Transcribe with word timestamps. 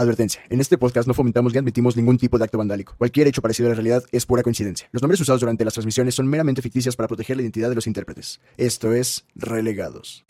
Advertencia. 0.00 0.40
En 0.48 0.62
este 0.62 0.78
podcast 0.78 1.06
no 1.06 1.12
fomentamos 1.12 1.52
ni 1.52 1.58
admitimos 1.58 1.94
ningún 1.94 2.16
tipo 2.16 2.38
de 2.38 2.44
acto 2.44 2.56
vandálico. 2.56 2.94
Cualquier 2.96 3.28
hecho 3.28 3.42
parecido 3.42 3.68
a 3.68 3.70
la 3.70 3.74
realidad 3.74 4.02
es 4.12 4.24
pura 4.24 4.42
coincidencia. 4.42 4.88
Los 4.92 5.02
nombres 5.02 5.20
usados 5.20 5.42
durante 5.42 5.62
las 5.62 5.74
transmisiones 5.74 6.14
son 6.14 6.26
meramente 6.26 6.62
ficticias 6.62 6.96
para 6.96 7.06
proteger 7.06 7.36
la 7.36 7.42
identidad 7.42 7.68
de 7.68 7.74
los 7.74 7.86
intérpretes. 7.86 8.40
Esto 8.56 8.94
es 8.94 9.26
Relegados. 9.34 10.24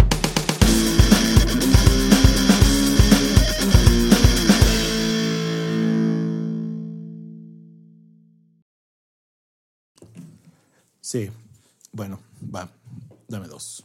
Sí, 11.00 11.30
bueno, 11.92 12.18
va, 12.52 12.68
dame 13.28 13.46
dos. 13.46 13.84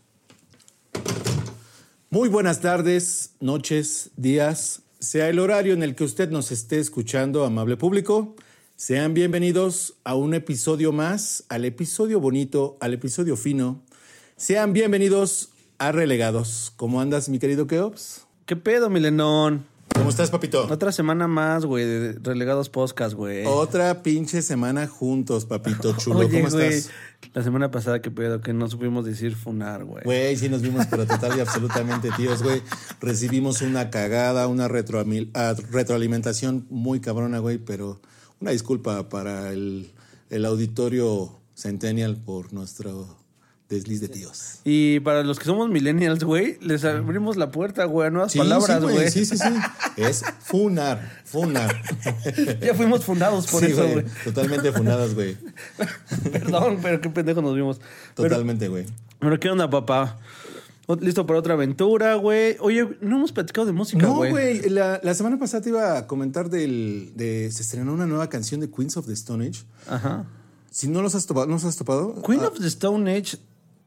Muy 2.10 2.30
buenas 2.30 2.62
tardes, 2.62 3.36
noches, 3.40 4.10
días, 4.16 4.82
sea 5.06 5.30
el 5.30 5.40
horario 5.40 5.74
en 5.74 5.84
el 5.84 5.94
que 5.94 6.04
usted 6.04 6.32
nos 6.32 6.52
esté 6.52 6.80
escuchando, 6.80 7.46
amable 7.46 7.78
público. 7.78 8.36
Sean 8.76 9.14
bienvenidos 9.14 9.94
a 10.04 10.16
un 10.16 10.34
episodio 10.34 10.92
más, 10.92 11.46
al 11.48 11.64
episodio 11.64 12.20
bonito, 12.20 12.76
al 12.82 12.96
episodio 12.96 13.38
fino. 13.38 13.84
Sean 14.36 14.74
bienvenidos 14.74 15.50
a 15.78 15.92
Relegados. 15.92 16.74
¿Cómo 16.76 17.02
andas, 17.02 17.30
mi 17.30 17.38
querido 17.38 17.68
Keops? 17.68 18.26
¿Qué 18.48 18.56
pedo, 18.56 18.90
Milenón? 18.90 19.75
¿Cómo 19.96 20.10
estás, 20.10 20.30
papito? 20.30 20.68
Otra 20.70 20.92
semana 20.92 21.28
más, 21.28 21.66
güey, 21.66 21.86
de 21.86 22.20
Relegados 22.22 22.70
Podcast, 22.70 23.16
güey. 23.16 23.46
Otra 23.46 24.04
pinche 24.04 24.42
semana 24.42 24.88
juntos, 24.88 25.46
papito 25.46 25.94
chulo. 25.98 26.20
Oye, 26.20 26.42
¿Cómo 26.42 26.52
güey, 26.52 26.68
estás? 26.68 26.92
La 27.34 27.44
semana 27.44 27.72
pasada, 27.72 28.02
¿qué 28.02 28.12
pedo? 28.12 28.42
Que 28.42 28.52
no 28.54 28.68
supimos 28.68 29.06
decir 29.06 29.36
funar, 29.36 29.86
güey. 29.86 30.04
Güey, 30.04 30.36
sí 30.36 30.50
nos 30.50 30.62
vimos, 30.62 30.86
pero 30.88 31.08
total 31.08 31.38
y 31.38 31.40
absolutamente, 31.40 32.12
tíos, 32.12 32.44
güey. 32.44 32.62
Recibimos 33.00 33.62
una 33.62 33.90
cagada, 33.90 34.48
una 34.48 34.68
retroalimentación 34.68 36.68
muy 36.70 37.00
cabrona, 37.00 37.40
güey, 37.40 37.58
pero 37.58 38.02
una 38.42 38.52
disculpa 38.52 39.08
para 39.10 39.54
el, 39.54 39.92
el 40.30 40.46
auditorio 40.46 41.40
Centennial 41.56 42.18
por 42.18 42.52
nuestro 42.52 43.16
desliz 43.70 44.00
de 44.02 44.08
tíos. 44.10 44.60
Y 44.64 45.00
para 45.00 45.24
los 45.24 45.40
que 45.40 45.46
somos 45.46 45.70
millennials, 45.70 46.24
güey, 46.24 46.58
les 46.62 46.84
abrimos 46.86 47.36
la 47.36 47.52
puerta, 47.52 47.86
güey, 47.86 48.08
a 48.08 48.12
nuevas 48.12 48.32
Sí, 48.32 48.38
palabras, 48.38 48.82
güey. 48.84 49.10
Sí, 49.10 49.26
sí, 49.26 49.38
sí. 49.38 49.50
Es 49.98 50.24
funar, 50.44 51.22
funar. 51.26 51.76
Ya 52.62 52.74
fuimos 52.76 53.04
fundados 53.04 53.48
por 53.48 53.64
Sí, 53.66 53.72
eso, 53.72 53.88
güey. 53.88 54.06
Totalmente 54.24 54.72
funadas, 54.72 55.14
güey. 55.16 55.38
Perdón, 56.32 56.80
pero 56.82 57.02
qué 57.02 57.10
pendejo 57.10 57.42
nos 57.42 57.56
vimos. 57.56 57.80
Pero, 58.16 58.30
Totalmente, 58.30 58.68
güey. 58.68 58.86
pero 59.20 59.40
¿qué 59.40 59.50
onda, 59.50 59.70
papá? 59.70 60.18
¿Listo 61.00 61.26
para 61.26 61.40
otra 61.40 61.56
aventura, 61.56 62.14
güey? 62.14 62.58
Oye, 62.60 62.88
no 63.02 63.16
hemos 63.18 63.32
platicado 63.32 63.66
de 63.66 63.74
música, 63.74 64.06
No, 64.06 64.18
güey. 64.18 64.30
güey. 64.30 64.70
La, 64.70 65.00
la 65.04 65.16
semana 65.16 65.40
pasada 65.40 65.64
te 65.64 65.70
iba 65.70 65.98
a 65.98 66.06
comentar 66.06 66.52
del. 66.52 67.12
De, 67.16 67.50
se 67.52 67.64
estrenó 67.64 67.92
una 67.94 68.06
nueva 68.06 68.30
canción 68.30 68.62
de 68.62 68.70
Queens 68.70 68.96
of 68.96 69.08
the 69.08 69.14
Stone 69.14 69.48
Age. 69.48 69.64
Ajá. 69.88 70.26
Si 70.70 70.88
no 70.88 71.02
los 71.02 71.16
has 71.16 71.26
topado, 71.26 71.48
¿no 71.48 71.54
los 71.54 71.64
has 71.66 71.76
topado? 71.78 72.22
Queen 72.22 72.42
Ah, 72.44 72.50
of 72.50 72.60
the 72.60 72.68
Stone 72.68 73.12
Age, 73.12 73.38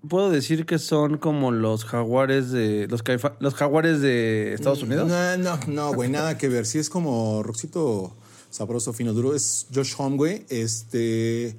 puedo 0.06 0.30
decir 0.30 0.66
que 0.66 0.78
son 0.78 1.18
como 1.18 1.50
los 1.50 1.84
jaguares 1.84 2.50
de. 2.50 2.86
Los, 2.88 3.02
caifa- 3.02 3.36
los 3.40 3.54
jaguares 3.54 4.00
de 4.00 4.52
Estados 4.54 4.82
Unidos. 4.82 5.08
No, 5.08 5.36
no, 5.38 5.58
no, 5.66 5.94
güey, 5.94 6.10
nada 6.10 6.36
que 6.38 6.48
ver. 6.48 6.66
Sí 6.66 6.78
es 6.78 6.90
como 6.90 7.42
Roxito 7.42 8.14
sabroso, 8.50 8.92
fino, 8.92 9.12
duro. 9.12 9.34
Es 9.34 9.66
Josh 9.74 9.94
Homme, 9.98 10.16
güey. 10.16 10.46
Este. 10.48 11.56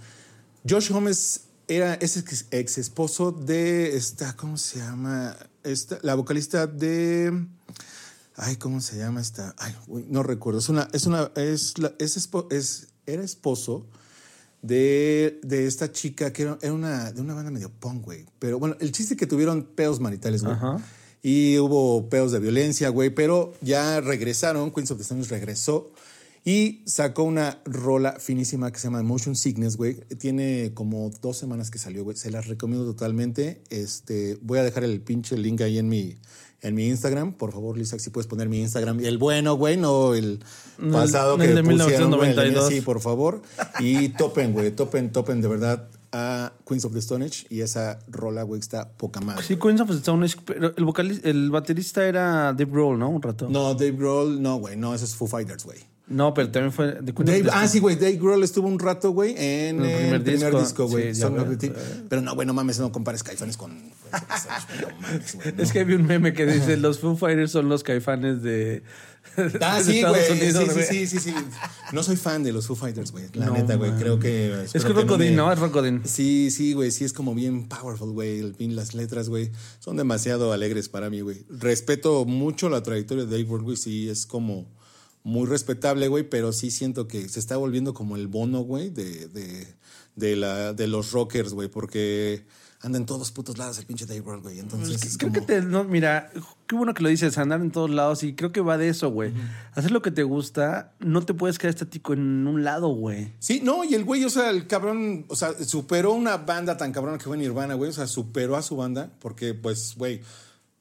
Josh 0.67 0.91
Homme 0.91 1.11
es, 1.11 1.41
era, 1.67 1.93
es 1.95 2.17
ex, 2.17 2.45
ex 2.51 2.77
esposo 2.77 3.31
de 3.31 3.95
esta, 3.95 4.35
¿cómo 4.35 4.57
se 4.57 4.79
llama? 4.79 5.35
Esta, 5.63 5.99
la 6.01 6.15
vocalista 6.15 6.67
de. 6.67 7.45
Ay, 8.35 8.55
¿cómo 8.55 8.79
se 8.79 8.97
llama 8.97 9.19
esta? 9.21 9.53
Ay, 9.57 9.75
güey, 9.87 10.05
no 10.09 10.23
recuerdo. 10.23 10.59
Es 10.59 10.69
una, 10.69 10.87
es 10.93 11.05
una, 11.05 11.31
es, 11.35 11.77
la- 11.77 11.93
es, 11.99 12.17
espo- 12.17 12.47
es 12.51 12.87
era 13.05 13.23
esposo 13.23 13.85
de, 14.61 15.39
de 15.43 15.67
esta 15.67 15.91
chica 15.91 16.33
que 16.33 16.43
era, 16.43 16.57
una, 16.71 17.11
de 17.11 17.21
una 17.21 17.33
banda 17.33 17.51
medio 17.51 17.69
punk, 17.69 18.03
güey. 18.03 18.25
Pero 18.39 18.59
bueno, 18.59 18.75
el 18.79 18.91
chiste 18.91 19.13
es 19.13 19.19
que 19.19 19.27
tuvieron 19.27 19.63
peos 19.63 19.99
maritales, 19.99 20.43
güey. 20.43 20.55
Ajá. 20.55 20.77
Y 21.21 21.57
hubo 21.57 22.09
peos 22.09 22.31
de 22.31 22.39
violencia, 22.39 22.89
güey. 22.89 23.09
Pero 23.09 23.53
ya 23.61 24.01
regresaron, 24.01 24.71
Queens 24.71 24.91
of 24.91 24.97
the 24.97 25.03
Stone 25.03 25.21
Age 25.21 25.29
regresó 25.29 25.91
y 26.45 26.81
sacó 26.85 27.23
una 27.23 27.61
rola 27.65 28.13
finísima 28.13 28.71
que 28.71 28.79
se 28.79 28.87
llama 28.87 29.03
Motion 29.03 29.35
Sickness, 29.35 29.75
güey. 29.75 29.95
Tiene 30.17 30.71
como 30.73 31.11
dos 31.21 31.37
semanas 31.37 31.69
que 31.69 31.77
salió, 31.77 32.03
güey. 32.03 32.15
Se 32.15 32.31
las 32.31 32.47
recomiendo 32.47 32.85
totalmente. 32.85 33.61
Este, 33.69 34.37
voy 34.41 34.59
a 34.59 34.63
dejar 34.63 34.83
el 34.83 35.01
pinche 35.01 35.37
link 35.37 35.61
ahí 35.61 35.77
en 35.77 35.89
mi, 35.89 36.17
en 36.61 36.75
mi 36.75 36.87
Instagram. 36.87 37.33
Por 37.33 37.51
favor, 37.51 37.77
Lisa, 37.77 37.97
si 37.99 38.09
puedes 38.09 38.27
poner 38.27 38.49
mi 38.49 38.59
Instagram. 38.61 38.99
El 38.99 39.17
bueno, 39.17 39.55
güey, 39.55 39.77
no 39.77 40.13
el 40.13 40.39
No 40.77 40.87
el- 40.87 40.91
pasado 41.11 41.37
no 41.37 41.43
que 41.43 41.49
el 41.49 41.55
de 41.55 41.63
pusieron, 41.63 42.11
güey, 42.11 42.29
el 42.31 42.35
de- 42.35 42.43
1992. 42.43 42.67
Sí, 42.69 42.81
por 42.81 42.99
favor. 43.01 43.41
Y 43.79 44.09
topen, 44.17 44.53
güey, 44.53 44.71
topen, 44.71 45.11
topen 45.11 45.41
de 45.41 45.47
verdad 45.47 45.87
a 46.11 46.53
Queens 46.67 46.85
of 46.85 46.93
the 46.93 46.99
Stone 46.99 47.23
Age. 47.25 47.45
Y 47.49 47.61
esa 47.61 47.99
rola, 48.07 48.43
güey, 48.43 48.59
está 48.59 48.89
poca 48.93 49.21
madre. 49.21 49.43
Sí, 49.43 49.57
Queens 49.57 49.79
of 49.81 49.89
the 49.89 49.95
Stone 49.97 50.25
Age, 50.25 50.37
pero 50.43 50.73
el, 50.75 50.83
vocalista, 50.85 51.29
el 51.29 51.51
baterista 51.51 52.05
era 52.07 52.51
Dave 52.53 52.65
Grohl, 52.65 52.97
¿no? 52.97 53.09
Un 53.09 53.21
rato. 53.21 53.47
No, 53.49 53.73
Dave 53.75 53.91
Grohl, 53.91 54.41
no, 54.41 54.57
güey, 54.57 54.75
no, 54.75 54.93
eso 54.95 55.05
es 55.05 55.15
Foo 55.15 55.27
Fighters, 55.27 55.63
güey. 55.65 55.79
No, 56.09 56.33
pero 56.33 56.49
también 56.49 56.71
fue 56.73 56.97
Dave, 57.01 57.45
ah, 57.51 57.67
sí, 57.67 57.79
güey. 57.79 57.95
Dave 57.95 58.17
Grohl 58.17 58.43
estuvo 58.43 58.67
un 58.67 58.79
rato, 58.79 59.11
güey, 59.11 59.35
en 59.37 59.83
el 59.85 60.13
el 60.15 60.21
primer 60.23 60.55
disco. 60.57 60.87
güey. 60.87 61.13
Sí. 61.13 61.23
Pero 62.09 62.21
no, 62.21 62.33
güey, 62.35 62.47
no 62.47 62.53
mames, 62.53 62.79
no 62.79 62.91
compares 62.91 63.23
Caifanes 63.23 63.57
con. 63.57 63.77
No 63.77 64.99
mames, 65.01 65.35
no. 65.35 65.63
Es 65.63 65.71
que 65.71 65.79
había 65.81 65.95
un 65.95 66.05
meme 66.07 66.33
que 66.33 66.45
dice, 66.45 66.77
los 66.77 66.99
Foo 66.99 67.15
Fighters 67.15 67.51
son 67.51 67.69
los 67.69 67.83
caifanes 67.83 68.41
de, 68.41 68.81
Ah, 69.61 69.81
sí, 69.83 70.01
güey. 70.01 70.21
Sí, 70.27 70.51
sí, 70.51 70.83
sí, 70.87 71.07
sí, 71.07 71.19
sí. 71.19 71.33
No 71.91 72.01
soy 72.03 72.15
fan 72.15 72.41
de 72.43 72.51
los 72.53 72.65
Foo 72.67 72.75
Fighters, 72.75 73.11
güey. 73.11 73.25
La 73.33 73.45
No, 73.47 73.53
neta, 73.53 73.75
güey. 73.75 73.91
Creo 73.91 74.17
que. 74.19 74.63
Es 74.73 74.83
que 74.83 74.91
Rocodin, 74.93 75.31
me- 75.31 75.35
¿no? 75.35 75.51
Es 75.51 75.59
Rocodin. 75.59 76.01
Sí, 76.05 76.49
sí, 76.51 76.73
güey. 76.73 76.89
Sí, 76.91 77.03
es 77.05 77.13
como 77.13 77.35
bien 77.35 77.67
powerful, 77.67 78.11
güey. 78.11 78.39
El 78.39 78.53
pin, 78.55 78.75
las 78.75 78.93
letras, 78.95 79.29
güey. 79.29 79.51
Son 79.79 79.95
demasiado 79.97 80.51
alegres 80.53 80.89
para 80.89 81.09
mí, 81.09 81.21
güey. 81.21 81.45
Respeto 81.49 82.25
mucho 82.25 82.69
la 82.69 82.81
trayectoria 82.81 83.25
de 83.25 83.31
Dave 83.31 83.43
Grohl, 83.43 83.61
güey. 83.63 83.77
Sí, 83.77 84.09
es 84.09 84.25
como 84.25 84.67
muy 85.29 85.47
respetable, 85.47 86.07
güey. 86.07 86.29
Pero 86.29 86.51
sí 86.51 86.71
siento 86.71 87.07
que 87.07 87.29
se 87.29 87.39
está 87.39 87.57
volviendo 87.57 87.93
como 87.93 88.15
el 88.15 88.27
bono, 88.27 88.61
güey, 88.61 88.89
de, 88.89 89.27
de, 89.27 89.67
de, 90.15 90.35
la, 90.35 90.73
de 90.73 90.87
los 90.87 91.11
rockers, 91.11 91.53
güey. 91.53 91.69
Porque 91.69 92.45
anda 92.81 92.97
en 92.97 93.05
todos 93.05 93.31
putos 93.31 93.57
lados 93.57 93.77
el 93.77 93.85
pinche 93.85 94.05
Dave 94.05 94.21
Grohl, 94.21 94.41
güey. 94.41 94.59
Entonces, 94.59 95.03
es 95.03 95.17
Creo 95.17 95.31
como... 95.31 95.45
que 95.45 95.53
te, 95.53 95.61
no, 95.61 95.83
mira, 95.83 96.31
qué 96.65 96.75
bueno 96.75 96.93
que 96.93 97.03
lo 97.03 97.09
dices, 97.09 97.37
andar 97.37 97.59
en 97.61 97.71
todos 97.71 97.89
lados 97.89 98.23
y 98.23 98.35
creo 98.35 98.51
que 98.51 98.61
va 98.61 98.77
de 98.77 98.89
eso, 98.89 99.11
güey. 99.11 99.33
Hacer 99.73 99.91
lo 99.91 100.01
que 100.01 100.11
te 100.11 100.23
gusta, 100.23 100.93
no 100.99 101.21
te 101.25 101.33
puedes 101.33 101.59
quedar 101.59 101.73
estático 101.73 102.13
en 102.13 102.47
un 102.47 102.63
lado, 102.63 102.87
güey. 102.89 103.33
Sí, 103.39 103.59
no, 103.61 103.83
y 103.83 103.95
el 103.95 104.05
güey, 104.05 104.23
o 104.23 104.29
sea, 104.29 104.49
el 104.49 104.65
cabrón, 104.65 105.25
o 105.27 105.35
sea, 105.35 105.53
superó 105.63 106.13
una 106.13 106.37
banda 106.37 106.77
tan 106.77 106.93
cabrona 106.93 107.17
que 107.17 107.25
fue 107.25 107.37
Nirvana, 107.37 107.73
güey, 107.73 107.89
o 107.89 107.93
sea, 107.93 108.07
superó 108.07 108.55
a 108.55 108.61
su 108.61 108.77
banda, 108.77 109.11
porque, 109.19 109.53
pues, 109.53 109.95
güey, 109.97 110.21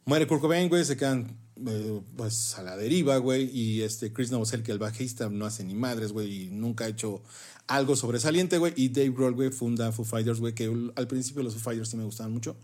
muere 0.04 0.28
Kurt 0.28 0.40
Cobain, 0.40 0.68
güey, 0.68 0.84
se 0.84 0.96
quedan, 0.96 1.36
eh, 1.66 2.00
pues, 2.16 2.58
a 2.58 2.62
la 2.62 2.76
deriva, 2.76 3.16
güey, 3.18 3.50
y 3.52 3.82
este 3.82 4.12
Chris 4.12 4.30
Novoselic, 4.30 4.68
el 4.68 4.78
bajista, 4.78 5.28
no 5.28 5.46
hace 5.46 5.64
ni 5.64 5.74
madres, 5.74 6.12
güey, 6.12 6.44
y 6.44 6.50
nunca 6.50 6.84
ha 6.84 6.88
hecho 6.88 7.22
algo 7.66 7.96
sobresaliente, 7.96 8.58
güey, 8.58 8.72
y 8.76 8.88
Dave 8.90 9.10
Grohl, 9.10 9.34
güey, 9.34 9.50
funda 9.50 9.92
Foo 9.92 10.04
Fighters, 10.04 10.40
güey, 10.40 10.54
que 10.54 10.72
al 10.94 11.08
principio 11.08 11.42
los 11.42 11.54
Foo 11.54 11.62
Fighters 11.62 11.88
sí 11.88 11.96
me 11.96 12.04
gustaban 12.04 12.32
mucho, 12.32 12.56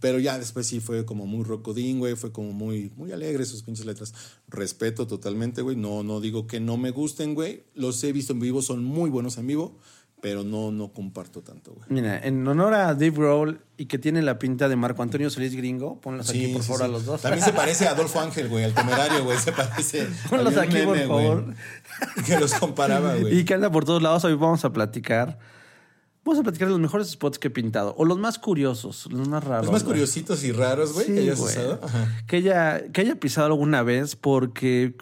Pero 0.00 0.18
ya 0.20 0.38
después 0.38 0.66
sí 0.66 0.78
fue 0.80 1.04
como 1.04 1.26
muy 1.26 1.44
rocodín, 1.44 1.98
güey. 1.98 2.14
Fue 2.14 2.30
como 2.30 2.52
muy, 2.52 2.92
muy 2.96 3.10
alegre 3.10 3.44
sus 3.44 3.62
pinches 3.64 3.84
letras. 3.84 4.14
Respeto 4.48 5.06
totalmente, 5.08 5.60
güey. 5.62 5.76
No, 5.76 6.04
no 6.04 6.20
digo 6.20 6.46
que 6.46 6.60
no 6.60 6.76
me 6.76 6.92
gusten, 6.92 7.34
güey. 7.34 7.64
Los 7.74 8.02
he 8.04 8.12
visto 8.12 8.32
en 8.32 8.38
vivo, 8.40 8.62
son 8.62 8.84
muy 8.84 9.10
buenos 9.10 9.38
en 9.38 9.48
vivo. 9.48 9.76
Pero 10.22 10.44
no, 10.44 10.70
no 10.70 10.92
comparto 10.92 11.42
tanto, 11.42 11.72
güey. 11.72 11.84
Mira, 11.88 12.16
en 12.16 12.46
honor 12.46 12.74
a 12.74 12.94
Dave 12.94 13.10
Grohl 13.10 13.60
y 13.76 13.86
que 13.86 13.98
tiene 13.98 14.22
la 14.22 14.38
pinta 14.38 14.68
de 14.68 14.76
Marco 14.76 15.02
Antonio 15.02 15.28
Solís 15.30 15.56
Gringo, 15.56 16.00
ponlos 16.00 16.30
aquí, 16.30 16.46
por 16.52 16.62
sí, 16.62 16.68
favor, 16.68 16.78
sí. 16.78 16.84
a 16.84 16.88
los 16.88 17.04
dos. 17.04 17.22
También 17.22 17.44
se 17.44 17.52
parece 17.52 17.88
a 17.88 17.90
Adolfo 17.94 18.20
Ángel, 18.20 18.48
güey, 18.48 18.62
al 18.62 18.72
temerario, 18.72 19.24
güey. 19.24 19.36
Se 19.38 19.50
parece. 19.50 20.06
Ponlos 20.30 20.56
aquí, 20.56 20.76
por 20.76 20.84
güey, 20.84 21.08
favor. 21.08 21.54
Que 22.24 22.38
los 22.38 22.54
comparaba, 22.54 23.16
güey. 23.16 23.40
Y 23.40 23.44
que 23.44 23.54
anda 23.54 23.68
por 23.72 23.84
todos 23.84 24.00
lados. 24.00 24.24
Hoy 24.24 24.34
vamos 24.34 24.64
a 24.64 24.72
platicar. 24.72 25.40
Vamos 26.24 26.38
a 26.38 26.44
platicar 26.44 26.68
de 26.68 26.72
los 26.72 26.80
mejores 26.80 27.10
spots 27.10 27.40
que 27.40 27.48
he 27.48 27.50
pintado. 27.50 27.92
O 27.98 28.04
los 28.04 28.16
más 28.16 28.38
curiosos, 28.38 29.08
los 29.10 29.26
más 29.26 29.42
raros. 29.42 29.64
Los 29.64 29.72
más 29.72 29.82
güey. 29.82 29.94
curiositos 29.94 30.44
y 30.44 30.52
raros, 30.52 30.92
güey, 30.92 31.06
que 31.06 31.18
hayas 31.18 31.40
güey. 31.40 31.50
usado. 31.50 31.80
Ajá. 31.82 32.22
Que 32.28 32.36
haya, 32.36 32.92
que 32.92 33.00
haya 33.00 33.16
pisado 33.16 33.48
alguna 33.48 33.82
vez, 33.82 34.14
porque, 34.14 34.94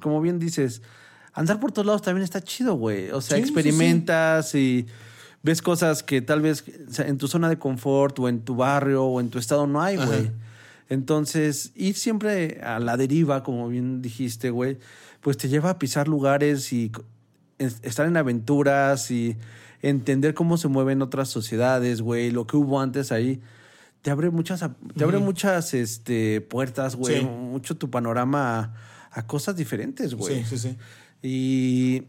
como 0.00 0.22
bien 0.22 0.38
dices, 0.38 0.80
andar 1.34 1.60
por 1.60 1.72
todos 1.72 1.86
lados 1.86 2.02
también 2.02 2.24
está 2.24 2.40
chido, 2.42 2.74
güey. 2.74 3.10
O 3.10 3.20
sea, 3.20 3.36
Sí, 3.36 3.44
sí, 3.44 3.48
experimentas 3.48 4.54
y 4.54 4.86
ves 5.42 5.62
cosas 5.62 6.02
que 6.02 6.20
tal 6.22 6.40
vez 6.40 6.64
en 6.98 7.18
tu 7.18 7.28
zona 7.28 7.48
de 7.48 7.58
confort 7.58 8.18
o 8.18 8.28
en 8.28 8.40
tu 8.40 8.56
barrio 8.56 9.04
o 9.04 9.20
en 9.20 9.30
tu 9.30 9.38
estado 9.38 9.66
no 9.66 9.80
hay, 9.82 9.96
güey. 9.96 10.30
Entonces, 10.88 11.72
ir 11.74 11.96
siempre 11.96 12.60
a 12.62 12.78
la 12.78 12.96
deriva, 12.96 13.42
como 13.42 13.68
bien 13.68 14.02
dijiste, 14.02 14.50
güey, 14.50 14.78
pues 15.20 15.36
te 15.36 15.48
lleva 15.48 15.70
a 15.70 15.78
pisar 15.78 16.06
lugares 16.06 16.72
y 16.72 16.92
estar 17.58 18.06
en 18.06 18.16
aventuras 18.16 19.10
y 19.10 19.36
entender 19.80 20.34
cómo 20.34 20.58
se 20.58 20.68
mueven 20.68 21.00
otras 21.02 21.28
sociedades, 21.28 22.02
güey, 22.02 22.30
lo 22.30 22.46
que 22.46 22.56
hubo 22.56 22.80
antes 22.80 23.10
ahí. 23.10 23.40
Te 24.02 24.10
abre 24.10 24.30
muchas, 24.30 24.64
te 24.96 25.04
abre 25.04 25.18
muchas 25.18 25.74
este, 25.74 26.40
puertas, 26.40 26.96
güey, 26.96 27.24
mucho 27.24 27.76
tu 27.76 27.88
panorama 27.88 28.58
a, 28.58 28.74
a 29.12 29.26
cosas 29.26 29.56
diferentes, 29.56 30.14
güey. 30.14 30.42
Sí, 30.42 30.56
sí, 30.56 30.58
sí. 30.58 30.76
Y 31.22 32.02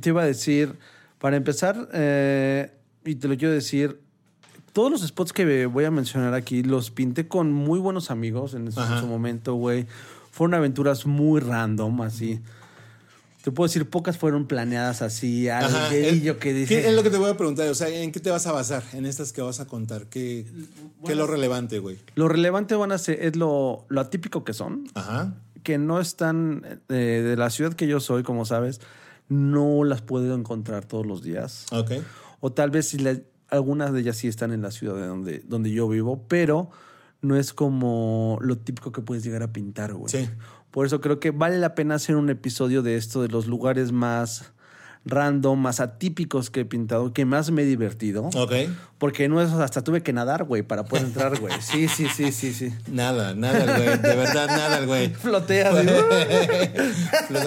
te 0.00 0.10
iba 0.10 0.22
a 0.22 0.26
decir, 0.26 0.74
para 1.18 1.36
empezar, 1.36 1.88
eh, 1.92 2.70
y 3.04 3.16
te 3.16 3.28
lo 3.28 3.36
quiero 3.36 3.52
decir, 3.52 4.00
todos 4.72 4.90
los 4.90 5.02
spots 5.06 5.32
que 5.32 5.66
voy 5.66 5.84
a 5.84 5.90
mencionar 5.90 6.34
aquí 6.34 6.62
los 6.62 6.90
pinté 6.90 7.26
con 7.28 7.52
muy 7.52 7.78
buenos 7.78 8.10
amigos 8.10 8.54
en 8.54 8.70
su, 8.70 8.80
Ajá. 8.80 9.00
su 9.00 9.06
momento, 9.06 9.54
güey. 9.54 9.86
Fueron 10.30 10.54
aventuras 10.54 11.06
muy 11.06 11.40
random, 11.40 12.02
así. 12.02 12.40
Te 13.42 13.52
puedo 13.52 13.68
decir, 13.68 13.88
pocas 13.88 14.18
fueron 14.18 14.46
planeadas 14.48 15.02
así, 15.02 15.48
al 15.48 15.64
Ajá, 15.66 15.88
dedillo 15.88 16.32
el- 16.32 16.38
que 16.38 16.48
¿qué 16.48 16.54
dice. 16.54 16.88
es 16.88 16.94
lo 16.94 17.02
que 17.04 17.10
te 17.10 17.16
voy 17.16 17.30
a 17.30 17.36
preguntar? 17.36 17.68
O 17.68 17.74
sea, 17.76 17.88
¿en 17.88 18.10
qué 18.10 18.18
te 18.20 18.28
vas 18.30 18.46
a 18.48 18.52
basar 18.52 18.82
en 18.92 19.06
estas 19.06 19.32
que 19.32 19.40
vas 19.40 19.60
a 19.60 19.66
contar? 19.66 20.06
¿Qué, 20.06 20.44
qué 21.04 21.12
es 21.12 21.16
lo 21.18 21.26
relevante, 21.28 21.78
güey? 21.78 21.96
Lo 22.16 22.28
relevante 22.28 22.74
van 22.74 22.90
a 22.92 22.98
ser, 22.98 23.24
es 23.24 23.36
lo, 23.36 23.86
lo 23.88 24.00
atípico 24.00 24.42
que 24.44 24.52
son, 24.52 24.88
Ajá. 24.94 25.32
Que 25.66 25.78
no 25.78 25.98
están 25.98 26.62
eh, 26.88 26.94
de 26.94 27.36
la 27.36 27.50
ciudad 27.50 27.74
que 27.74 27.88
yo 27.88 27.98
soy, 27.98 28.22
como 28.22 28.44
sabes, 28.44 28.80
no 29.28 29.82
las 29.82 30.00
puedo 30.00 30.32
encontrar 30.36 30.84
todos 30.84 31.04
los 31.04 31.24
días. 31.24 31.66
Ok. 31.72 31.90
O 32.38 32.52
tal 32.52 32.70
vez 32.70 32.86
si 32.90 32.98
la- 32.98 33.18
algunas 33.48 33.92
de 33.92 33.98
ellas 34.00 34.16
sí 34.16 34.28
están 34.28 34.52
en 34.52 34.62
la 34.62 34.70
ciudad 34.70 34.94
de 34.94 35.06
donde, 35.08 35.42
donde 35.48 35.72
yo 35.72 35.88
vivo, 35.88 36.24
pero 36.28 36.70
no 37.20 37.34
es 37.36 37.52
como 37.52 38.38
lo 38.40 38.56
típico 38.58 38.92
que 38.92 39.02
puedes 39.02 39.24
llegar 39.24 39.42
a 39.42 39.52
pintar, 39.52 39.92
güey. 39.94 40.08
Sí. 40.08 40.28
Por 40.70 40.86
eso 40.86 41.00
creo 41.00 41.18
que 41.18 41.32
vale 41.32 41.58
la 41.58 41.74
pena 41.74 41.96
hacer 41.96 42.14
un 42.14 42.30
episodio 42.30 42.82
de 42.82 42.94
esto, 42.96 43.20
de 43.22 43.28
los 43.28 43.48
lugares 43.48 43.90
más 43.90 44.52
random, 45.06 45.58
más 45.58 45.78
atípicos 45.80 46.50
que 46.50 46.60
he 46.60 46.64
pintado, 46.64 47.12
que 47.12 47.24
más 47.24 47.50
me 47.52 47.62
he 47.62 47.64
divertido. 47.64 48.28
Ok. 48.34 48.52
Porque 48.98 49.28
no 49.28 49.40
es, 49.40 49.52
hasta 49.52 49.82
tuve 49.82 50.02
que 50.02 50.12
nadar, 50.12 50.44
güey, 50.44 50.62
para 50.62 50.84
poder 50.84 51.06
entrar, 51.06 51.38
güey. 51.38 51.54
Sí, 51.60 51.88
sí, 51.88 52.08
sí, 52.14 52.32
sí, 52.32 52.52
sí. 52.52 52.74
Nada, 52.90 53.34
nada, 53.34 53.76
güey. 53.76 53.98
De 53.98 54.16
verdad, 54.16 54.48
nada, 54.48 54.84
güey. 54.84 55.08
Flotea, 55.14 55.70
güey. 55.70 55.86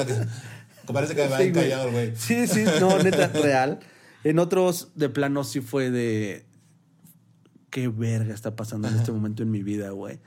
Parece 0.91 1.15
que 1.15 1.27
va 1.27 1.37
Sí, 1.37 1.43
encallado, 1.43 1.91
güey. 1.91 2.15
Sí, 2.15 2.47
sí, 2.47 2.65
no, 2.79 2.97
neta, 3.03 3.27
real. 3.27 3.79
En 4.23 4.39
otros, 4.39 4.89
de 4.95 5.09
plano, 5.09 5.43
sí 5.43 5.61
fue 5.61 5.91
de. 5.91 6.45
¿Qué 7.69 7.87
verga 7.87 8.33
está 8.33 8.55
pasando 8.55 8.87
en 8.87 8.95
este 8.95 9.11
momento 9.11 9.43
en 9.43 9.51
mi 9.51 9.61
vida, 9.61 9.91
güey? 9.91 10.19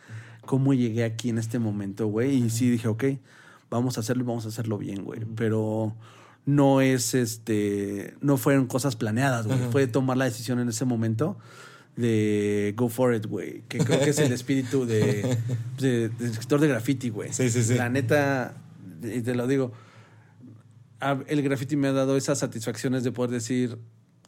¿Cómo 0.42 0.74
llegué 0.74 1.02
aquí 1.02 1.30
en 1.30 1.38
este 1.38 1.58
momento, 1.58 2.06
güey? 2.06 2.36
Y 2.36 2.50
sí 2.50 2.70
dije, 2.70 2.86
ok, 2.86 3.04
vamos 3.68 3.96
a 3.96 4.00
hacerlo 4.00 4.22
y 4.22 4.26
vamos 4.26 4.44
a 4.44 4.48
hacerlo 4.48 4.78
bien, 4.78 5.02
güey. 5.02 5.24
Pero 5.34 5.96
no 6.44 6.80
es 6.80 7.14
este. 7.14 8.14
No 8.20 8.36
fueron 8.36 8.66
cosas 8.66 8.96
planeadas, 8.96 9.46
güey. 9.46 9.58
Fue 9.70 9.86
tomar 9.86 10.16
la 10.16 10.24
decisión 10.24 10.58
en 10.58 10.68
ese 10.68 10.84
momento 10.84 11.38
de 11.96 12.74
go 12.76 12.88
for 12.88 13.14
it, 13.14 13.26
güey. 13.26 13.62
Que 13.68 13.78
creo 13.78 14.00
que 14.00 14.10
es 14.10 14.18
el 14.18 14.32
espíritu 14.32 14.86
de, 14.86 15.38
de, 15.78 16.08
de 16.08 16.26
escritor 16.26 16.60
de 16.60 16.68
graffiti, 16.68 17.10
güey. 17.10 17.32
Sí, 17.32 17.50
sí, 17.50 17.62
sí. 17.62 17.74
La 17.74 17.88
neta, 17.88 18.54
y 19.02 19.20
te 19.20 19.34
lo 19.34 19.46
digo, 19.46 19.72
el 21.26 21.42
graffiti 21.42 21.76
me 21.76 21.88
ha 21.88 21.92
dado 21.92 22.16
esas 22.16 22.38
satisfacciones 22.38 23.04
de 23.04 23.12
poder 23.12 23.30
decir, 23.30 23.78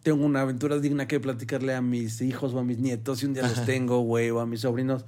tengo 0.02 0.24
una 0.24 0.42
aventura 0.42 0.78
digna 0.78 1.08
que 1.08 1.20
platicarle 1.20 1.74
a 1.74 1.80
mis 1.80 2.20
hijos 2.20 2.52
o 2.54 2.58
a 2.58 2.64
mis 2.64 2.78
nietos, 2.78 3.22
y 3.22 3.26
un 3.26 3.34
día 3.34 3.42
los 3.42 3.64
tengo, 3.64 4.00
güey, 4.00 4.30
o 4.30 4.40
a 4.40 4.46
mis 4.46 4.60
sobrinos. 4.60 5.04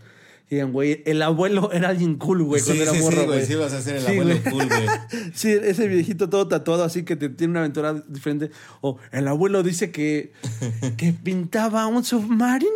Digan, 0.48 0.72
güey, 0.72 1.02
el 1.06 1.22
abuelo 1.22 1.70
era 1.72 1.88
alguien 1.88 2.16
cool, 2.16 2.44
güey, 2.44 2.60
Sí, 2.60 2.66
cuando 2.66 2.82
era 2.84 2.92
sí, 2.92 2.98
sí, 2.98 3.04
morro, 3.04 3.24
güey. 3.26 3.46
Sí, 3.46 3.54
vas 3.56 3.72
a 3.72 3.82
ser 3.82 3.96
el 3.96 4.02
Sí, 4.02 4.12
abuelo 4.12 4.40
güey. 4.40 4.52
cool, 4.52 4.68
güey. 4.68 5.30
Sí, 5.34 5.50
ese 5.50 5.88
viejito 5.88 6.28
todo 6.28 6.46
tatuado, 6.46 6.84
así 6.84 7.02
que 7.04 7.16
te, 7.16 7.28
tiene 7.28 7.52
una 7.52 7.60
aventura 7.60 7.94
diferente. 8.08 8.50
O 8.80 8.98
el 9.10 9.26
abuelo 9.26 9.62
dice 9.64 9.90
que, 9.90 10.32
que 10.96 11.12
pintaba 11.12 11.86
un 11.88 12.04
submarino. 12.04 12.70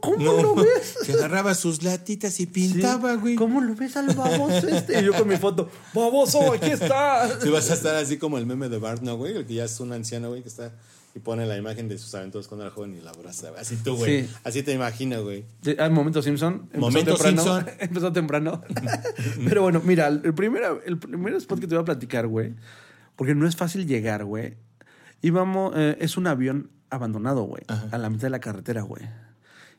¿Cómo 0.00 0.32
lo 0.40 0.54
ves? 0.54 0.96
Que 1.04 1.12
agarraba 1.12 1.54
sus 1.54 1.82
latitas 1.82 2.38
y 2.38 2.46
pintaba, 2.46 3.14
güey. 3.16 3.34
¿Cómo 3.34 3.60
lo 3.60 3.74
ves 3.74 3.96
al 3.96 4.14
baboso 4.14 4.68
este? 4.68 5.00
Y 5.00 5.04
yo 5.04 5.12
con 5.14 5.26
mi 5.26 5.36
foto, 5.36 5.68
baboso, 5.94 6.52
aquí 6.52 6.70
está. 6.70 7.40
Sí, 7.40 7.48
vas 7.48 7.70
a 7.70 7.74
estar 7.74 7.96
así 7.96 8.18
como 8.18 8.38
el 8.38 8.46
meme 8.46 8.68
de 8.68 8.78
Bart, 8.78 9.02
¿no, 9.02 9.16
güey? 9.16 9.34
El 9.36 9.46
que 9.46 9.54
ya 9.54 9.64
es 9.64 9.80
un 9.80 9.92
anciano, 9.92 10.28
güey, 10.28 10.42
que 10.42 10.48
está 10.48 10.72
y 11.16 11.18
pone 11.18 11.46
la 11.46 11.56
imagen 11.56 11.88
de 11.88 11.96
sus 11.96 12.14
aventuras 12.14 12.46
cuando 12.46 12.66
era 12.66 12.74
joven 12.74 12.94
y 12.94 13.00
la 13.00 13.08
abraza. 13.10 13.48
güey. 13.48 13.62
Así 13.62 13.76
tú, 13.76 13.96
güey. 13.96 14.26
Sí. 14.26 14.34
Así 14.44 14.62
te 14.62 14.72
imagino, 14.72 15.22
güey. 15.22 15.46
Sí, 15.62 15.74
ah, 15.78 15.88
momento 15.88 16.20
Simpson. 16.20 16.68
Empezó 16.74 16.80
Momento 16.80 17.14
temprano. 17.14 17.42
Simpson. 17.42 17.74
Empezó 17.80 18.12
temprano. 18.12 18.62
Pero 19.48 19.62
bueno, 19.62 19.80
mira, 19.82 20.08
el 20.08 20.34
primer, 20.34 20.62
el 20.84 20.98
primer 20.98 21.32
spot 21.36 21.58
que 21.58 21.66
te 21.66 21.74
voy 21.74 21.80
a 21.80 21.84
platicar, 21.86 22.26
güey, 22.26 22.54
porque 23.16 23.34
no 23.34 23.48
es 23.48 23.56
fácil 23.56 23.86
llegar, 23.86 24.26
güey. 24.26 24.56
Íbamos, 25.22 25.72
eh, 25.74 25.96
es 26.00 26.18
un 26.18 26.26
avión 26.26 26.70
abandonado, 26.90 27.44
güey, 27.44 27.62
a 27.66 27.96
la 27.96 28.10
mitad 28.10 28.24
de 28.24 28.30
la 28.30 28.40
carretera, 28.40 28.82
güey. 28.82 29.02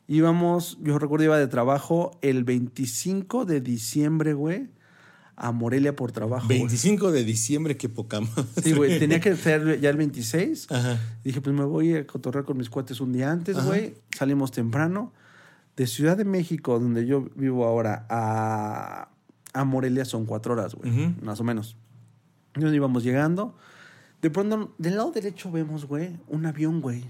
Íbamos, 0.08 0.76
yo 0.80 0.98
recuerdo 0.98 1.24
iba 1.26 1.38
de 1.38 1.46
trabajo 1.46 2.18
el 2.20 2.42
25 2.42 3.44
de 3.44 3.60
diciembre, 3.60 4.34
güey, 4.34 4.70
a 5.40 5.52
Morelia 5.52 5.94
por 5.94 6.10
trabajo. 6.12 6.46
güey. 6.46 6.58
25 6.58 7.12
de 7.12 7.24
diciembre, 7.24 7.76
qué 7.76 7.88
poca 7.88 8.20
madre. 8.20 8.44
Sí, 8.62 8.72
güey, 8.72 8.98
tenía 8.98 9.20
que 9.20 9.36
ser 9.36 9.80
ya 9.80 9.88
el 9.90 9.96
26. 9.96 10.70
Ajá. 10.70 10.98
Dije, 11.24 11.40
pues 11.40 11.54
me 11.54 11.64
voy 11.64 11.94
a 11.94 12.06
cotorrear 12.06 12.44
con 12.44 12.56
mis 12.56 12.68
cuates 12.68 13.00
un 13.00 13.12
día 13.12 13.30
antes, 13.30 13.56
güey. 13.64 13.94
Salimos 14.16 14.50
temprano. 14.50 15.12
De 15.76 15.86
Ciudad 15.86 16.16
de 16.16 16.24
México, 16.24 16.80
donde 16.80 17.06
yo 17.06 17.28
vivo 17.36 17.64
ahora, 17.64 18.04
a, 18.10 19.10
a 19.52 19.64
Morelia 19.64 20.04
son 20.04 20.26
cuatro 20.26 20.54
horas, 20.54 20.74
güey. 20.74 20.90
Ujú. 20.90 21.24
Más 21.24 21.38
o 21.40 21.44
menos. 21.44 21.76
Nos 22.56 22.74
íbamos 22.74 23.04
llegando. 23.04 23.56
De 24.20 24.30
pronto, 24.30 24.74
del 24.78 24.96
lado 24.96 25.12
derecho 25.12 25.52
vemos, 25.52 25.84
güey, 25.86 26.18
un 26.26 26.46
avión, 26.46 26.80
güey. 26.80 27.04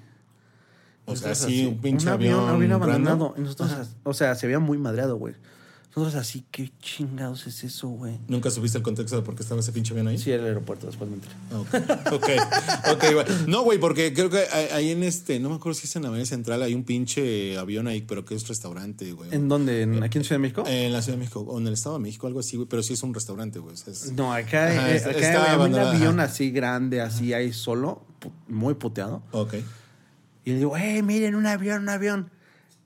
O 1.07 1.17
sea, 1.17 1.35
sí, 1.35 1.65
un 1.65 1.81
pinche 1.81 2.07
un 2.07 2.13
avión, 2.13 2.41
avión. 2.41 2.55
avión 2.57 2.73
abandonado. 2.73 3.35
Y 3.39 3.41
nosotros, 3.41 3.97
o 4.03 4.13
sea, 4.13 4.35
se 4.35 4.47
veía 4.47 4.59
muy 4.59 4.77
madreado, 4.77 5.17
güey. 5.17 5.35
Nosotros 5.97 6.15
así, 6.17 6.45
¿qué 6.53 6.71
chingados 6.81 7.47
es 7.49 7.65
eso, 7.65 7.89
güey? 7.89 8.19
¿Nunca 8.29 8.51
supiste 8.51 8.79
el 8.79 8.85
contexto 8.85 9.17
de 9.17 9.23
por 9.23 9.35
qué 9.35 9.43
estaba 9.43 9.61
ese 9.61 9.73
pinche 9.73 9.93
avión 9.95 10.07
ahí? 10.07 10.19
Sí, 10.19 10.31
era 10.31 10.43
el 10.43 10.49
aeropuerto, 10.51 10.87
después 10.87 11.11
me 11.11 11.17
enteré. 11.17 11.35
Ah, 11.51 11.59
Ok, 12.13 12.13
ok, 12.13 12.93
ok, 12.93 13.05
güey. 13.15 13.27
No, 13.49 13.63
güey, 13.63 13.79
porque 13.79 14.13
creo 14.13 14.31
que 14.31 14.39
ahí 14.73 14.91
en 14.93 15.03
este, 15.03 15.41
no 15.41 15.49
me 15.49 15.57
acuerdo 15.57 15.79
si 15.79 15.87
es 15.87 15.97
en 15.97 16.03
la 16.03 16.09
Avenida 16.09 16.27
Central, 16.27 16.63
hay 16.63 16.75
un 16.75 16.85
pinche 16.85 17.57
avión 17.59 17.89
ahí, 17.89 18.03
pero 18.03 18.25
que 18.25 18.35
es 18.37 18.47
restaurante, 18.47 19.11
güey. 19.13 19.35
¿En 19.35 19.49
dónde? 19.49 19.83
¿En- 19.83 20.03
¿Aquí 20.03 20.19
en 20.19 20.25
Ciudad 20.25 20.37
de 20.39 20.43
México? 20.43 20.65
En 20.69 20.93
la 20.93 21.03
Ciudad 21.03 21.17
de 21.17 21.21
México, 21.21 21.41
o 21.41 21.59
en 21.59 21.67
el 21.67 21.73
Estado 21.73 21.97
de 21.97 22.03
México, 22.03 22.27
algo 22.29 22.41
así, 22.41 22.57
güey, 22.57 22.69
pero 22.69 22.83
sí 22.83 22.93
es 22.93 23.03
un 23.03 23.13
restaurante, 23.15 23.59
güey. 23.59 23.75
es- 23.75 24.13
No, 24.13 24.33
acá, 24.33 24.69
Ajá, 24.69 24.93
eh, 24.95 24.99
acá 24.99 25.11
está 25.11 25.53
había 25.55 25.67
un 25.67 25.75
avión 25.75 26.21
así 26.21 26.51
grande, 26.51 27.01
así 27.01 27.33
ahí 27.33 27.53
solo, 27.53 28.05
muy 28.47 28.75
puteado. 28.75 29.23
Ok. 29.33 29.55
Y 30.45 30.51
le 30.53 30.59
digo, 30.59 30.75
hey, 30.77 31.03
miren, 31.03 31.35
un 31.35 31.47
avión, 31.47 31.83
un 31.83 31.89
avión. 31.89 32.31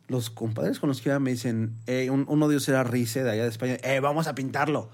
Los 0.09 0.30
compadres 0.30 0.78
con 0.78 0.88
los 0.88 1.00
que 1.00 1.09
iba 1.09 1.18
me 1.18 1.30
dicen, 1.30 1.75
"Eh, 1.87 2.11
un- 2.11 2.26
uno 2.28 2.49
de 2.49 2.54
ellos 2.56 2.68
era 2.68 2.85
Rice 2.85 3.23
de 3.25 3.30
allá 3.30 3.42
de 3.44 3.49
España, 3.49 3.76
eh, 3.82 4.00
vamos 4.00 4.26
a 4.26 4.35
pintarlo. 4.35 4.90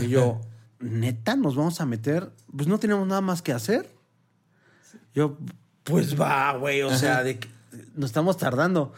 Y 0.00 0.08
yo, 0.08 0.40
neta, 0.78 1.34
nos 1.36 1.56
vamos 1.56 1.80
a 1.80 1.86
meter, 1.86 2.30
pues 2.56 2.68
no 2.68 2.78
tenemos 2.78 3.06
nada 3.06 3.20
más 3.20 3.42
que 3.42 3.52
hacer. 3.52 3.90
Yo, 5.14 5.38
pues 5.84 6.20
va, 6.20 6.56
güey, 6.56 6.82
o 6.82 6.94
sea, 6.96 7.22
de 7.22 7.38
que 7.38 7.48
nos 7.96 8.10
estamos 8.10 8.36
tardando. 8.36 8.92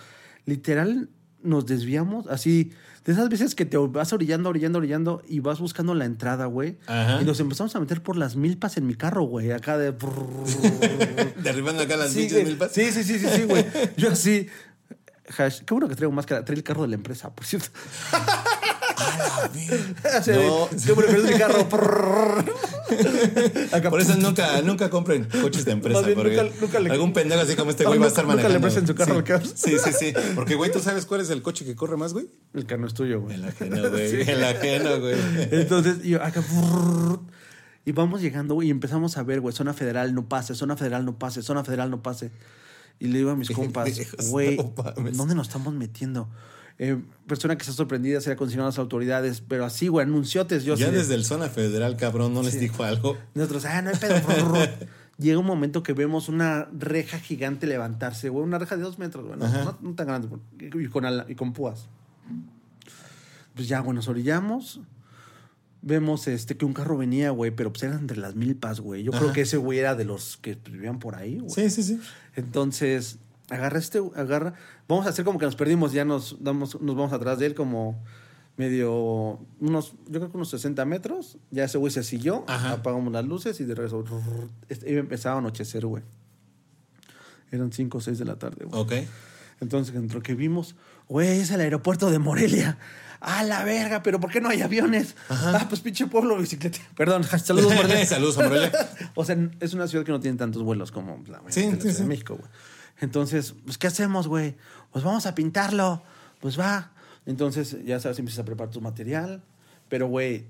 Literal, 0.44 1.08
nos 1.42 1.66
desviamos 1.66 2.26
así. 2.26 2.72
De 3.04 3.12
esas 3.12 3.28
veces 3.28 3.54
que 3.56 3.64
te 3.64 3.76
vas 3.76 4.12
orillando, 4.12 4.48
orillando, 4.48 4.78
orillando 4.78 5.22
y 5.28 5.40
vas 5.40 5.58
buscando 5.58 5.92
la 5.94 6.04
entrada, 6.04 6.46
güey. 6.46 6.78
Ajá. 6.86 7.20
Y 7.20 7.24
nos 7.24 7.40
empezamos 7.40 7.74
a 7.74 7.80
meter 7.80 8.00
por 8.02 8.16
las 8.16 8.36
milpas 8.36 8.76
en 8.76 8.86
mi 8.86 8.94
carro, 8.94 9.22
güey. 9.24 9.50
Acá 9.52 9.76
de. 9.78 9.92
Derribando 11.42 11.82
acá 11.82 11.96
las 11.96 12.12
Sí, 12.12 12.28
milpas. 12.44 12.72
Sí, 12.72 12.90
sí, 12.92 13.02
sí, 13.04 13.18
sí, 13.18 13.26
sí, 13.28 13.42
güey. 13.44 13.64
Yo 13.96 14.12
así, 14.12 14.46
Hash, 15.38 15.60
qué 15.60 15.72
bueno 15.74 15.88
que 15.88 15.94
traigo 15.96 16.12
máscara. 16.12 16.44
Trae 16.44 16.56
el 16.56 16.64
carro 16.64 16.82
de 16.82 16.88
la 16.88 16.94
empresa, 16.96 17.34
por 17.34 17.44
cierto. 17.46 17.68
Así 20.14 20.30
de, 20.30 20.46
No. 20.46 20.68
qué 20.84 20.92
bueno 20.92 21.10
que 21.12 21.18
es 21.18 21.24
mi 21.24 21.38
carro. 21.38 21.68
Por 23.90 24.00
eso 24.00 24.16
nunca, 24.16 24.60
nunca 24.62 24.90
compren 24.90 25.24
coches 25.40 25.64
de 25.64 25.72
empresa. 25.72 26.02
Bien, 26.02 26.14
porque 26.14 26.36
nunca- 26.36 26.54
nunca 26.60 26.80
le- 26.80 26.90
algún 26.90 27.12
pendejo 27.12 27.40
así 27.40 27.56
como 27.56 27.70
este 27.70 27.84
No, 27.84 27.90
güey 27.90 28.00
va 28.00 28.06
a 28.06 28.08
estar 28.08 28.24
nunca 28.24 28.36
le 28.36 28.42
manejando. 28.58 28.66
presten 28.66 28.86
su 28.86 28.94
carro 28.94 29.12
sí. 29.12 29.18
al 29.18 29.24
cabrón. 29.24 29.50
Sí, 29.54 29.76
sí, 29.82 29.90
sí. 29.98 30.12
Porque, 30.34 30.54
güey, 30.56 30.70
¿tú 30.70 30.80
sabes 30.80 31.06
cuál 31.06 31.20
es 31.22 31.30
el 31.30 31.42
coche 31.42 31.64
que 31.64 31.74
corre 31.74 31.96
más, 31.96 32.12
güey? 32.12 32.28
El 32.54 32.66
carro 32.66 32.86
es 32.86 32.94
tuyo, 32.94 33.20
güey. 33.22 33.36
El 33.36 33.44
ajeno, 33.46 33.90
güey. 33.90 34.10
Sí. 34.10 34.30
El 34.30 34.44
ajeno, 34.44 35.00
güey. 35.00 35.14
Entonces, 35.52 36.02
yo 36.02 36.22
acá. 36.22 36.42
Y 37.84 37.92
vamos 37.92 38.20
llegando, 38.20 38.54
güey, 38.54 38.68
y 38.68 38.70
empezamos 38.70 39.16
a 39.16 39.22
ver, 39.22 39.40
güey, 39.40 39.54
zona 39.54 39.72
federal 39.74 40.14
no 40.14 40.28
pase, 40.28 40.54
zona 40.54 40.76
federal 40.76 41.04
no 41.04 41.18
pase, 41.18 41.42
zona 41.42 41.64
federal 41.64 41.90
no 41.90 42.02
pase. 42.02 42.30
Y 43.02 43.08
le 43.08 43.18
digo 43.18 43.30
a 43.30 43.36
mis 43.36 43.50
compas, 43.50 43.90
güey, 44.30 44.56
no. 44.56 45.10
¿dónde 45.12 45.34
nos 45.34 45.48
estamos 45.48 45.74
metiendo? 45.74 46.28
Eh, 46.78 46.96
persona 47.26 47.56
que 47.56 47.62
está 47.62 47.72
sorprendida, 47.72 48.20
se 48.20 48.30
le 48.30 48.34
acondicionado 48.34 48.68
a 48.68 48.70
las 48.70 48.78
autoridades, 48.78 49.42
pero 49.46 49.64
así, 49.64 49.88
güey, 49.88 50.06
anunciotes. 50.06 50.62
Yo 50.64 50.76
Ya 50.76 50.86
así 50.86 50.94
de- 50.94 51.00
desde 51.00 51.14
el 51.16 51.24
zona 51.24 51.48
federal, 51.48 51.96
cabrón, 51.96 52.32
no 52.32 52.42
les 52.44 52.60
dijo 52.60 52.84
algo. 52.84 53.16
Nosotros, 53.34 53.64
ah, 53.64 53.82
no 53.82 53.90
hay 53.90 53.96
pedo. 53.96 54.14
Llega 55.18 55.38
un 55.38 55.46
momento 55.46 55.82
que 55.82 55.92
vemos 55.92 56.28
una 56.28 56.68
reja 56.72 57.18
gigante 57.18 57.66
levantarse, 57.66 58.28
güey, 58.28 58.44
una 58.44 58.58
reja 58.58 58.76
de 58.76 58.82
dos 58.82 58.98
metros, 58.98 59.26
güey, 59.26 59.38
no, 59.38 59.46
Ajá. 59.46 59.64
no- 59.64 59.78
no 59.80 59.94
tan 59.94 60.06
grande, 60.06 60.28
y 60.60 60.86
con, 60.86 61.04
ala- 61.04 61.26
y 61.28 61.34
con 61.34 61.52
púas. 61.52 61.88
Pues 63.54 63.68
ya, 63.68 63.80
güey, 63.80 63.94
nos 63.94 64.08
orillamos. 64.08 64.80
Vemos 65.82 66.28
este, 66.28 66.56
que 66.56 66.64
un 66.64 66.74
carro 66.74 66.96
venía, 66.96 67.30
güey, 67.30 67.50
pero 67.50 67.72
pues 67.72 67.82
eran 67.82 67.98
entre 67.98 68.16
las 68.16 68.36
milpas, 68.36 68.80
güey. 68.80 69.02
Yo 69.02 69.10
creo 69.10 69.32
que 69.32 69.40
ese 69.40 69.56
güey 69.56 69.80
era 69.80 69.96
de 69.96 70.04
los 70.04 70.36
que 70.36 70.56
vivían 70.70 71.00
por 71.00 71.16
ahí, 71.16 71.38
güey. 71.38 71.50
Sí, 71.50 71.70
sí, 71.70 71.82
sí. 71.82 72.00
Entonces, 72.36 73.18
agarra 73.50 73.78
este, 73.78 74.00
agarra. 74.14 74.54
Vamos 74.88 75.06
a 75.06 75.08
hacer 75.08 75.24
como 75.24 75.38
que 75.38 75.44
nos 75.44 75.56
perdimos, 75.56 75.92
ya 75.92 76.04
nos 76.04 76.42
damos, 76.42 76.80
nos 76.80 76.96
vamos 76.96 77.12
atrás 77.12 77.38
de 77.40 77.46
él 77.46 77.54
como 77.54 78.00
medio, 78.56 79.40
unos, 79.60 79.94
yo 80.06 80.20
creo 80.20 80.30
que 80.30 80.36
unos 80.36 80.50
60 80.50 80.84
metros. 80.84 81.38
Ya 81.50 81.64
ese 81.64 81.78
güey 81.78 81.92
se 81.92 82.04
siguió, 82.04 82.44
Ajá. 82.46 82.72
apagamos 82.72 83.12
las 83.12 83.24
luces 83.24 83.60
y 83.60 83.64
de 83.64 83.74
regreso. 83.74 84.04
Este, 84.68 84.96
empezaba 84.96 85.36
a 85.36 85.38
anochecer, 85.38 85.84
güey. 85.86 86.02
Eran 87.50 87.72
5 87.72 87.98
o 87.98 88.00
6 88.00 88.18
de 88.18 88.24
la 88.24 88.36
tarde, 88.36 88.64
güey. 88.64 88.80
Ok. 88.80 88.92
Entonces, 89.60 89.94
entre 89.94 90.16
lo 90.16 90.22
que 90.22 90.34
vimos, 90.34 90.74
güey, 91.08 91.40
es 91.40 91.50
el 91.50 91.60
aeropuerto 91.60 92.10
de 92.10 92.18
Morelia. 92.18 92.78
A 93.24 93.44
la 93.44 93.62
verga, 93.62 94.02
pero 94.02 94.18
¿por 94.18 94.32
qué 94.32 94.40
no 94.40 94.48
hay 94.48 94.62
aviones? 94.62 95.14
Ah, 95.30 95.66
pues 95.68 95.80
pinche 95.80 96.06
pueblo 96.08 96.36
bicicleta. 96.36 96.80
Perdón, 96.96 97.22
saludos, 97.44 97.72
Morelia. 97.72 98.04
Saludos 98.06 98.36
Morelia. 98.36 98.72
o 99.14 99.24
sea, 99.24 99.36
es 99.60 99.74
una 99.74 99.86
ciudad 99.86 100.04
que 100.04 100.10
no 100.10 100.18
tiene 100.18 100.36
tantos 100.36 100.62
vuelos 100.64 100.90
como 100.90 101.22
la, 101.28 101.40
Sí, 101.48 101.62
la 101.66 101.74
sí, 101.76 101.80
Ciudad 101.82 101.94
sí. 101.94 102.02
de 102.02 102.08
México, 102.08 102.34
güey. 102.36 102.50
Entonces, 103.00 103.54
pues, 103.64 103.78
¿qué 103.78 103.86
hacemos, 103.86 104.26
güey? 104.26 104.56
Pues 104.90 105.04
vamos 105.04 105.26
a 105.26 105.34
pintarlo. 105.36 106.02
Pues 106.40 106.58
va. 106.58 106.90
Entonces, 107.24 107.76
ya 107.84 108.00
sabes, 108.00 108.18
empiezas 108.18 108.40
a 108.40 108.44
preparar 108.44 108.72
tu 108.72 108.80
material. 108.80 109.42
Pero, 109.88 110.08
güey, 110.08 110.46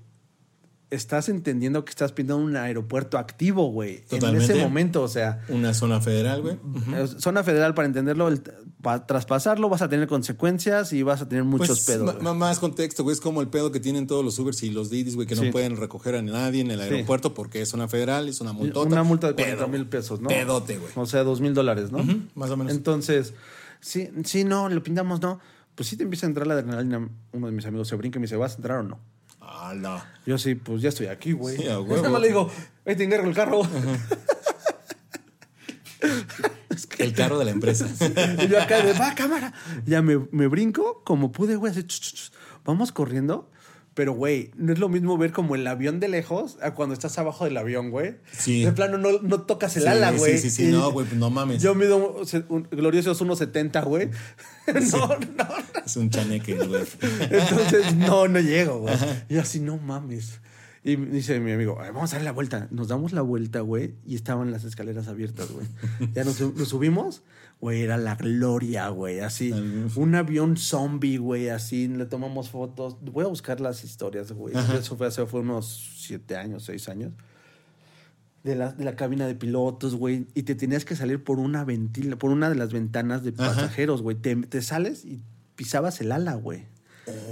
estás 0.93 1.29
entendiendo 1.29 1.83
que 1.85 1.89
estás 1.89 2.11
pintando 2.11 2.43
un 2.43 2.55
aeropuerto 2.55 3.17
activo, 3.17 3.71
güey. 3.71 4.03
En 4.11 4.35
ese 4.35 4.55
momento, 4.55 5.01
o 5.03 5.07
sea, 5.07 5.41
Una 5.49 5.73
zona 5.73 6.01
federal, 6.01 6.41
güey. 6.41 6.55
eh, 6.95 7.07
zona 7.17 7.43
federal, 7.43 7.73
para 7.73 7.87
entenderlo, 7.87 8.27
el- 8.27 8.41
para 8.81 9.05
traspasarlo 9.07 9.69
vas 9.69 9.81
a 9.81 9.89
tener 9.89 10.07
consecuencias 10.07 10.91
y 10.93 11.03
vas 11.03 11.21
a 11.21 11.29
tener 11.29 11.43
muchos 11.45 11.67
Pues, 11.85 11.97
pedos. 11.97 12.21
más 12.35 12.59
contexto, 12.59 13.03
güey. 13.03 13.13
Es 13.13 13.21
como 13.21 13.41
el 13.41 13.47
pedo 13.47 13.71
que 13.71 13.79
tienen 13.79 14.07
todos 14.07 14.23
los 14.25 14.37
Ubers 14.39 14.61
y 14.63 14.71
los 14.71 14.89
Didis, 14.89 15.15
güey, 15.15 15.27
que 15.27 15.35
Sí. 15.35 15.45
no 15.45 15.51
pueden 15.51 15.77
recoger 15.77 16.15
a 16.15 16.21
nadie 16.21 16.61
en 16.61 16.71
el 16.71 16.81
aeropuerto 16.81 17.33
porque 17.33 17.61
es 17.61 17.69
zona 17.69 17.87
federal, 17.87 18.27
es 18.27 18.41
una 18.41 18.51
multota. 18.53 18.87
Una 18.87 19.03
multa 19.03 19.27
de 19.27 19.33
Pedo, 19.35 19.45
40 19.57 19.67
mil 19.67 19.85
pesos, 19.87 20.19
¿no? 20.21 20.27
Pedote, 20.29 20.77
güey. 20.77 20.91
O 20.95 21.05
sea, 21.05 21.23
dos 21.23 21.39
mil 21.41 21.53
dólares, 21.53 21.91
¿no? 21.91 21.99
Más 22.35 22.49
o 22.49 22.57
menos. 22.57 22.73
Entonces, 22.73 23.33
sí, 23.79 24.09
sí, 24.25 24.43
no, 24.43 24.67
lo 24.69 24.83
pintamos, 24.83 25.21
no. 25.21 25.39
Pues 25.75 25.89
sí 25.89 25.97
te 25.97 26.03
empieza 26.03 26.25
a 26.25 26.29
entrar 26.29 26.45
la 26.45 26.53
adrenalina. 26.53 27.09
Uno 27.31 27.47
de 27.47 27.53
mis 27.53 27.65
amigos 27.65 27.87
se 27.87 27.95
brinca 27.95 28.17
y 28.17 28.19
me 28.19 28.25
dice, 28.25 28.35
¿vas 28.35 28.53
a 28.53 28.55
entrar 28.57 28.77
o 28.79 28.83
no? 28.83 28.99
¡Hala! 29.45 30.05
Yo 30.25 30.37
sí, 30.37 30.55
pues 30.55 30.81
ya 30.81 30.89
estoy 30.89 31.07
aquí, 31.07 31.33
güey. 31.33 31.57
Sí. 31.57 31.63
Nada 31.65 32.09
más 32.09 32.21
le 32.21 32.27
digo, 32.27 32.49
ahí 32.85 32.95
te 32.95 33.03
encargo 33.03 33.27
el 33.27 33.35
carro. 33.35 33.61
El 36.97 37.13
carro 37.13 37.39
de 37.39 37.45
la 37.45 37.51
empresa. 37.51 37.87
y 38.43 38.47
yo 38.47 38.61
acá 38.61 38.81
de, 38.81 38.93
va, 38.93 39.13
cámara. 39.15 39.53
Ya 39.85 40.01
me, 40.01 40.19
me 40.31 40.47
brinco 40.47 41.03
como 41.03 41.31
pude, 41.31 41.55
güey, 41.55 41.71
así, 41.71 41.83
ch, 41.83 41.99
ch, 41.99 42.13
ch. 42.13 42.31
vamos 42.65 42.91
corriendo. 42.91 43.49
Pero, 43.95 44.13
güey, 44.13 44.49
no 44.55 44.73
es 44.73 44.79
lo 44.79 44.89
mismo 44.89 45.17
ver 45.19 45.31
como 45.31 45.53
el 45.53 45.67
avión 45.67 45.99
de 45.99 46.07
lejos 46.07 46.57
a 46.63 46.73
cuando 46.73 46.93
estás 46.93 47.17
abajo 47.19 47.45
del 47.45 47.55
avión, 47.57 47.91
güey. 47.91 48.15
Sí. 48.31 48.63
De 48.65 48.71
plano, 48.71 48.97
no, 48.97 49.19
no 49.21 49.41
tocas 49.41 49.77
el 49.77 49.83
Sí, 49.83 49.87
ala, 49.89 50.11
sí, 50.13 50.17
güey. 50.17 50.37
sí, 50.39 50.49
sí, 50.49 50.69
Y 50.69 50.71
no, 50.71 50.91
güey, 50.91 51.05
pues 51.05 51.19
no 51.19 51.29
mames. 51.29 51.61
Yo 51.61 51.75
mido 51.75 52.15
un- 52.49 52.67
gloriosos 52.71 53.21
1.70, 53.21 53.83
güey. 53.85 54.09
no, 54.91 55.07
no. 55.07 55.47
Es 55.85 55.95
un 55.97 56.09
chaneque, 56.09 56.55
güey. 56.55 56.81
Entonces, 57.29 57.95
no, 57.95 58.27
no 58.27 58.39
llego, 58.39 58.79
güey. 58.79 58.95
Y 59.29 59.37
así, 59.37 59.59
no 59.59 59.77
mames. 59.77 60.39
Y 60.85 60.95
dice 60.97 61.39
mi 61.39 61.51
amigo, 61.53 61.77
"Ay, 61.79 61.91
vamos 61.93 62.11
a 62.13 62.17
dar 62.17 62.25
la 62.25 62.31
vuelta. 62.33 62.67
Nos 62.71 62.89
damos 62.89 63.13
la 63.13 63.21
vuelta, 63.21 63.61
güey, 63.61 63.93
y 64.05 64.15
estaban 64.15 64.51
las 64.51 64.63
escaleras 64.65 65.07
abiertas, 65.07 65.49
güey. 65.51 65.65
Ya 66.13 66.23
nos, 66.25 66.41
nos 66.41 66.67
subimos, 66.67 67.21
güey, 67.63 67.81
era 67.81 67.95
la 67.97 68.15
gloria, 68.15 68.89
güey. 68.89 69.21
Así, 69.21 69.53
un 69.95 70.15
avión 70.15 70.57
zombie, 70.57 71.17
güey, 71.17 71.47
así. 71.47 71.87
Le 71.87 72.05
tomamos 72.05 72.49
fotos. 72.49 72.97
Voy 73.01 73.23
a 73.23 73.27
buscar 73.29 73.61
las 73.61 73.85
historias, 73.85 74.33
güey. 74.33 74.53
Eso 74.77 74.97
fue 74.97 75.07
hace 75.07 75.25
fue 75.25 75.39
unos 75.39 75.93
siete 75.97 76.35
años, 76.35 76.65
seis 76.65 76.89
años. 76.89 77.13
De 78.43 78.55
la, 78.55 78.73
de 78.73 78.83
la 78.83 78.97
cabina 78.97 79.25
de 79.27 79.35
pilotos, 79.35 79.95
güey. 79.95 80.27
Y 80.33 80.43
te 80.43 80.55
tenías 80.55 80.83
que 80.83 80.97
salir 80.97 81.23
por 81.23 81.39
una 81.39 81.63
ventila, 81.63 82.17
por 82.17 82.31
una 82.31 82.49
de 82.49 82.55
las 82.55 82.73
ventanas 82.73 83.23
de 83.23 83.31
pasajeros, 83.31 84.01
güey. 84.01 84.17
Te, 84.17 84.35
te 84.35 84.61
sales 84.61 85.05
y 85.05 85.21
pisabas 85.55 86.01
el 86.01 86.11
ala, 86.11 86.33
güey. 86.35 86.65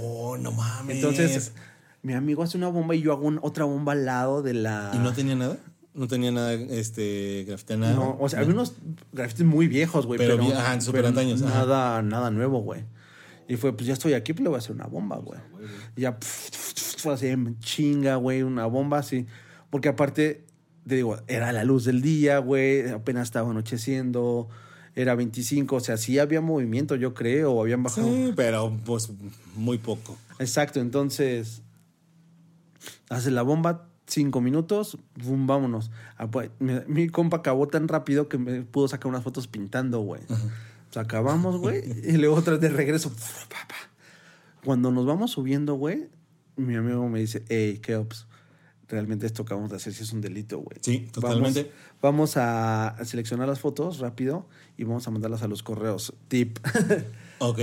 Oh, 0.00 0.38
no 0.38 0.50
mames. 0.52 0.96
Entonces, 0.96 1.52
mi 2.00 2.14
amigo 2.14 2.42
hace 2.42 2.56
una 2.56 2.68
bomba 2.68 2.94
y 2.94 3.02
yo 3.02 3.12
hago 3.12 3.26
un- 3.26 3.38
otra 3.42 3.66
bomba 3.66 3.92
al 3.92 4.06
lado 4.06 4.40
de 4.42 4.54
la. 4.54 4.92
¿Y 4.94 4.98
no 4.98 5.12
tenía 5.12 5.34
nada? 5.36 5.58
No 5.94 6.08
tenía 6.08 6.30
nada, 6.30 6.54
este, 6.54 7.44
grafiteado 7.46 7.80
nada. 7.82 7.94
No, 7.94 8.16
o 8.18 8.28
sea, 8.28 8.40
había 8.40 8.54
unos 8.54 8.74
grafitis 9.12 9.44
muy 9.44 9.68
viejos, 9.68 10.06
güey. 10.06 10.18
Pero 10.18 10.36
Pero, 10.36 10.44
bien- 10.46 10.56
ajá, 10.56 10.80
súper 10.80 11.00
pero 11.00 11.08
antaños, 11.08 11.42
ajá. 11.42 11.58
Nada, 11.58 12.02
nada 12.02 12.30
nuevo, 12.30 12.60
güey. 12.60 12.84
Y 13.48 13.56
fue, 13.56 13.76
pues 13.76 13.86
ya 13.86 13.92
estoy 13.92 14.14
aquí, 14.14 14.32
pues 14.32 14.42
le 14.42 14.48
voy 14.48 14.56
a 14.56 14.58
hacer 14.60 14.72
una 14.72 14.86
bomba, 14.86 15.18
güey. 15.18 15.38
Y 15.96 16.02
ya, 16.02 16.18
pf, 16.18 16.50
pf, 16.50 17.10
así, 17.10 17.34
chinga, 17.60 18.16
güey, 18.16 18.42
una 18.42 18.64
bomba 18.66 18.98
así. 18.98 19.26
Porque 19.68 19.88
aparte, 19.90 20.44
te 20.86 20.94
digo, 20.94 21.18
era 21.26 21.52
la 21.52 21.64
luz 21.64 21.84
del 21.84 22.00
día, 22.00 22.38
güey, 22.38 22.88
apenas 22.88 23.24
estaba 23.24 23.50
anocheciendo, 23.50 24.48
era 24.94 25.14
25, 25.14 25.76
o 25.76 25.80
sea, 25.80 25.96
sí 25.98 26.18
había 26.18 26.40
movimiento, 26.40 26.96
yo 26.96 27.12
creo, 27.12 27.52
o 27.52 27.62
habían 27.62 27.82
bajado. 27.82 28.06
Sí, 28.06 28.32
pero 28.34 28.74
pues 28.84 29.10
muy 29.56 29.76
poco. 29.78 30.16
Exacto, 30.38 30.80
entonces 30.80 31.62
hace 33.08 33.30
la 33.30 33.42
bomba, 33.42 33.88
cinco 34.12 34.40
minutos, 34.40 34.98
boom, 35.22 35.46
vámonos. 35.46 35.90
Ah, 36.16 36.30
pues, 36.30 36.50
Mi, 36.58 36.74
mi 36.86 37.08
compa 37.08 37.38
acabó 37.38 37.66
tan 37.68 37.88
rápido 37.88 38.28
que 38.28 38.38
me 38.38 38.62
pudo 38.62 38.88
sacar 38.88 39.08
unas 39.08 39.22
fotos 39.24 39.46
pintando, 39.48 40.00
güey. 40.00 40.22
O 40.30 40.92
sea, 40.92 41.02
acabamos, 41.02 41.56
güey, 41.58 41.82
y 42.04 42.12
luego 42.18 42.36
otra 42.36 42.58
de 42.58 42.68
regreso. 42.68 43.10
Cuando 44.64 44.92
nos 44.92 45.06
vamos 45.06 45.32
subiendo, 45.32 45.74
güey, 45.74 46.08
mi 46.56 46.76
amigo 46.76 47.08
me 47.08 47.18
dice, 47.20 47.42
hey, 47.48 47.80
¿qué 47.82 47.96
ops? 47.96 48.26
Realmente 48.88 49.24
esto 49.26 49.44
que 49.46 49.54
vamos 49.54 49.72
a 49.72 49.76
hacer 49.76 49.94
sí 49.94 50.02
es 50.02 50.12
un 50.12 50.20
delito, 50.20 50.58
güey. 50.58 50.76
Sí, 50.82 51.08
totalmente. 51.10 51.72
Vamos, 52.02 52.34
vamos 52.36 52.36
a 52.36 52.96
seleccionar 53.06 53.48
las 53.48 53.58
fotos 53.58 53.98
rápido 54.00 54.46
y 54.76 54.84
vamos 54.84 55.08
a 55.08 55.10
mandarlas 55.10 55.42
a 55.42 55.48
los 55.48 55.62
correos. 55.62 56.14
Tip. 56.28 56.58
Ok. 57.44 57.58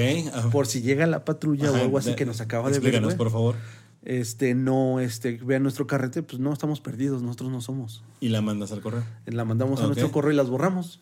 Por 0.51 0.67
si 0.67 0.81
llega 0.81 1.07
la 1.07 1.23
patrulla 1.23 1.69
ajá, 1.69 1.77
o 1.77 1.81
algo 1.83 1.97
así 1.99 2.09
de- 2.09 2.17
que 2.17 2.25
nos 2.25 2.41
acaba 2.41 2.65
de 2.69 2.79
ver. 2.79 2.87
Explícanos, 2.87 3.15
por 3.15 3.31
favor. 3.31 3.55
Este, 4.03 4.55
no, 4.55 4.99
este, 4.99 5.37
vean 5.43 5.63
nuestro 5.63 5.87
carrete, 5.87 6.23
pues 6.23 6.39
no, 6.39 6.53
estamos 6.53 6.79
perdidos, 6.81 7.21
nosotros 7.21 7.51
no 7.51 7.61
somos. 7.61 8.03
Y 8.21 8.29
la 8.29 8.41
mandas 8.41 8.71
al 8.71 8.81
correo. 8.81 9.03
La 9.25 9.45
mandamos 9.45 9.81
a 9.81 9.85
nuestro 9.87 10.11
correo 10.11 10.31
y 10.31 10.35
las 10.35 10.49
borramos. 10.49 10.99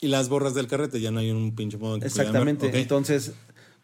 Y 0.00 0.08
las 0.08 0.28
borras 0.28 0.54
del 0.54 0.66
carrete, 0.66 1.00
ya 1.00 1.10
no 1.10 1.20
hay 1.20 1.30
un 1.30 1.54
pinche 1.54 1.78
modo 1.78 1.98
que. 1.98 2.06
Exactamente. 2.06 2.68
Ok. 2.68 2.74
Entonces, 2.74 3.32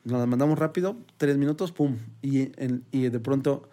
nos 0.05 0.19
las 0.19 0.29
mandamos 0.29 0.59
rápido, 0.59 0.97
tres 1.17 1.37
minutos, 1.39 1.73
pum. 1.73 1.97
Y, 2.23 2.51
en- 2.63 2.85
y 2.91 3.09
de 3.09 3.21
pronto 3.21 3.69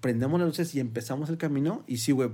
prendemos 0.00 0.38
las 0.40 0.48
luces 0.48 0.74
y 0.74 0.80
empezamos 0.80 1.28
el 1.28 1.38
camino. 1.38 1.82
Y 1.86 1.98
sí, 1.98 2.12
güey, 2.12 2.30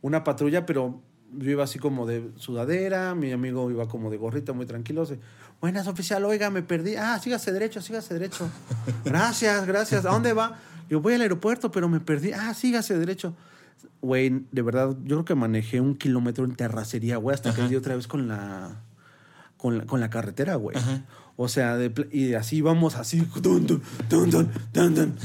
una 0.00 0.24
patrulla, 0.24 0.66
pero 0.66 1.00
yo 1.36 1.50
iba 1.50 1.64
así 1.64 1.78
como 1.78 2.06
de 2.06 2.30
sudadera, 2.36 3.14
mi 3.14 3.32
amigo 3.32 3.70
iba 3.70 3.88
como 3.88 4.10
de 4.10 4.16
gorrita, 4.16 4.52
muy 4.52 4.66
tranquilo. 4.66 5.02
así, 5.02 5.14
Buenas, 5.60 5.86
oficial, 5.86 6.24
oiga, 6.24 6.50
me 6.50 6.62
perdí. 6.62 6.96
Ah, 6.96 7.18
sígase 7.22 7.52
derecho, 7.52 7.80
sígase 7.80 8.14
derecho. 8.14 8.48
Gracias, 9.04 9.64
gracias. 9.66 10.04
¿A 10.04 10.10
dónde 10.10 10.32
va? 10.32 10.58
Yo 10.90 11.00
voy 11.00 11.14
al 11.14 11.20
aeropuerto, 11.22 11.70
pero 11.70 11.88
me 11.88 12.00
perdí. 12.00 12.32
Ah, 12.32 12.52
sígase 12.52 12.98
derecho. 12.98 13.34
Güey, 14.00 14.44
de 14.50 14.62
verdad, 14.62 14.90
yo 15.04 15.16
creo 15.16 15.24
que 15.24 15.34
manejé 15.36 15.80
un 15.80 15.94
kilómetro 15.94 16.44
en 16.44 16.56
terracería, 16.56 17.16
güey, 17.18 17.34
hasta 17.34 17.54
que 17.54 17.68
di 17.68 17.76
otra 17.76 17.94
vez 17.94 18.08
con 18.08 18.26
la, 18.26 18.80
con 19.56 19.78
la, 19.78 19.86
con 19.86 20.00
la 20.00 20.10
carretera, 20.10 20.56
güey. 20.56 20.76
O 21.36 21.48
sea, 21.48 21.76
de 21.76 21.92
y 22.12 22.34
así 22.34 22.60
vamos, 22.60 22.96
así. 22.96 23.26
Dun, 23.40 23.64
dun, 23.66 23.80
dun. 24.30 24.50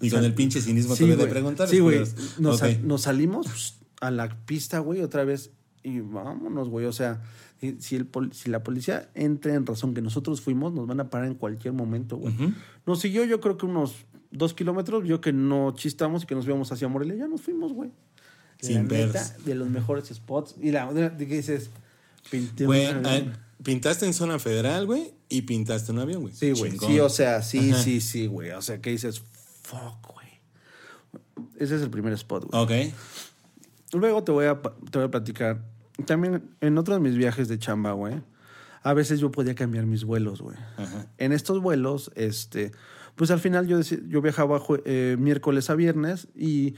Y 0.00 0.10
con 0.10 0.24
el 0.24 0.34
pinche 0.34 0.60
cinismo 0.60 0.94
Sí, 0.94 1.04
todavía 1.04 1.24
de 1.24 1.30
preguntar. 1.30 1.68
Sí, 1.68 1.78
güey. 1.78 2.00
Nos, 2.38 2.56
Ok. 2.56 2.60
sal- 2.60 2.86
nos 2.86 3.02
salimos 3.02 3.46
pues, 3.46 3.74
a 4.02 4.10
la 4.10 4.28
pista, 4.44 4.80
güey, 4.80 5.00
otra 5.00 5.24
vez. 5.24 5.50
y 5.84 6.00
vámonos, 6.00 6.68
güey. 6.68 6.86
O 6.86 6.92
sea, 6.92 7.22
si, 7.78 7.96
el 7.96 8.08
si 8.32 8.50
la 8.50 8.62
policía 8.62 9.08
entra 9.14 9.54
en 9.54 9.64
razón 9.64 9.94
que 9.94 10.02
nosotros 10.02 10.40
fuimos, 10.40 10.72
nos 10.72 10.86
van 10.86 11.00
a 11.00 11.08
parar 11.08 11.28
en 11.28 11.34
cualquier 11.34 11.72
momento, 11.72 12.16
güey. 12.16 12.34
Nos 12.84 13.00
siguió, 13.00 13.24
yo 13.24 13.40
creo 13.40 13.56
que 13.56 13.66
unos 13.66 13.94
dos 14.32 14.54
kilómetros, 14.54 15.02
vio 15.04 15.20
que 15.20 15.32
no 15.32 15.72
chistamos 15.74 16.24
y 16.24 16.26
que 16.26 16.34
nos 16.34 16.44
íbamos 16.46 16.72
hacia 16.72 16.88
Morelia, 16.88 17.14
ya 17.14 17.28
nos 17.28 17.40
fuimos, 17.42 17.72
güey. 17.72 17.90
Sin 18.60 18.86
pedos. 18.88 19.44
de 19.44 19.54
los 19.54 19.68
mejores 19.68 20.08
spots. 20.08 20.56
Y 20.60 20.70
la 20.72 20.92
de 20.92 21.26
que 21.26 21.36
dices, 21.36 21.70
pinté 22.30 22.66
Güey, 22.66 22.86
avión. 22.86 23.36
pintaste 23.62 24.06
en 24.06 24.14
zona 24.14 24.38
federal, 24.38 24.86
güey, 24.86 25.14
y 25.28 25.42
pintaste 25.42 25.92
un 25.92 25.98
avión, 26.00 26.22
güey. 26.22 26.34
Sí, 26.34 26.52
güey. 26.52 26.78
Sí, 26.78 26.98
o 27.00 27.08
sea, 27.08 27.42
sí, 27.42 27.70
Ajá. 27.70 27.82
sí, 27.82 28.00
sí, 28.00 28.26
güey. 28.26 28.50
O 28.50 28.62
sea, 28.62 28.80
que 28.80 28.90
dices, 28.90 29.22
fuck, 29.62 30.12
güey. 30.14 30.28
Ese 31.58 31.76
es 31.76 31.82
el 31.82 31.90
primer 31.90 32.12
spot, 32.14 32.50
güey. 32.50 32.62
Ok. 32.90 32.94
Luego 33.92 34.24
te 34.24 34.32
voy, 34.32 34.46
a, 34.46 34.60
te 34.60 34.98
voy 34.98 35.06
a 35.06 35.10
platicar. 35.10 35.62
También 36.06 36.42
en 36.60 36.78
otros 36.78 36.96
de 36.96 37.00
mis 37.00 37.16
viajes 37.16 37.48
de 37.48 37.58
chamba, 37.58 37.92
güey, 37.92 38.22
a 38.82 38.94
veces 38.94 39.20
yo 39.20 39.30
podía 39.30 39.54
cambiar 39.54 39.86
mis 39.86 40.04
vuelos, 40.04 40.40
güey. 40.40 40.56
Ajá. 40.76 41.06
En 41.18 41.32
estos 41.32 41.60
vuelos, 41.60 42.10
este, 42.14 42.72
pues 43.14 43.30
al 43.30 43.38
final 43.38 43.66
yo, 43.66 43.80
yo 43.80 44.22
viajaba 44.22 44.60
eh, 44.84 45.16
miércoles 45.18 45.70
a 45.70 45.74
viernes 45.74 46.28
y 46.34 46.72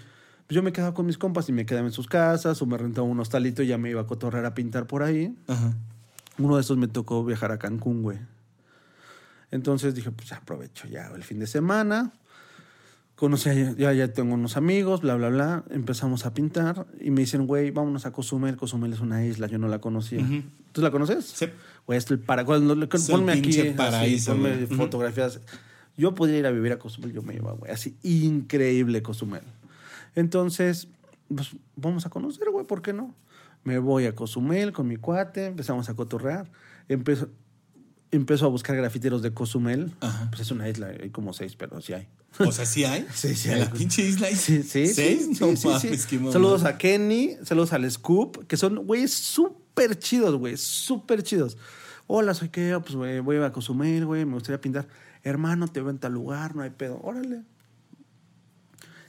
pues 0.47 0.56
yo 0.56 0.62
me 0.62 0.73
quedaba 0.73 0.92
con 0.92 1.06
mis 1.06 1.16
compas 1.16 1.49
y 1.49 1.52
me 1.52 1.64
quedaba 1.64 1.87
en 1.87 1.92
sus 1.92 2.06
casas 2.06 2.61
o 2.61 2.66
me 2.66 2.76
rentaba 2.76 3.06
un 3.06 3.18
hostalito 3.21 3.62
y 3.62 3.68
ya 3.68 3.78
me 3.78 3.90
iba 3.90 4.02
a 4.02 4.06
cotorrear 4.06 4.44
a 4.44 4.54
pintar 4.54 4.87
por 4.87 5.02
ahí. 5.02 5.35
Ajá. 5.47 5.75
Uno 6.38 6.56
de 6.56 6.62
esos 6.62 6.76
me 6.76 6.88
tocó 6.88 7.25
viajar 7.25 7.52
a 7.52 7.59
Cancún, 7.59 8.02
güey. 8.02 8.18
Entonces 9.50 9.94
dije, 9.94 10.11
pues 10.11 10.33
aprovecho 10.33 10.88
ya 10.88 11.06
el 11.14 11.23
fin 11.23 11.38
de 11.38 11.47
semana. 11.47 12.12
Conocí, 13.16 13.49
a- 13.49 13.73
ya, 13.76 13.92
ya 13.92 14.12
tengo 14.12 14.35
unos 14.35 14.56
amigos, 14.56 15.00
bla, 15.02 15.14
bla, 15.14 15.28
bla. 15.28 15.64
Empezamos 15.71 16.26
a 16.26 16.35
pintar 16.35 16.87
y 17.00 17.11
me 17.11 17.21
dicen, 17.21 17.47
güey, 17.47 17.71
vámonos 17.71 18.06
a 18.06 18.12
Cozumel. 18.12 18.56
Cozumel 18.56 18.92
es 18.92 19.00
una 19.00 19.25
isla, 19.25 19.47
yo 19.47 19.59
no 19.59 19.68
la 19.68 19.80
conocía. 19.80 20.26
¿Tú 20.73 20.83
la 20.83 20.90
conoces? 20.90 21.25
Sí. 21.25 21.47
Güey, 21.87 21.99
es 21.99 22.11
el 22.11 22.18
para... 22.18 22.44
cuando 22.44 22.75
le- 22.75 22.88
Es 22.92 23.09
el 23.09 23.14
ponme 23.14 23.33
aquí, 23.33 23.50
así, 23.50 23.71
paraíso, 23.71 24.33
ponme 24.33 24.66
fotografías. 24.66 25.40
Yo 25.97 26.14
podría 26.16 26.38
ir 26.40 26.47
a 26.47 26.50
vivir 26.50 26.73
a 26.73 26.78
Cozumel, 26.80 27.12
yo 27.12 27.23
me 27.23 27.35
iba, 27.37 27.52
güey. 27.52 27.71
Así, 27.71 27.97
increíble 28.02 29.00
Cozumel. 29.02 29.42
Entonces, 30.16 30.88
pues 31.35 31.50
vamos 31.76 32.06
a 32.06 32.11
conocer, 32.11 32.49
güey, 32.50 32.66
¿por 32.66 32.83
qué 32.83 32.92
no? 32.92 33.14
Me 33.62 33.78
voy 33.78 34.06
a 34.06 34.14
Cozumel 34.14 34.73
con 34.73 34.88
mi 34.88 34.97
cuate, 34.97 35.47
empezamos 35.47 35.88
a 35.88 35.94
cotorrear. 35.94 36.50
Empiezo, 36.88 37.28
empiezo 38.16 38.47
a 38.47 38.49
buscar 38.49 38.76
grafiteros 38.76 39.23
de 39.23 39.33
Cozumel. 39.33 39.92
Ajá. 40.00 40.28
Pues 40.30 40.42
es 40.42 40.50
una 40.50 40.68
isla, 40.68 40.88
hay 40.88 41.11
como 41.11 41.33
seis, 41.33 41.56
pero 41.56 41.80
sí 41.80 41.92
hay. 41.92 42.06
O 42.38 42.50
sea, 42.52 42.66
sí 42.66 42.85
hay. 42.85 43.06
Sí, 43.14 43.35
sí 43.35 43.49
En 43.49 43.54
hay. 43.54 43.61
la 43.62 43.71
pinche 43.71 44.02
isla 44.06 44.26
hay 44.26 44.37
Sí, 44.37 44.62
sí, 44.62 44.87
seis. 44.88 45.28
sí, 45.33 45.38
no 45.40 45.56
sí, 45.56 45.68
mames, 45.68 46.06
qué. 46.06 46.18
Saludos 46.33 46.64
a 46.64 46.76
Kenny, 46.78 47.37
saludos 47.44 47.73
al 47.73 47.90
Scoop, 47.90 48.47
que 48.47 48.56
son 48.56 48.76
güeyes 48.87 49.12
súper 49.12 49.99
chidos, 49.99 50.37
güey, 50.37 50.56
súper 50.56 51.23
chidos. 51.23 51.56
Hola, 52.06 52.35
soy 52.35 52.50
Keo, 52.50 52.83
pues 52.83 52.97
güey, 52.97 53.21
voy 53.21 53.37
a 53.37 53.50
Cozumel, 53.52 54.04
güey, 54.04 54.25
me 54.25 54.35
gustaría 54.35 54.61
pintar. 54.61 54.88
Hermano, 55.23 55.68
te 55.68 55.80
veo 55.80 55.90
en 55.90 55.99
tal 55.99 56.12
lugar, 56.12 56.54
no 56.54 56.62
hay 56.62 56.71
pedo. 56.71 57.00
Órale. 57.02 57.42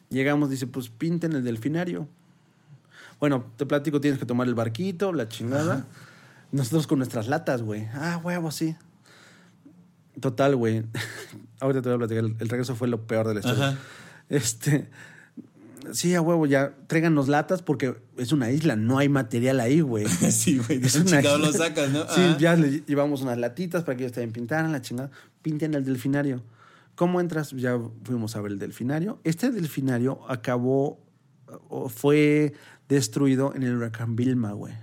Llegamos, 0.09 0.49
dice, 0.49 0.67
pues 0.67 0.89
pinten 0.89 1.33
el 1.33 1.43
delfinario. 1.43 2.07
Bueno, 3.19 3.45
te 3.57 3.65
platico, 3.65 3.99
tienes 3.99 4.19
que 4.19 4.25
tomar 4.25 4.47
el 4.47 4.55
barquito, 4.55 5.11
la 5.13 5.27
chingada. 5.27 5.85
Nosotros 6.51 6.87
con 6.87 6.99
nuestras 6.99 7.27
latas, 7.27 7.61
güey. 7.63 7.87
Ah, 7.93 8.21
huevo, 8.23 8.51
sí. 8.51 8.75
Total, 10.19 10.55
güey. 10.55 10.83
Ahorita 11.59 11.81
te 11.81 11.89
voy 11.89 11.95
a 11.95 11.99
platicar. 11.99 12.23
El, 12.25 12.35
el 12.39 12.49
regreso 12.49 12.75
fue 12.75 12.87
lo 12.87 13.07
peor 13.07 13.27
de 13.27 13.33
la 13.35 13.39
historia. 13.39 13.67
Ajá. 13.69 13.77
Este. 14.29 14.89
Sí, 15.91 16.15
a 16.15 16.21
huevo, 16.21 16.45
ya 16.45 16.73
tráiganos 16.87 17.27
latas 17.27 17.61
porque 17.61 17.95
es 18.17 18.31
una 18.31 18.49
isla, 18.49 18.75
no 18.75 18.97
hay 18.97 19.09
material 19.09 19.59
ahí, 19.59 19.81
güey. 19.81 20.07
sí, 20.31 20.57
güey. 20.57 20.79
De 20.79 20.89
chingado 20.89 21.37
lo 21.37 21.51
sacas, 21.51 21.91
¿no? 21.91 22.07
Sí, 22.09 22.21
ya 22.39 22.55
le 22.55 22.81
llevamos 22.81 23.21
unas 23.21 23.37
latitas 23.37 23.83
para 23.83 23.95
que 23.95 24.03
ellos 24.03 24.13
también 24.13 24.31
pintaran 24.31 24.71
la 24.71 24.81
chingada. 24.81 25.11
Pinten 25.41 25.73
el 25.75 25.85
delfinario. 25.85 26.43
¿Cómo 26.95 27.19
entras? 27.19 27.51
Ya 27.51 27.77
fuimos 28.03 28.35
a 28.35 28.41
ver 28.41 28.53
el 28.53 28.59
delfinario. 28.59 29.19
Este 29.23 29.51
delfinario 29.51 30.19
acabó, 30.29 30.99
o 31.69 31.89
fue 31.89 32.53
destruido 32.87 33.53
en 33.53 33.63
el 33.63 33.75
huracán 33.75 34.15
Vilma, 34.15 34.53
güey. 34.53 34.73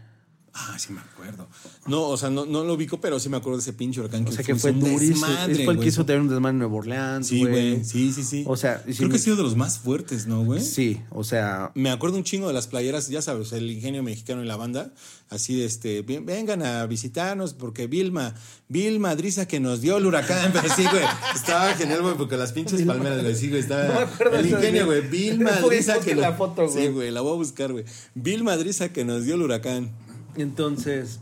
Ah, 0.55 0.77
sí 0.79 0.93
me 0.93 1.01
acuerdo. 1.01 1.49
No, 1.87 2.03
o 2.03 2.17
sea, 2.19 2.29
no, 2.29 2.45
no 2.45 2.63
lo 2.63 2.75
ubico, 2.75 3.01
pero 3.01 3.19
sí 3.19 3.31
me 3.31 3.39
acuerdo 3.39 3.57
de 3.57 3.63
ese 3.63 3.73
pinche 3.73 4.01
huracán 4.01 4.27
O 4.29 4.33
sea 4.33 4.45
que 4.45 4.55
fue 4.55 4.73
un 4.73 4.81
durísimo. 4.81 5.27
desmadre, 5.27 5.65
fue 5.65 5.73
el 5.75 5.81
que 5.81 5.87
hizo 5.89 6.05
tener 6.05 6.21
un 6.21 6.29
desmadre 6.29 6.51
en 6.53 6.59
Nueva 6.59 6.75
Orleans, 6.75 7.27
Sí, 7.27 7.41
güey. 7.41 7.83
Sí, 7.85 8.13
sí, 8.13 8.23
sí. 8.23 8.45
O 8.47 8.55
sea, 8.59 8.83
creo 8.83 8.97
que 8.97 9.09
me- 9.09 9.15
ha 9.15 9.19
sido 9.19 9.37
de 9.37 9.45
los 9.45 9.57
más 9.57 9.79
fuertes, 9.79 10.27
¿no, 10.27 10.45
güey? 10.45 10.61
Sí, 10.61 11.01
o 11.11 11.25
sea, 11.25 11.73
Me 11.75 11.91
acuerdo 11.91 12.19
un 12.19 12.25
chingo 12.25 12.49
de 12.49 12.53
las 12.53 12.67
playeras, 12.67 13.09
ya 13.09 13.23
sabes, 13.23 13.53
el 13.53 13.71
ingenio 13.71 14.03
mexicano 14.03 14.45
y 14.45 14.47
la 14.47 14.57
banda, 14.57 14.93
así 15.31 15.55
de 15.57 15.65
este, 15.65 16.03
"Ven- 16.03 16.27
vengan 16.27 16.63
a 16.63 16.85
visitarnos 16.87 17.55
porque 17.55 17.87
Vilma, 17.87 18.35
Vilma 18.69 19.17
Drisa 19.17 19.49
que 19.49 19.59
nos 19.59 19.81
dio 19.81 19.97
el 19.97 20.05
huracán, 20.05 20.53
pero 20.53 20.69
sí, 20.75 20.83
güey, 20.85 21.05
estaba 21.35 21.73
genial, 21.75 22.03
güey, 22.03 22.15
porque 22.19 22.37
las 22.37 22.53
pinches 22.53 22.83
palmeras, 22.83 23.23
güey, 23.23 23.35
sí, 23.37 23.49
güey, 23.49 23.61
estaba 23.63 23.85
No 23.89 23.95
me 23.95 24.01
acuerdo 24.01 24.37
el 24.37 24.47
ingenio, 24.51 24.85
güey. 24.85 25.01
Vilma 25.09 25.51
busca 25.63 25.99
que 26.01 26.15
la 26.15 26.35
foto, 26.35 26.69
güey. 26.69 26.87
Sí, 26.87 26.93
güey, 26.93 27.11
la 27.11 27.23
voy 27.23 27.33
a 27.33 27.37
buscar, 27.37 27.73
güey. 27.73 27.87
Vilma 28.15 28.55
Drisa 28.59 28.91
que 28.93 29.07
nos 29.07 29.25
dio 29.25 29.37
el 29.37 29.41
huracán. 29.43 29.91
Entonces, 30.37 31.21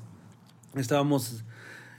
estábamos 0.76 1.44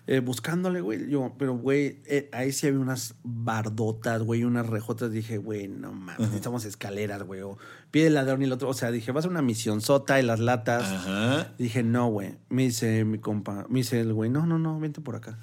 eh, 0.08 0.20
buscándole, 0.20 0.82
güey. 0.82 1.10
Yo, 1.10 1.34
pero, 1.38 1.56
güey, 1.56 2.00
eh, 2.06 2.30
ahí 2.32 2.52
sí 2.52 2.68
había 2.68 2.80
unas 2.80 3.16
bardotas, 3.24 4.24
güey, 4.24 4.44
unas 4.44 4.68
rejotas. 4.68 5.12
Dije, 5.12 5.38
güey, 5.38 5.68
no 5.68 5.94
mames, 5.94 6.20
necesitamos 6.20 6.66
escaleras, 6.66 7.24
güey. 7.24 7.42
O 7.42 7.58
pie 7.92 8.06
de 8.06 8.10
ladrón 8.10 8.42
y 8.42 8.46
el 8.46 8.52
otro. 8.52 8.70
O 8.70 8.74
sea, 8.74 8.92
dije, 8.92 9.12
va 9.12 9.22
a 9.22 9.28
una 9.28 9.42
misión 9.42 9.82
sota 9.82 10.20
y 10.20 10.24
las 10.24 10.40
latas. 10.40 10.84
Ajá. 10.84 11.54
Dije, 11.58 11.84
no, 11.84 12.08
güey. 12.08 12.36
Me 12.50 12.64
dice 12.64 13.06
mi 13.06 13.20
compa, 13.20 13.66
me 13.70 13.80
dice 13.80 14.00
el 14.00 14.14
güey, 14.14 14.30
no, 14.30 14.46
no, 14.46 14.58
no, 14.58 14.80
vente 14.80 15.02
por 15.02 15.16
acá. 15.16 15.38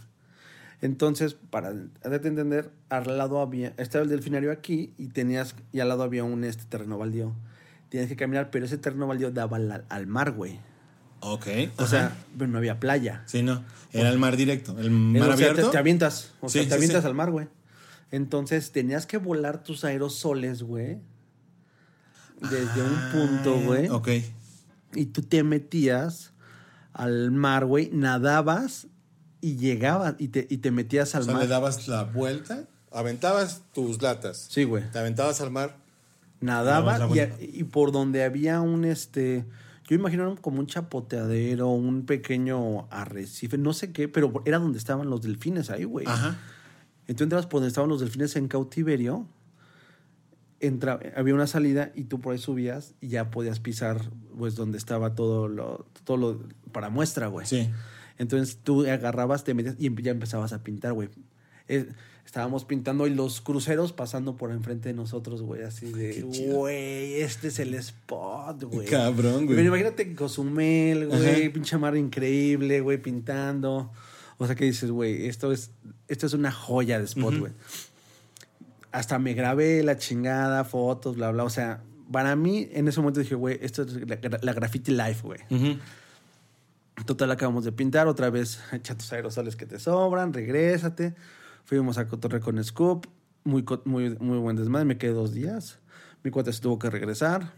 Entonces, 0.80 1.34
para 1.34 1.72
darte 2.02 2.28
entender, 2.28 2.70
al 2.88 3.18
lado 3.18 3.40
había, 3.40 3.74
estaba 3.78 4.04
el 4.04 4.10
delfinario 4.10 4.52
aquí 4.52 4.92
y 4.96 5.08
tenías, 5.08 5.56
y 5.72 5.80
al 5.80 5.88
lado 5.88 6.04
había 6.04 6.22
un 6.24 6.44
este 6.44 6.64
terreno 6.64 6.98
baldío. 6.98 7.34
Tienes 7.88 8.08
que 8.08 8.16
caminar, 8.16 8.50
pero 8.50 8.66
ese 8.66 8.78
terreno 8.78 9.06
baldío 9.06 9.30
daba 9.30 9.56
al, 9.56 9.84
al 9.88 10.06
mar, 10.06 10.32
güey. 10.32 10.60
Ok. 11.20 11.46
O 11.76 11.82
ajá. 11.82 11.86
sea, 11.90 12.16
pero 12.36 12.50
no 12.50 12.58
había 12.58 12.78
playa. 12.80 13.22
Sí, 13.26 13.42
no, 13.42 13.64
era 13.92 14.08
el 14.10 14.18
mar 14.18 14.36
directo, 14.36 14.78
el 14.78 14.86
Eh, 14.86 14.90
mar 14.90 15.22
o 15.22 15.24
sea, 15.24 15.32
abierto. 15.50 15.66
te, 15.66 15.72
te 15.72 15.78
avientas. 15.78 16.32
O 16.40 16.48
sea, 16.48 16.62
te 16.62 16.68
sí, 16.68 16.74
avientas 16.74 17.02
sí. 17.02 17.06
al 17.08 17.14
mar, 17.14 17.30
güey. 17.30 17.48
Entonces 18.10 18.72
tenías 18.72 19.06
que 19.06 19.18
volar 19.18 19.62
tus 19.62 19.84
aerosoles, 19.84 20.62
güey. 20.62 20.98
Desde 22.40 22.82
un 22.82 22.98
punto, 23.12 23.60
güey. 23.60 23.86
Ah, 23.88 23.94
Ok. 23.96 24.08
Y 24.94 25.06
tú 25.06 25.22
te 25.22 25.42
metías 25.42 26.32
al 26.94 27.30
mar, 27.30 27.66
güey, 27.66 27.90
nadabas 27.92 28.86
y 29.42 29.56
llegabas 29.56 30.14
y 30.18 30.28
te, 30.28 30.46
y 30.48 30.58
te 30.58 30.70
metías 30.70 31.14
al 31.14 31.22
O 31.22 31.24
sea, 31.26 31.34
mar. 31.34 31.42
le 31.42 31.48
dabas 31.48 31.86
la 31.88 32.04
vuelta, 32.04 32.64
aventabas 32.90 33.62
tus 33.74 34.00
latas. 34.00 34.46
Sí, 34.48 34.64
güey. 34.64 34.90
Te 34.90 34.98
aventabas 34.98 35.40
al 35.42 35.50
mar. 35.50 35.76
Nadaba 36.40 36.98
Dabas 36.98 36.98
la 37.00 37.04
y, 37.04 37.08
vuelta. 37.08 37.36
y 37.40 37.64
por 37.64 37.92
donde 37.92 38.24
había 38.24 38.60
un 38.62 38.84
este. 38.86 39.44
Yo 39.88 39.96
imagino 39.96 40.36
como 40.36 40.60
un 40.60 40.66
chapoteadero, 40.66 41.68
un 41.68 42.04
pequeño 42.04 42.86
arrecife, 42.90 43.56
no 43.56 43.72
sé 43.72 43.90
qué, 43.90 44.06
pero 44.06 44.42
era 44.44 44.58
donde 44.58 44.76
estaban 44.76 45.08
los 45.08 45.22
delfines 45.22 45.70
ahí, 45.70 45.84
güey. 45.84 46.06
Ajá. 46.06 46.38
Entonces 47.06 47.24
entrabas 47.24 47.46
por 47.46 47.60
donde 47.60 47.68
estaban 47.68 47.88
los 47.88 48.00
delfines 48.00 48.36
en 48.36 48.48
cautiverio, 48.48 49.26
entra, 50.60 51.00
había 51.16 51.34
una 51.34 51.46
salida 51.46 51.90
y 51.94 52.04
tú 52.04 52.20
por 52.20 52.34
ahí 52.34 52.38
subías 52.38 52.94
y 53.00 53.08
ya 53.08 53.30
podías 53.30 53.60
pisar 53.60 54.10
pues 54.36 54.56
donde 54.56 54.76
estaba 54.76 55.14
todo 55.14 55.48
lo, 55.48 55.86
todo 56.04 56.18
lo 56.18 56.48
para 56.70 56.90
muestra, 56.90 57.28
güey. 57.28 57.46
Sí. 57.46 57.70
Entonces 58.18 58.58
tú 58.62 58.84
agarrabas, 58.84 59.44
te 59.44 59.54
metías 59.54 59.76
y 59.78 59.90
ya 60.02 60.10
empezabas 60.10 60.52
a 60.52 60.62
pintar, 60.62 60.92
güey. 60.92 61.08
Estábamos 62.28 62.66
pintando 62.66 63.06
y 63.06 63.14
los 63.14 63.40
cruceros 63.40 63.94
pasando 63.94 64.36
por 64.36 64.52
enfrente 64.52 64.90
de 64.90 64.94
nosotros, 64.94 65.40
güey, 65.40 65.62
así 65.62 65.90
de, 65.90 66.20
güey, 66.20 67.22
este 67.22 67.48
es 67.48 67.58
el 67.58 67.72
spot, 67.72 68.64
güey. 68.64 68.86
Cabrón, 68.86 69.46
güey. 69.46 69.56
Pero 69.56 69.68
imagínate 69.68 70.14
Cozumel, 70.14 71.06
güey, 71.06 71.48
pinche 71.48 71.78
mar 71.78 71.96
increíble, 71.96 72.82
güey, 72.82 72.98
pintando. 72.98 73.90
O 74.36 74.46
sea, 74.46 74.54
que 74.54 74.66
dices, 74.66 74.90
güey, 74.90 75.26
esto 75.26 75.52
es, 75.52 75.70
esto 76.06 76.26
es 76.26 76.34
una 76.34 76.52
joya 76.52 76.98
de 76.98 77.06
spot, 77.06 77.38
güey. 77.38 77.52
Hasta 78.92 79.18
me 79.18 79.32
grabé 79.32 79.82
la 79.82 79.96
chingada, 79.96 80.64
fotos, 80.64 81.16
bla, 81.16 81.30
bla. 81.30 81.44
O 81.44 81.50
sea, 81.50 81.82
para 82.12 82.36
mí, 82.36 82.68
en 82.72 82.88
ese 82.88 83.00
momento 83.00 83.20
dije, 83.20 83.36
güey, 83.36 83.58
esto 83.62 83.84
es 83.84 84.06
la, 84.06 84.18
la 84.42 84.52
graffiti 84.52 84.92
life, 84.92 85.22
güey. 85.22 85.40
Total, 87.06 87.30
acabamos 87.30 87.64
de 87.64 87.72
pintar 87.72 88.06
otra 88.06 88.28
vez. 88.28 88.60
Echa 88.70 88.94
tus 88.94 89.10
aerosoles 89.14 89.56
que 89.56 89.64
te 89.64 89.78
sobran, 89.78 90.34
regrésate. 90.34 91.14
Fuimos 91.68 91.98
a 91.98 92.08
Cotorre 92.08 92.40
con 92.40 92.64
Scoop. 92.64 93.06
Muy, 93.44 93.62
muy, 93.84 94.16
muy 94.20 94.38
buen 94.38 94.56
desmadre. 94.56 94.86
Me 94.86 94.96
quedé 94.96 95.12
dos 95.12 95.34
días. 95.34 95.78
Mi 96.24 96.30
cuate 96.30 96.50
se 96.50 96.62
tuvo 96.62 96.78
que 96.78 96.88
regresar. 96.88 97.52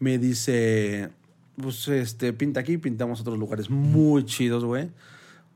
Me 0.00 0.18
dice, 0.18 1.10
pues, 1.54 1.86
este, 1.86 2.32
pinta 2.32 2.58
aquí. 2.58 2.78
Pintamos 2.78 3.20
otros 3.20 3.38
lugares 3.38 3.70
muy 3.70 4.24
chidos, 4.24 4.64
güey. 4.64 4.90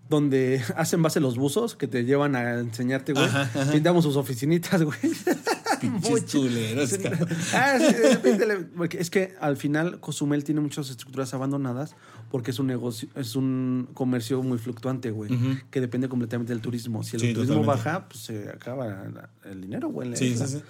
Donde 0.08 0.62
hacen 0.76 1.02
base 1.02 1.18
los 1.18 1.36
buzos 1.38 1.74
que 1.74 1.88
te 1.88 2.04
llevan 2.04 2.36
a 2.36 2.60
enseñarte, 2.60 3.14
güey. 3.14 3.26
Pintamos 3.72 4.04
sus 4.04 4.14
oficinitas, 4.14 4.84
güey. 4.84 4.96
Pinches 5.80 6.98
cabrón. 6.98 7.28
Ah, 7.54 7.78
sí, 7.78 7.92
de 7.94 8.10
repente 8.14 8.46
le- 8.46 8.56
porque 8.64 8.98
es 8.98 9.10
que 9.10 9.34
al 9.40 9.56
final 9.56 10.00
Cozumel 10.00 10.44
tiene 10.44 10.60
muchas 10.60 10.90
estructuras 10.90 11.32
abandonadas 11.34 11.94
porque 12.30 12.50
es 12.52 12.58
un 12.58 12.66
negocio, 12.66 13.08
es 13.14 13.34
un 13.36 13.88
comercio 13.94 14.42
muy 14.42 14.58
fluctuante, 14.58 15.10
güey, 15.10 15.30
que 15.70 15.80
depende 15.80 16.08
completamente 16.08 16.52
del 16.52 16.62
turismo. 16.62 17.02
Si 17.02 17.16
el 17.16 17.20
Sí, 17.22 17.32
turismo 17.34 17.56
totalmente. 17.62 17.84
baja, 17.90 18.08
pues 18.08 18.20
se 18.20 18.48
acaba 18.48 18.86
la- 18.86 19.30
el 19.44 19.60
dinero, 19.62 19.88
güey. 19.88 20.06
en 20.06 20.12
la 20.12 20.16
Sí, 20.16 20.26
isla. 20.26 20.46
sí, 20.46 20.58
sí. 20.58 20.62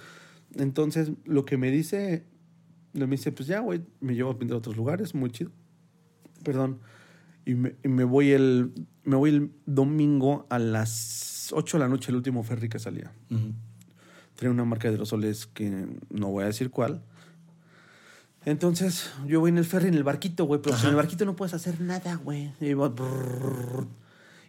Entonces, 0.57 1.11
lo 1.25 1.45
que 1.45 1.57
me 1.57 1.71
dice, 1.71 2.25
me 2.93 3.07
dice, 3.07 3.31
pues 3.31 3.47
ya, 3.47 3.59
güey, 3.59 3.81
me 4.01 4.15
llevo 4.15 4.31
a 4.31 4.37
pintar 4.39 4.55
a 4.55 4.57
otros 4.57 4.75
lugares, 4.75 5.13
muy 5.15 5.29
chido. 5.31 5.51
Perdón. 6.43 6.79
Y 7.45 7.55
me, 7.55 7.75
y 7.83 7.87
me 7.87 8.03
voy 8.03 8.31
el 8.31 8.71
me 9.03 9.15
voy 9.15 9.31
el 9.31 9.51
domingo 9.65 10.45
a 10.51 10.59
las 10.59 11.49
8 11.53 11.77
de 11.77 11.83
la 11.83 11.89
noche, 11.89 12.11
el 12.11 12.17
último 12.17 12.43
ferry 12.43 12.69
que 12.69 12.77
salía. 12.79 13.11
Una 14.49 14.65
marca 14.65 14.87
de 14.87 14.95
aerosoles 14.95 15.45
que 15.47 15.87
no 16.09 16.27
voy 16.29 16.43
a 16.43 16.47
decir 16.47 16.69
cuál. 16.71 17.01
Entonces, 18.43 19.11
yo 19.27 19.39
voy 19.39 19.49
en 19.49 19.59
el 19.59 19.65
ferry, 19.65 19.89
en 19.89 19.93
el 19.93 20.03
barquito, 20.03 20.45
güey, 20.45 20.59
pero 20.61 20.75
en 20.75 20.87
el 20.87 20.95
barquito 20.95 21.25
no 21.25 21.35
puedes 21.35 21.53
hacer 21.53 21.79
nada, 21.79 22.15
güey. 22.15 22.51
Y, 22.59 22.69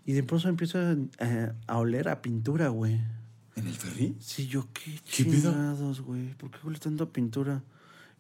y 0.07 0.13
de 0.15 0.23
pronto 0.23 0.49
empiezo 0.49 0.79
a, 0.79 0.97
a- 1.67 1.79
oler 1.79 2.09
a 2.09 2.23
pintura, 2.23 2.69
güey. 2.69 3.01
¿En 3.55 3.67
el 3.67 3.75
ferry? 3.75 4.17
Sí, 4.19 4.47
yo 4.47 4.67
qué 4.73 4.93
¿Qué 5.05 5.25
chingados, 5.25 6.01
güey. 6.01 6.33
¿Por 6.35 6.51
qué 6.51 6.57
huele 6.65 6.79
tanto 6.79 7.05
a 7.05 7.13
pintura? 7.13 7.63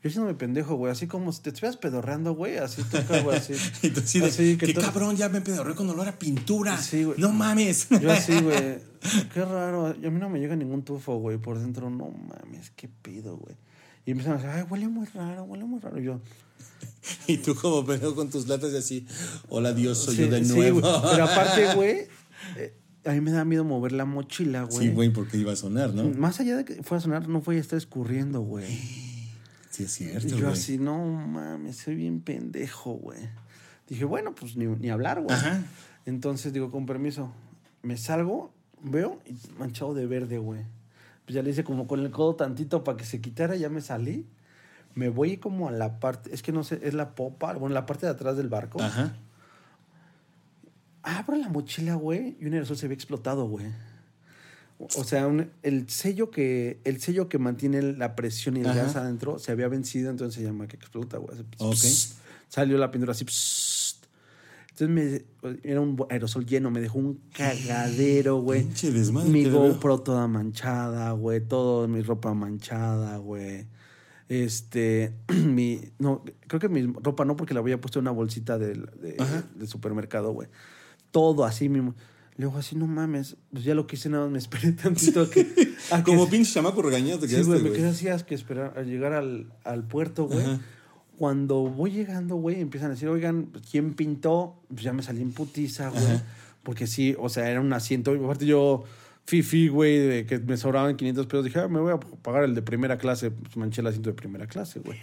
Yo 0.03 0.09
haciéndome 0.09 0.35
pendejo, 0.35 0.75
güey. 0.75 0.91
Así 0.91 1.07
como 1.07 1.33
si 1.33 1.43
te 1.43 1.51
estuvieras 1.51 1.77
pedorreando, 1.77 2.35
güey. 2.35 2.57
Así 2.57 2.83
toca, 2.83 3.21
güey, 3.21 3.37
así. 3.37 3.55
Y 3.83 3.91
tú 3.91 4.01
así 4.01 4.21
de, 4.21 4.27
Así 4.27 4.57
que 4.57 4.67
qué 4.67 4.75
cabrón, 4.75 5.17
ya 5.17 5.29
me 5.29 5.41
pedorré 5.41 5.75
con 5.75 5.89
olor 5.91 6.09
a 6.09 6.19
pintura. 6.19 6.77
Sí, 6.77 7.05
güey. 7.05 7.19
No 7.19 7.33
mames. 7.33 7.89
Yo 8.01 8.11
así, 8.11 8.33
güey. 8.41 8.79
Qué 9.33 9.45
raro. 9.45 9.95
Y 10.01 10.07
a 10.07 10.11
mí 10.11 10.19
no 10.19 10.29
me 10.29 10.41
llega 10.41 10.57
ningún 10.57 10.83
tufo, 10.83 11.17
güey. 11.19 11.39
Por 11.39 11.59
dentro, 11.59 11.89
no 11.89 12.11
mames, 12.11 12.71
qué 12.75 12.89
pido, 12.89 13.37
güey. 13.37 13.55
Y 14.05 14.11
empiezan 14.11 14.35
a 14.35 14.37
decir, 14.37 14.51
ay, 14.51 14.65
huele 14.69 14.89
muy 14.89 15.07
raro, 15.07 15.45
huele 15.45 15.65
muy 15.65 15.79
raro. 15.79 16.01
Y 16.01 16.05
yo, 16.05 16.21
Y 17.27 17.39
tú 17.39 17.55
como 17.55 17.85
pendejo 17.85 18.15
con 18.15 18.31
tus 18.31 18.49
latas 18.49 18.73
y 18.73 18.77
así, 18.77 19.07
hola 19.49 19.73
Dios, 19.73 19.99
soy 19.99 20.17
sí, 20.17 20.23
yo 20.23 20.29
de 20.29 20.43
nuevo. 20.43 20.81
Pero 20.81 21.25
aparte, 21.25 21.75
güey, 21.75 22.09
eh, 22.57 22.75
a 23.05 23.13
mí 23.13 23.21
me 23.21 23.31
da 23.31 23.45
miedo 23.45 23.65
mover 23.65 23.93
la 23.93 24.05
mochila, 24.05 24.63
güey. 24.65 24.89
Sí, 24.89 24.93
güey, 24.93 25.11
porque 25.11 25.37
iba 25.37 25.53
a 25.53 25.57
sonar, 25.57 25.95
¿no? 25.95 26.09
Más 26.11 26.41
allá 26.41 26.57
de 26.57 26.65
que 26.65 26.83
fuera 26.83 26.99
a 26.99 27.01
sonar, 27.01 27.29
no 27.29 27.41
fue 27.41 27.57
a 27.57 27.61
estar 27.61 27.77
escurriendo, 27.77 28.41
güey. 28.41 28.67
Sí, 29.73 29.85
es 29.85 30.01
Y 30.01 30.05
cierto, 30.09 30.29
yo 30.29 30.37
güey. 30.43 30.53
así, 30.53 30.79
no 30.79 31.05
mames, 31.05 31.77
soy 31.79 31.97
bien 31.97 32.21
pendejo, 32.21 32.93
güey. 32.93 33.19
Dije, 33.89 34.05
bueno, 34.05 34.35
pues 34.35 34.57
ni, 34.57 34.67
ni 34.67 34.91
hablar, 34.91 35.21
güey. 35.23 35.35
Ajá. 35.35 35.65
Entonces 36.07 36.53
digo, 36.53 36.71
con 36.71 36.87
permiso, 36.87 37.33
me 37.83 37.97
salgo, 37.97 38.53
veo 38.83 39.21
y 39.27 39.35
manchado 39.59 39.95
de 39.95 40.07
verde, 40.07 40.39
güey. 40.39 40.61
Pues 41.25 41.35
ya 41.35 41.43
le 41.43 41.51
hice 41.51 41.65
como 41.65 41.87
con 41.87 42.01
el 42.01 42.11
codo 42.11 42.37
tantito 42.37 42.85
para 42.85 42.97
que 42.97 43.05
se 43.05 43.21
quitara, 43.21 43.57
ya 43.57 43.69
me 43.69 43.81
salí. 43.81 44.27
Me 44.95 45.09
voy 45.09 45.39
como 45.39 45.69
a 45.69 45.73
la 45.73 45.99
parte, 46.01 46.35
es 46.35 46.43
que 46.43 46.53
no 46.53 46.65
sé, 46.65 46.79
es 46.83 46.93
la 46.95 47.15
popa, 47.15 47.55
bueno, 47.55 47.73
la 47.75 47.87
parte 47.87 48.05
de 48.07 48.13
atrás 48.13 48.37
del 48.37 48.49
barco. 48.49 48.81
Ajá. 48.83 49.17
Abro 51.03 51.37
la 51.37 51.49
mochila, 51.49 51.95
güey, 51.95 52.37
y 52.41 52.45
un 52.47 52.53
aerosol 52.55 52.77
se 52.77 52.87
había 52.87 52.95
explotado, 52.95 53.47
güey. 53.49 53.67
O 54.97 55.05
sea, 55.05 55.27
un- 55.27 55.51
el 55.63 55.89
sello 55.89 56.31
que 56.31 56.81
el 56.85 57.01
sello 57.01 57.29
que 57.29 57.39
mantiene 57.39 57.83
la 57.83 58.15
presión 58.17 58.57
y 58.57 58.61
el 58.61 58.67
Ajá. 58.69 58.83
gas 58.83 58.97
adentro 58.97 59.39
se 59.39 59.53
había 59.53 59.69
vencido, 59.69 60.11
entonces 60.11 60.35
se 60.35 60.43
llama 60.43 60.67
que 60.67 60.77
explota, 60.77 61.19
güey. 61.19 61.35
Hace 61.35 61.45
Ok. 61.59 61.73
pss, 61.75 62.17
Salió 62.49 62.77
la 62.77 62.91
pintura 62.91 63.13
así. 63.13 63.25
Entonces 64.71 64.89
me, 65.43 65.61
era 65.63 65.81
un 65.81 66.03
aerosol 66.11 66.47
lleno, 66.47 66.71
me 66.71 66.81
dejó 66.81 66.99
un 66.99 67.21
cagadero, 67.35 68.37
güey. 68.41 68.63
Pinche 68.63 68.91
desmadre 68.91 69.29
Mi 69.31 69.45
veo. 69.45 69.69
GoPro 69.73 70.01
toda 70.01 70.27
manchada, 70.29 71.13
güey. 71.13 71.41
Todo 71.41 71.87
mi 71.89 72.01
ropa 72.03 72.33
manchada, 72.35 73.17
güey. 73.19 73.67
Este, 74.29 75.13
mi, 75.47 75.81
no, 75.99 76.25
creo 76.47 76.59
que 76.59 76.69
mi 76.71 76.83
ropa 76.83 77.25
no, 77.27 77.37
porque 77.37 77.53
la 77.55 77.61
había 77.61 77.81
puesto 77.81 77.99
en 77.99 78.05
una 78.05 78.13
bolsita 78.13 78.59
del, 78.59 78.87
de, 79.01 79.67
supermercado, 79.67 80.33
güey. 80.33 80.49
Todo 81.11 81.45
así 81.45 81.69
mismo. 81.69 81.95
Luego 82.39 82.59
así, 82.59 82.77
no 82.77 82.87
mames, 82.87 83.37
pues 83.53 83.65
ya 83.65 83.75
lo 83.75 83.87
que 83.87 83.97
hice 83.97 84.09
nada 84.09 84.25
más 84.25 84.33
me 84.33 84.39
esperé 84.39 84.73
tantito 84.83 85.23
a 85.23 85.31
que... 85.31 85.41
a 85.91 85.99
que- 85.99 86.03
Como 86.11 86.29
pinche 86.29 86.53
chamaco 86.53 86.83
regañado 86.83 87.21
te 87.21 87.29
Sí, 87.29 87.35
quedaste, 87.35 87.53
güey, 87.53 87.63
me 87.65 87.73
quedé 87.73 87.89
así 87.89 88.07
que 88.27 88.35
esperar 88.35 88.75
a 88.79 88.83
llegar 88.83 89.13
al, 89.13 89.53
al 89.65 89.85
puerto, 89.85 90.25
güey. 90.27 90.43
Ajá. 90.45 90.61
Cuando 91.19 91.61
voy 91.69 91.91
llegando, 91.93 92.37
güey, 92.37 92.61
empiezan 92.61 92.91
a 92.91 92.95
decir, 92.95 93.09
oigan, 93.09 93.51
¿quién 93.71 93.95
pintó? 93.95 94.57
Pues 94.69 94.83
ya 94.83 94.93
me 94.93 95.03
salí 95.03 95.21
en 95.23 95.33
putiza, 95.33 95.91
güey. 95.91 96.21
Porque 96.63 96.87
sí, 96.87 97.15
o 97.19 97.29
sea, 97.29 97.51
era 97.51 97.61
un 97.61 97.73
asiento. 97.73 98.13
Aparte 98.13 98.47
yo, 98.47 98.85
fifi, 99.27 99.69
güey, 99.69 99.99
de 99.99 100.27
que 100.27 100.39
me 100.39 100.57
sobraban 100.57 100.97
500 100.97 101.27
pesos. 101.27 101.45
Dije, 101.45 101.61
ah, 101.61 101.69
me 101.69 101.81
voy 101.81 101.93
a 101.93 102.01
pagar 102.01 102.45
el 102.45 102.55
de 102.55 102.63
primera 102.63 102.99
clase. 102.99 103.31
Pues 103.31 103.57
manché 103.57 103.83
el 103.83 103.89
asiento 103.89 104.11
de 104.11 104.15
primera 104.15 104.47
clase, 104.47 104.81
güey. 104.81 104.99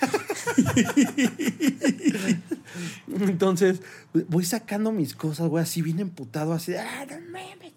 Entonces, 3.20 3.80
voy 4.28 4.44
sacando 4.44 4.92
mis 4.92 5.14
cosas, 5.14 5.48
güey, 5.48 5.62
así 5.62 5.82
bien 5.82 6.00
emputado, 6.00 6.52
así 6.52 6.72
de, 6.72 6.78
ah, 6.78 7.06
no 7.08 7.16
mames. 7.32 7.72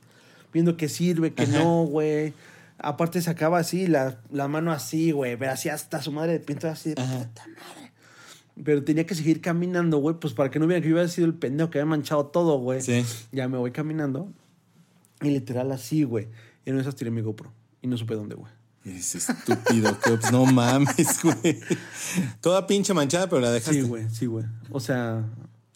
Viendo 0.54 0.78
que 0.78 0.90
sirve, 0.90 1.34
que 1.34 1.46
no, 1.48 1.84
güey. 1.84 2.34
Aparte 2.80 3.22
sacaba 3.22 3.60
así, 3.60 3.88
la, 3.88 4.20
la 4.32 4.48
mano 4.48 4.72
así, 4.72 5.12
güey, 5.12 5.36
pero 5.36 5.52
así 5.52 5.70
hasta 5.70 6.02
su 6.02 6.12
madre 6.12 6.34
de 6.34 6.40
pintura 6.40 6.74
así 6.74 6.90
de 6.90 6.96
puta 6.96 7.48
madre. 7.48 7.92
Pero 8.64 8.84
tenía 8.84 9.06
que 9.06 9.16
seguir 9.16 9.42
caminando, 9.42 9.98
güey, 9.98 10.16
pues 10.20 10.34
para 10.34 10.50
que 10.50 10.60
no 10.60 10.68
vieran 10.68 10.82
que 10.82 10.90
yo 10.90 10.98
había 10.98 11.08
sido 11.10 11.28
el 11.28 11.34
pendejo 11.34 11.70
que 11.70 11.80
había 11.80 11.90
manchado 11.90 12.28
todo, 12.28 12.60
güey. 12.60 12.82
Sí. 12.82 13.04
Ya 13.32 13.48
me 13.48 13.58
voy 13.58 13.72
caminando. 13.72 14.32
Y 15.22 15.30
literal 15.30 15.72
así, 15.72 16.04
güey. 16.04 16.28
Y 16.66 16.70
en 16.72 16.80
esas 16.80 16.96
tiré 16.96 17.12
mi 17.12 17.22
GoPro. 17.22 17.52
Y 17.82 17.88
no 17.88 17.98
supe 17.98 18.16
dónde, 18.16 18.36
güey. 18.36 18.52
Es 18.88 19.16
estúpido, 19.16 20.00
que 20.00 20.12
pues, 20.12 20.32
no 20.32 20.46
mames, 20.46 21.20
güey. 21.24 21.60
Toda 22.40 22.66
pinche 22.68 22.94
manchada, 22.94 23.28
pero 23.28 23.42
la 23.42 23.52
dejaste. 23.52 23.82
Sí, 23.82 23.88
güey, 23.88 24.10
sí, 24.10 24.26
güey. 24.28 24.46
O 24.72 24.80
sea, 24.80 25.26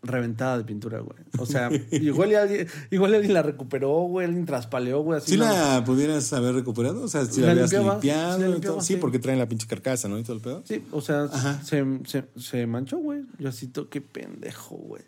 reventada 0.01 0.57
de 0.57 0.63
pintura, 0.63 0.99
güey. 0.99 1.17
O 1.37 1.45
sea, 1.45 1.69
igual 1.91 2.33
alguien, 2.35 2.67
igual 2.89 3.13
alguien 3.13 3.33
la 3.33 3.43
recuperó, 3.43 3.89
güey, 4.03 4.27
alguien 4.27 4.45
traspaleó, 4.45 5.01
güey. 5.01 5.17
Así 5.17 5.31
¿Sí 5.31 5.37
la 5.37 5.83
pudieras 5.85 6.31
haber 6.33 6.55
recuperado? 6.55 7.03
O 7.03 7.07
sea, 7.07 7.25
si 7.25 7.41
la, 7.41 7.47
La 7.47 7.51
habías 7.51 7.71
limpiaba, 7.71 7.93
limpiado 7.95 8.39
la 8.39 8.57
y 8.57 8.61
todo. 8.61 8.81
Sí, 8.81 8.93
sí. 8.93 8.99
porque 8.99 9.19
traen 9.19 9.39
la 9.39 9.47
pinche 9.47 9.67
carcasa, 9.67 10.07
¿no? 10.07 10.17
Y 10.17 10.23
todo 10.23 10.37
el 10.37 10.41
pedo. 10.41 10.63
Sí, 10.65 10.83
o 10.91 11.01
sea, 11.01 11.27
se, 11.63 11.85
se, 12.05 12.25
se 12.37 12.65
manchó, 12.65 12.97
güey. 12.97 13.23
Yo 13.39 13.49
así, 13.49 13.71
qué 13.89 14.01
pendejo, 14.01 14.75
güey. 14.75 15.03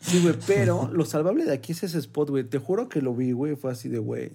Sí, 0.00 0.20
güey, 0.20 0.34
pero 0.46 0.90
lo 0.92 1.04
salvable 1.04 1.44
de 1.44 1.52
aquí 1.52 1.72
es 1.72 1.82
ese 1.82 1.98
spot, 1.98 2.30
güey. 2.30 2.44
Te 2.44 2.58
juro 2.58 2.88
que 2.88 3.00
lo 3.00 3.14
vi, 3.14 3.32
güey. 3.32 3.56
Fue 3.56 3.72
así 3.72 3.88
de, 3.88 3.98
güey. 3.98 4.32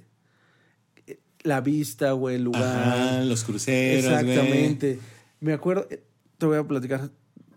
La 1.43 1.61
vista, 1.61 2.11
güey, 2.11 2.35
el 2.35 2.43
lugar. 2.43 2.63
Ajá, 2.63 3.23
los 3.23 3.43
cruceros. 3.43 4.05
Exactamente. 4.05 4.99
Me 5.39 5.53
acuerdo, 5.53 5.87
eh, 5.89 6.03
te 6.37 6.45
voy 6.45 6.57
a 6.57 6.63
platicar. 6.67 7.09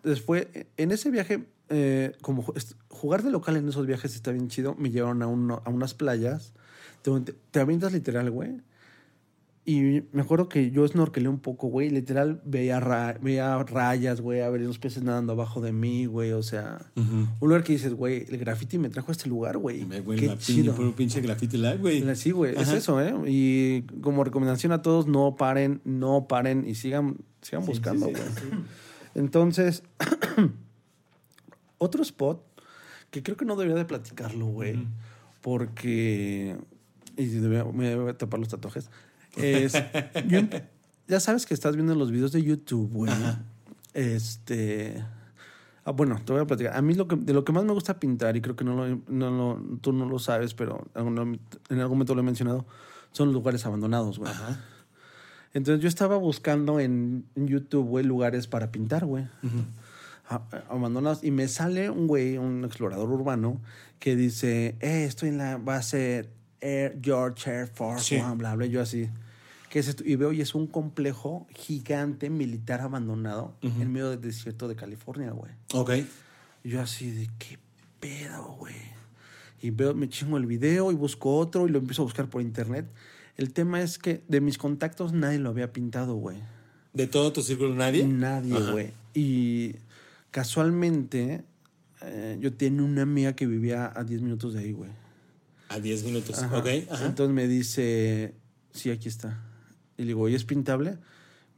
Después, 0.05 0.47
en 0.77 0.93
ese 0.93 1.11
viaje, 1.11 1.45
eh, 1.69 2.13
como 2.21 2.45
jugar 2.89 3.23
de 3.23 3.31
local 3.31 3.57
en 3.57 3.69
esos 3.69 3.87
viajes 3.87 4.15
está 4.15 4.31
bien 4.33 4.49
chido, 4.49 4.75
me 4.77 4.91
llevaron 4.91 5.23
a, 5.23 5.27
uno- 5.27 5.63
a 5.65 5.71
unas 5.71 5.95
playas. 5.95 6.53
Te, 7.03 7.11
te 7.51 7.61
avientas 7.61 7.93
literal, 7.93 8.31
güey. 8.31 8.61
Y 9.65 10.03
me 10.11 10.23
acuerdo 10.23 10.49
que 10.49 10.73
yo 10.73 10.87
snorkelé 10.89 11.29
un 11.29 11.39
poco, 11.39 11.69
güey. 11.69 11.89
Literal 11.89 12.43
veía, 12.45 12.81
ra- 12.81 13.17
veía 13.23 13.63
rayas, 13.63 14.21
güey. 14.21 14.41
A 14.41 14.51
ver 14.51 14.61
los 14.63 14.81
peces 14.81 15.05
nadando 15.05 15.35
abajo 15.35 15.61
de 15.61 15.71
mí, 15.71 16.07
güey. 16.07 16.33
O 16.33 16.43
sea, 16.43 16.91
un 16.97 17.29
lugar 17.49 17.63
que 17.63 17.73
dices, 17.75 17.95
güey, 17.95 18.27
el 18.29 18.39
graffiti 18.39 18.77
me 18.79 18.89
trajo 18.89 19.11
a 19.11 19.13
este 19.13 19.29
lugar, 19.29 19.59
güey. 19.59 19.85
Qué 20.19 20.27
la 20.27 20.37
chido. 20.39 20.75
puro 20.75 20.97
pinche 20.97 21.21
graffiti 21.21 21.59
live, 21.59 21.77
güey. 21.77 22.17
Sí, 22.17 22.33
güey, 22.33 22.55
es 22.61 22.71
eso, 22.73 23.01
¿eh? 23.01 23.15
Y 23.29 23.83
como 24.01 24.25
recomendación 24.25 24.73
a 24.73 24.83
todos, 24.83 25.07
no 25.07 25.37
paren, 25.37 25.81
no 25.85 26.27
paren 26.27 26.67
y 26.69 26.75
sigan, 26.75 27.19
sigan 27.41 27.65
buscando, 27.65 28.07
güey. 28.09 28.23
Entonces, 29.15 29.85
otro 31.79 32.03
spot 32.03 32.43
que 33.11 33.23
creo 33.23 33.37
que 33.37 33.45
no 33.45 33.57
debería 33.57 33.77
de 33.77 33.85
platicarlo, 33.85 34.47
güey, 34.47 34.89
porque... 35.41 36.57
Y 37.17 37.27
me 37.27 37.63
voy 37.97 38.09
a 38.11 38.17
tapar 38.17 38.41
los 38.41 38.49
tatuajes. 38.49 38.89
Es, 39.37 39.73
yo 40.29 40.41
ya 41.09 41.21
sabes 41.21 41.47
que 41.47 41.55
estás 41.55 41.75
viendo 41.77 41.95
los 41.95 42.11
videos 42.11 42.33
de 42.33 42.43
YouTube, 42.43 42.91
güey. 42.93 43.13
Este... 43.95 45.05
Ah, 45.85 45.91
bueno, 45.91 46.21
te 46.25 46.33
voy 46.33 46.41
a 46.43 46.47
platicar. 46.47 46.77
A 46.77 46.81
mí 46.83 46.95
lo 46.95 47.09
que, 47.09 47.17
de 47.17 47.33
lo 47.33 47.45
que 47.45 47.51
más 47.53 47.65
me 47.65 47.73
gusta 47.73 47.99
pintar, 47.99 48.37
y 48.37 48.41
creo 48.41 48.55
que 48.55 48.65
no 48.65 48.75
lo, 48.77 49.01
no 49.09 49.31
lo- 49.33 49.79
tú 49.81 49.93
no 49.93 50.07
lo 50.07 50.21
sabes, 50.21 50.55
pero 50.55 50.87
en 50.95 51.81
algún 51.81 51.99
momento 51.99 52.15
lo 52.15 52.21
he 52.21 52.25
mencionado, 52.25 52.67
son 53.11 53.29
los 53.29 53.35
lugares 53.35 53.67
abandonados, 53.67 54.21
güey. 54.21 54.31
Entonces 55.55 55.83
yo 55.83 55.89
estaba 55.89 56.17
buscando 56.17 56.79
en, 56.79 57.25
en 57.35 57.49
YouTube, 57.49 57.85
güey, 57.87 58.05
lugares 58.05 58.47
para 58.47 58.71
pintar, 58.71 59.05
güey. 59.07 59.27
A- 60.29 60.41
Abandonados. 60.71 61.25
Y 61.25 61.33
me 61.33 61.49
sale 61.49 61.91
un 61.91 62.07
güey, 62.07 62.39
un 62.39 62.65
explorador 62.65 63.11
urbano, 63.11 63.61
que 63.99 64.15
dice, 64.15 64.77
eh, 64.81 65.05
estoy 65.05 65.31
en 65.31 65.39
la 65.39 65.59
base 65.59 66.31
Air 66.63 66.99
George 67.03 67.51
Air 67.51 67.67
Force 67.67 68.05
Sí. 68.05 68.17
One, 68.17 68.37
bla, 68.37 68.55
bla. 68.55 68.67
Yo 68.67 68.81
así, 68.81 69.09
¿qué 69.69 69.81
es 69.81 69.89
esto? 69.89 70.05
Y 70.07 70.17
veo, 70.17 70.33
y 70.33 70.41
es 70.41 70.55
un 70.55 70.67
complejo 70.67 71.47
gigante 71.55 72.31
militar 72.31 72.81
abandonado 72.81 73.55
en 73.63 73.93
medio 73.93 74.11
del 74.11 74.21
desierto 74.21 74.69
de 74.69 74.77
California, 74.77 75.33
güey. 75.33 75.53
Ok. 75.75 75.91
Y 76.65 76.71
yo 76.71 76.81
así 76.81 77.11
de, 77.11 77.29
¿qué 77.39 77.59
pedo, 78.01 78.55
güey? 78.59 78.75
Y 79.61 79.71
veo, 79.71 79.95
me 79.95 80.09
chingo 80.09 80.39
el 80.39 80.47
video 80.47 80.91
y 80.93 80.95
busco 80.95 81.37
otro 81.37 81.67
y 81.69 81.71
lo 81.71 81.79
empiezo 81.79 82.03
a 82.03 82.05
buscar 82.05 82.29
por 82.31 82.41
internet. 82.43 82.87
El 83.37 83.53
tema 83.53 83.81
es 83.81 83.99
que 83.99 84.23
de 84.29 84.41
mis 84.41 84.59
contactos 84.59 85.13
nadie 85.13 85.39
lo 85.39 85.49
había 85.51 85.73
pintado, 85.73 86.15
güey. 86.15 86.39
¿De 86.93 87.07
todo 87.07 87.33
tu 87.33 87.43
círculo 87.43 87.75
nadie? 87.75 88.07
Nadie, 88.07 88.55
Ajá. 88.57 88.73
güey. 88.73 88.93
Y 89.15 89.77
casualmente 90.31 91.45
eh, 92.03 92.37
yo 92.41 92.53
tenía 92.53 92.83
una 92.83 93.03
amiga 93.03 93.35
que 93.35 93.47
vivía 93.47 93.93
a 93.95 94.05
10 94.05 94.23
minutos 94.23 94.55
de 94.55 94.61
ahí, 94.61 94.73
güey. 94.73 94.91
A 95.73 95.81
10 95.81 96.05
minutos. 96.05 96.39
Ajá. 96.43 96.59
Ok. 96.59 96.67
Ajá. 96.91 97.07
Entonces 97.07 97.35
me 97.35 97.49
dice, 97.49 98.35
sí, 98.73 98.91
aquí 98.91 99.09
está. 99.09 99.43
Y 99.97 100.03
le 100.03 100.09
digo, 100.09 100.29
¿y 100.29 100.35
es 100.35 100.45
pintable? 100.45 100.99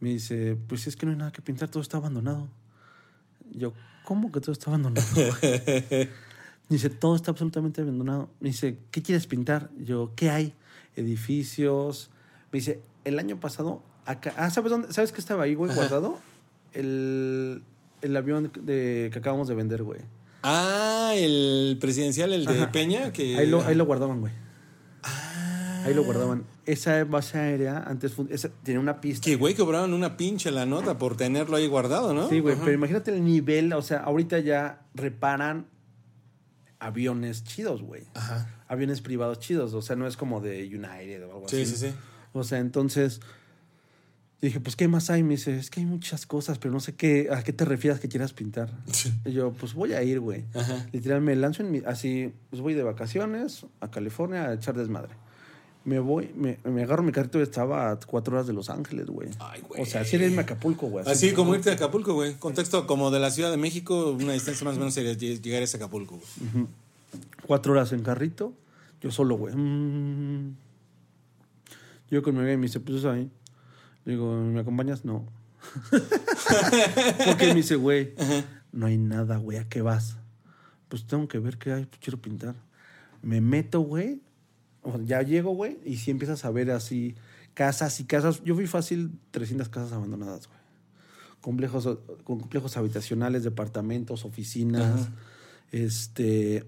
Me 0.00 0.10
dice, 0.10 0.56
pues 0.68 0.86
es 0.86 0.96
que 0.96 1.06
no 1.06 1.12
hay 1.12 1.18
nada 1.18 1.32
que 1.32 1.42
pintar, 1.42 1.68
todo 1.68 1.82
está 1.82 1.96
abandonado. 1.96 2.48
Yo, 3.50 3.72
¿cómo 4.04 4.30
que 4.30 4.40
todo 4.40 4.52
está 4.52 4.70
abandonado? 4.70 5.06
güey?" 5.14 6.08
dice, 6.68 6.90
todo 6.90 7.16
está 7.16 7.30
absolutamente 7.30 7.80
abandonado. 7.80 8.30
Me 8.40 8.50
dice, 8.50 8.78
¿qué 8.90 9.02
quieres 9.02 9.26
pintar? 9.26 9.70
Yo, 9.78 10.12
¿qué 10.14 10.30
hay? 10.30 10.54
Edificios. 10.96 12.10
Me 12.52 12.58
dice, 12.58 12.80
el 13.04 13.18
año 13.18 13.40
pasado, 13.40 13.82
acá, 14.06 14.34
ah, 14.36 14.50
¿sabes 14.50 14.70
dónde? 14.70 14.92
¿Sabes 14.92 15.12
qué 15.12 15.20
estaba 15.20 15.44
ahí, 15.44 15.54
güey, 15.54 15.74
guardado? 15.74 16.18
El, 16.72 17.62
el 18.02 18.16
avión 18.16 18.50
de, 18.62 19.10
que 19.12 19.18
acabamos 19.18 19.48
de 19.48 19.54
vender, 19.54 19.82
güey. 19.82 20.00
Ah, 20.46 21.12
el 21.16 21.78
presidencial, 21.80 22.32
el 22.34 22.44
de 22.44 22.52
Ajá. 22.62 22.70
Peña, 22.72 23.12
que... 23.12 23.36
Ahí 23.38 23.46
lo, 23.48 23.62
ahí 23.64 23.74
lo 23.74 23.86
guardaban, 23.86 24.20
güey. 24.20 24.32
Ah. 25.02 25.84
Ahí 25.86 25.94
lo 25.94 26.04
guardaban. 26.04 26.44
Esa 26.66 27.02
base 27.04 27.38
aérea 27.38 27.82
antes 27.86 28.12
esa- 28.30 28.50
tenía 28.62 28.78
una 28.80 29.00
pista. 29.00 29.24
Que, 29.24 29.36
güey, 29.36 29.54
cobraron 29.54 29.92
una 29.94 30.16
pinche 30.16 30.50
la 30.50 30.66
nota 30.66 30.98
por 30.98 31.16
tenerlo 31.16 31.56
ahí 31.56 31.66
guardado, 31.66 32.12
¿no? 32.14 32.28
Sí, 32.28 32.40
güey, 32.40 32.56
pero 32.56 32.72
imagínate 32.72 33.10
el 33.14 33.24
nivel, 33.24 33.72
o 33.72 33.82
sea, 33.82 33.98
ahorita 34.00 34.38
ya 34.40 34.82
reparan 34.94 35.66
aviones 36.78 37.44
chidos, 37.44 37.82
güey. 37.82 38.02
Ajá. 38.14 38.48
Aviones 38.68 39.00
privados 39.00 39.38
chidos, 39.40 39.74
o 39.74 39.82
sea, 39.82 39.96
no 39.96 40.06
es 40.06 40.16
como 40.16 40.40
de 40.40 40.64
United 40.66 41.22
o 41.26 41.32
algo 41.34 41.48
Sí, 41.48 41.62
así. 41.62 41.76
sí, 41.76 41.88
sí. 41.88 41.94
O 42.32 42.44
sea, 42.44 42.58
entonces 42.58 43.20
dije, 44.46 44.60
pues, 44.60 44.76
¿qué 44.76 44.88
más 44.88 45.10
hay? 45.10 45.22
Me 45.22 45.30
dice, 45.34 45.56
es 45.56 45.70
que 45.70 45.80
hay 45.80 45.86
muchas 45.86 46.26
cosas, 46.26 46.58
pero 46.58 46.72
no 46.72 46.80
sé 46.80 46.94
qué, 46.94 47.28
a 47.32 47.42
qué 47.42 47.52
te 47.52 47.64
refieres 47.64 48.00
que 48.00 48.08
quieras 48.08 48.32
pintar. 48.32 48.70
Y 49.24 49.32
yo, 49.32 49.52
pues 49.52 49.74
voy 49.74 49.92
a 49.92 50.02
ir, 50.02 50.20
güey. 50.20 50.44
Literal, 50.92 51.20
me 51.20 51.34
lanzo 51.36 51.62
en 51.62 51.70
mi, 51.70 51.82
así, 51.86 52.32
pues 52.50 52.60
voy 52.62 52.74
de 52.74 52.82
vacaciones 52.82 53.66
a 53.80 53.90
California 53.90 54.44
a 54.48 54.54
echar 54.54 54.76
desmadre. 54.76 55.14
Me 55.84 55.98
voy, 55.98 56.30
me, 56.34 56.58
me 56.64 56.82
agarro 56.84 57.02
mi 57.02 57.12
carrito 57.12 57.38
y 57.38 57.42
estaba 57.42 57.90
a 57.90 57.96
cuatro 58.00 58.34
horas 58.34 58.46
de 58.46 58.54
Los 58.54 58.70
Ángeles, 58.70 59.04
güey. 59.06 59.28
Ay, 59.38 59.60
güey. 59.68 59.82
O 59.82 59.84
sea, 59.86 60.00
así 60.00 60.16
era 60.16 60.24
irme 60.24 60.38
a 60.38 60.40
Acapulco, 60.42 60.86
güey. 60.86 61.04
Así 61.06 61.32
como 61.32 61.54
irte 61.54 61.68
a 61.70 61.74
Acapulco, 61.74 62.14
güey. 62.14 62.34
Contexto 62.36 62.86
como 62.86 63.10
de 63.10 63.20
la 63.20 63.30
Ciudad 63.30 63.50
de 63.50 63.58
México, 63.58 64.10
una 64.18 64.32
distancia 64.32 64.64
más 64.64 64.76
o 64.76 64.78
menos 64.78 64.94
sería 64.94 65.12
lle- 65.12 65.42
llegar 65.42 65.62
a 65.62 65.66
Acapulco, 65.66 66.16
güey. 66.16 66.66
Cuatro 67.46 67.72
horas 67.72 67.92
en 67.92 68.02
carrito, 68.02 68.54
yo 69.02 69.10
solo, 69.10 69.36
güey. 69.36 69.54
Mm. 69.54 70.56
Yo 72.10 72.22
con 72.22 72.32
mi 72.34 72.40
amiga 72.40 72.54
y 72.54 72.56
me 72.56 72.66
dice, 72.66 72.80
pues 72.80 72.98
eso 72.98 73.10
ahí. 73.10 73.30
Digo, 74.04 74.34
¿me 74.40 74.60
acompañas? 74.60 75.04
No. 75.04 75.26
Porque 77.26 77.46
me 77.48 77.54
dice, 77.54 77.76
güey, 77.76 78.14
no 78.72 78.86
hay 78.86 78.98
nada, 78.98 79.38
güey, 79.38 79.58
¿a 79.58 79.68
qué 79.68 79.82
vas? 79.82 80.16
Pues 80.88 81.06
tengo 81.06 81.26
que 81.28 81.38
ver 81.38 81.58
qué 81.58 81.72
hay, 81.72 81.86
pues 81.86 82.00
quiero 82.02 82.20
pintar. 82.20 82.54
Me 83.22 83.40
meto, 83.40 83.80
güey. 83.80 84.20
ya 85.04 85.22
llego, 85.22 85.52
güey, 85.54 85.78
y 85.84 85.96
sí 85.96 86.10
empiezas 86.10 86.44
a 86.44 86.50
ver 86.50 86.70
así 86.70 87.14
casas 87.54 87.98
y 88.00 88.04
casas. 88.04 88.42
Yo 88.44 88.54
fui 88.54 88.66
fácil 88.66 89.10
300 89.30 89.68
casas 89.68 89.92
abandonadas, 89.92 90.46
güey. 90.48 90.58
Complejos, 91.40 91.84
con 92.24 92.38
complejos 92.40 92.76
habitacionales, 92.76 93.44
departamentos, 93.44 94.24
oficinas. 94.24 95.08
Este. 95.72 96.66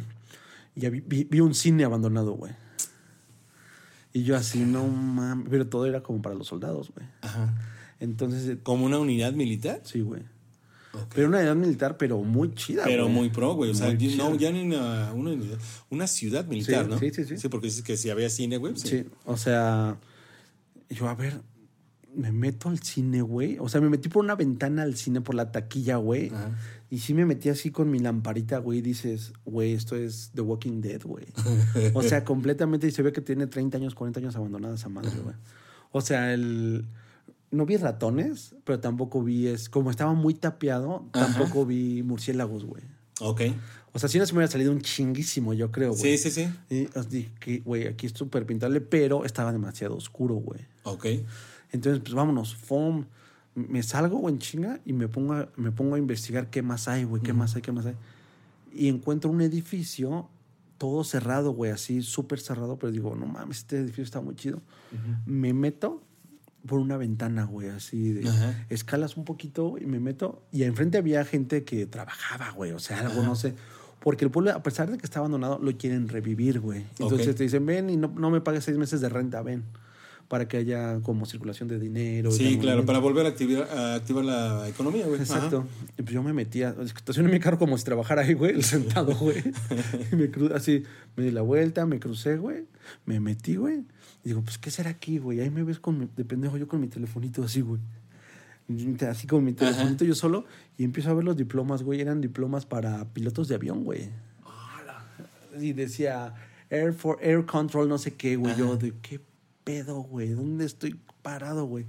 ya 0.74 0.90
vi, 0.90 1.00
vi- 1.00 1.24
vi 1.30 1.40
un 1.40 1.54
cine 1.54 1.84
abandonado, 1.84 2.32
güey. 2.32 2.52
Y 4.12 4.24
yo 4.24 4.36
así, 4.36 4.60
no 4.60 4.86
mames. 4.86 5.46
Pero 5.50 5.66
todo 5.68 5.86
era 5.86 6.02
como 6.02 6.20
para 6.22 6.34
los 6.34 6.46
soldados, 6.48 6.92
güey. 6.94 7.06
Ajá. 7.22 7.54
Entonces, 8.00 8.48
eh, 8.48 8.58
¿Como 8.62 8.84
una 8.86 8.98
unidad 8.98 9.32
militar? 9.32 9.80
sí, 9.84 10.00
güey. 10.00 10.22
Pero 11.14 11.28
una 11.28 11.40
edad 11.40 11.56
militar, 11.56 11.96
pero 11.96 12.18
muy 12.20 12.54
chida, 12.54 12.84
Pero 12.84 13.04
güey. 13.04 13.14
muy 13.14 13.30
pro, 13.30 13.54
güey. 13.54 13.70
O 13.70 13.74
sea, 13.74 13.86
Muy 13.86 13.94
no, 13.94 14.32
chida. 14.32 14.36
ya 14.36 14.50
ni 14.52 14.60
una, 14.66 15.14
una, 15.14 15.30
unidad- 15.30 15.58
una 15.88 16.06
ciudad 16.06 16.44
militar, 16.44 16.84
Sí, 16.84 16.90
¿no? 16.90 16.98
sí, 16.98 17.10
sí, 17.14 17.24
sí. 17.24 17.38
Sí, 17.38 17.48
porque 17.48 17.68
dices 17.68 17.82
que 17.82 17.96
si 17.96 18.10
había 18.10 18.28
cine, 18.28 18.58
güey. 18.58 18.76
Sí. 18.76 18.88
Sí, 18.88 19.04
o 19.24 19.38
sea, 19.38 19.96
yo, 20.90 21.08
a 21.08 21.14
ver, 21.14 21.40
me 22.14 22.32
meto 22.32 22.68
al 22.68 22.78
cine, 22.80 23.22
güey. 23.22 23.56
O 23.58 23.68
sea, 23.68 23.80
me 23.80 23.88
metí 23.88 24.08
por 24.08 24.24
una 24.24 24.34
ventana 24.34 24.82
al 24.82 24.96
cine, 24.96 25.20
por 25.20 25.34
la 25.34 25.50
taquilla, 25.50 25.96
güey. 25.96 26.28
Ajá. 26.28 26.56
Y 26.90 26.98
sí 26.98 27.14
me 27.14 27.24
metí 27.24 27.48
así 27.48 27.70
con 27.70 27.90
mi 27.90 28.00
lamparita, 28.00 28.58
güey. 28.58 28.80
Y 28.80 28.82
dices, 28.82 29.32
güey, 29.46 29.72
esto 29.72 29.96
es 29.96 30.30
The 30.34 30.42
Walking 30.42 30.82
Dead, 30.82 31.00
güey. 31.02 31.26
o 31.94 32.02
sea, 32.02 32.22
completamente. 32.26 32.86
Y 32.86 32.90
se 32.90 33.02
ve 33.02 33.12
que 33.12 33.22
tiene 33.22 33.46
30 33.46 33.78
años, 33.78 33.94
40 33.94 34.20
años 34.20 34.36
abandonada 34.36 34.74
esa 34.74 34.90
madre, 34.90 35.10
güey. 35.22 35.34
O 35.90 36.02
sea, 36.02 36.34
el... 36.34 36.84
No 37.50 37.64
vi 37.64 37.78
ratones, 37.78 38.54
pero 38.64 38.80
tampoco 38.80 39.22
vi... 39.22 39.46
Es, 39.46 39.70
como 39.70 39.90
estaba 39.90 40.12
muy 40.12 40.34
tapeado, 40.34 41.08
Ajá. 41.12 41.26
tampoco 41.26 41.64
vi 41.64 42.02
murciélagos, 42.02 42.64
güey. 42.64 42.82
Ok. 43.20 43.40
O 43.94 43.98
sea, 43.98 44.10
si 44.10 44.18
no 44.18 44.26
se 44.26 44.32
me 44.32 44.38
hubiera 44.38 44.50
salido 44.50 44.72
un 44.72 44.82
chinguísimo, 44.82 45.54
yo 45.54 45.70
creo, 45.70 45.94
güey. 45.94 46.18
Sí, 46.18 46.30
sí, 46.30 46.30
sí. 46.30 46.48
Y 46.68 46.88
dije, 47.08 47.62
güey, 47.64 47.86
aquí 47.86 48.06
es 48.06 48.12
súper 48.12 48.44
pintable, 48.44 48.82
pero 48.82 49.24
estaba 49.24 49.52
demasiado 49.52 49.96
oscuro, 49.96 50.34
güey. 50.34 50.60
Ok. 50.84 51.06
Entonces, 51.72 52.00
pues 52.02 52.14
vámonos, 52.14 52.54
foam. 52.54 53.06
Me 53.54 53.82
salgo, 53.82 54.18
güey, 54.18 54.34
en 54.34 54.38
chinga 54.38 54.80
y 54.86 54.92
me 54.94 55.08
pongo, 55.08 55.34
a, 55.34 55.48
me 55.56 55.72
pongo 55.72 55.96
a 55.96 55.98
investigar 55.98 56.48
qué 56.48 56.62
más 56.62 56.88
hay, 56.88 57.04
güey, 57.04 57.22
qué 57.22 57.32
más 57.34 57.54
hay, 57.56 57.60
qué 57.62 57.72
más 57.72 57.84
hay. 57.84 57.94
Y 58.72 58.88
encuentro 58.88 59.30
un 59.30 59.42
edificio 59.42 60.28
todo 60.78 61.04
cerrado, 61.04 61.52
güey, 61.52 61.70
así 61.70 62.02
súper 62.02 62.40
cerrado, 62.40 62.78
pero 62.78 62.90
digo, 62.92 63.14
no 63.14 63.26
mames, 63.26 63.58
este 63.58 63.78
edificio 63.78 64.04
está 64.04 64.20
muy 64.20 64.34
chido. 64.36 64.60
Me 65.26 65.52
meto 65.52 66.02
por 66.66 66.78
una 66.80 66.96
ventana, 66.96 67.44
güey, 67.44 67.68
así 67.68 68.12
de 68.12 68.28
Ajá. 68.28 68.54
escalas 68.70 69.16
un 69.16 69.24
poquito 69.24 69.76
y 69.78 69.84
me 69.86 70.00
meto. 70.00 70.42
Y 70.50 70.62
enfrente 70.62 70.96
había 70.98 71.24
gente 71.24 71.64
que 71.64 71.86
trabajaba, 71.86 72.50
güey, 72.52 72.72
o 72.72 72.78
sea, 72.78 73.00
algo, 73.00 73.22
no 73.22 73.34
sé. 73.36 73.54
Porque 74.00 74.24
el 74.24 74.30
pueblo, 74.30 74.50
a 74.52 74.62
pesar 74.62 74.90
de 74.90 74.96
que 74.98 75.04
está 75.04 75.18
abandonado, 75.20 75.58
lo 75.62 75.76
quieren 75.76 76.08
revivir, 76.08 76.58
güey. 76.58 76.80
Entonces 76.98 77.28
Ok. 77.28 77.34
te 77.36 77.42
dicen, 77.44 77.66
ven 77.66 77.90
y 77.90 77.96
no, 77.96 78.08
no 78.08 78.30
me 78.30 78.40
pagues 78.40 78.64
seis 78.64 78.76
meses 78.78 79.00
de 79.00 79.08
renta, 79.08 79.42
ven. 79.42 79.62
Para 80.32 80.48
que 80.48 80.56
haya 80.56 80.98
como 81.02 81.26
circulación 81.26 81.68
de 81.68 81.78
dinero. 81.78 82.30
Sí, 82.30 82.56
claro, 82.58 82.86
para 82.86 83.00
volver 83.00 83.26
a 83.26 83.28
activar, 83.28 83.68
a 83.70 83.96
activar 83.96 84.24
la 84.24 84.66
economía, 84.66 85.06
güey. 85.06 85.20
Exacto. 85.20 85.66
Y 85.98 86.02
pues 86.02 86.14
yo 86.14 86.22
me 86.22 86.32
metía, 86.32 86.74
estacioné 86.82 87.28
mi 87.28 87.38
carro 87.38 87.58
como 87.58 87.76
si 87.76 87.84
trabajara 87.84 88.22
ahí, 88.22 88.32
güey, 88.32 88.62
sentado, 88.62 89.14
güey. 89.14 89.42
Y 90.10 90.16
me 90.16 90.32
cru- 90.32 90.54
así, 90.54 90.84
me 91.16 91.24
di 91.24 91.32
la 91.32 91.42
vuelta, 91.42 91.84
me 91.84 92.00
crucé, 92.00 92.38
güey. 92.38 92.64
Me 93.04 93.20
metí, 93.20 93.56
güey. 93.56 93.80
Y 94.24 94.28
digo, 94.28 94.40
pues, 94.40 94.56
¿qué 94.56 94.70
será 94.70 94.88
aquí, 94.88 95.18
güey? 95.18 95.40
Ahí 95.40 95.50
me 95.50 95.64
ves 95.64 95.78
con 95.78 95.98
mi, 95.98 96.08
de 96.16 96.24
pendejo, 96.24 96.56
yo 96.56 96.66
con 96.66 96.80
mi 96.80 96.88
telefonito 96.88 97.44
así, 97.44 97.60
güey. 97.60 97.82
Así 99.06 99.26
con 99.26 99.44
mi 99.44 99.52
telefonito 99.52 100.06
yo 100.06 100.14
solo. 100.14 100.46
Y 100.78 100.84
empiezo 100.84 101.10
a 101.10 101.12
ver 101.12 101.24
los 101.24 101.36
diplomas, 101.36 101.82
güey. 101.82 102.00
Eran 102.00 102.22
diplomas 102.22 102.64
para 102.64 103.04
pilotos 103.12 103.48
de 103.48 103.56
avión, 103.56 103.84
güey. 103.84 104.08
Y 105.60 105.74
decía 105.74 106.32
Air 106.70 106.94
for 106.94 107.18
Air 107.20 107.44
Control, 107.44 107.86
no 107.86 107.98
sé 107.98 108.14
qué, 108.14 108.36
güey. 108.36 108.56
Yo, 108.56 108.78
de 108.78 108.94
qué 109.02 109.20
pedo, 109.64 110.00
güey. 110.02 110.30
¿Dónde 110.30 110.64
estoy 110.64 110.98
parado, 111.22 111.66
güey? 111.66 111.86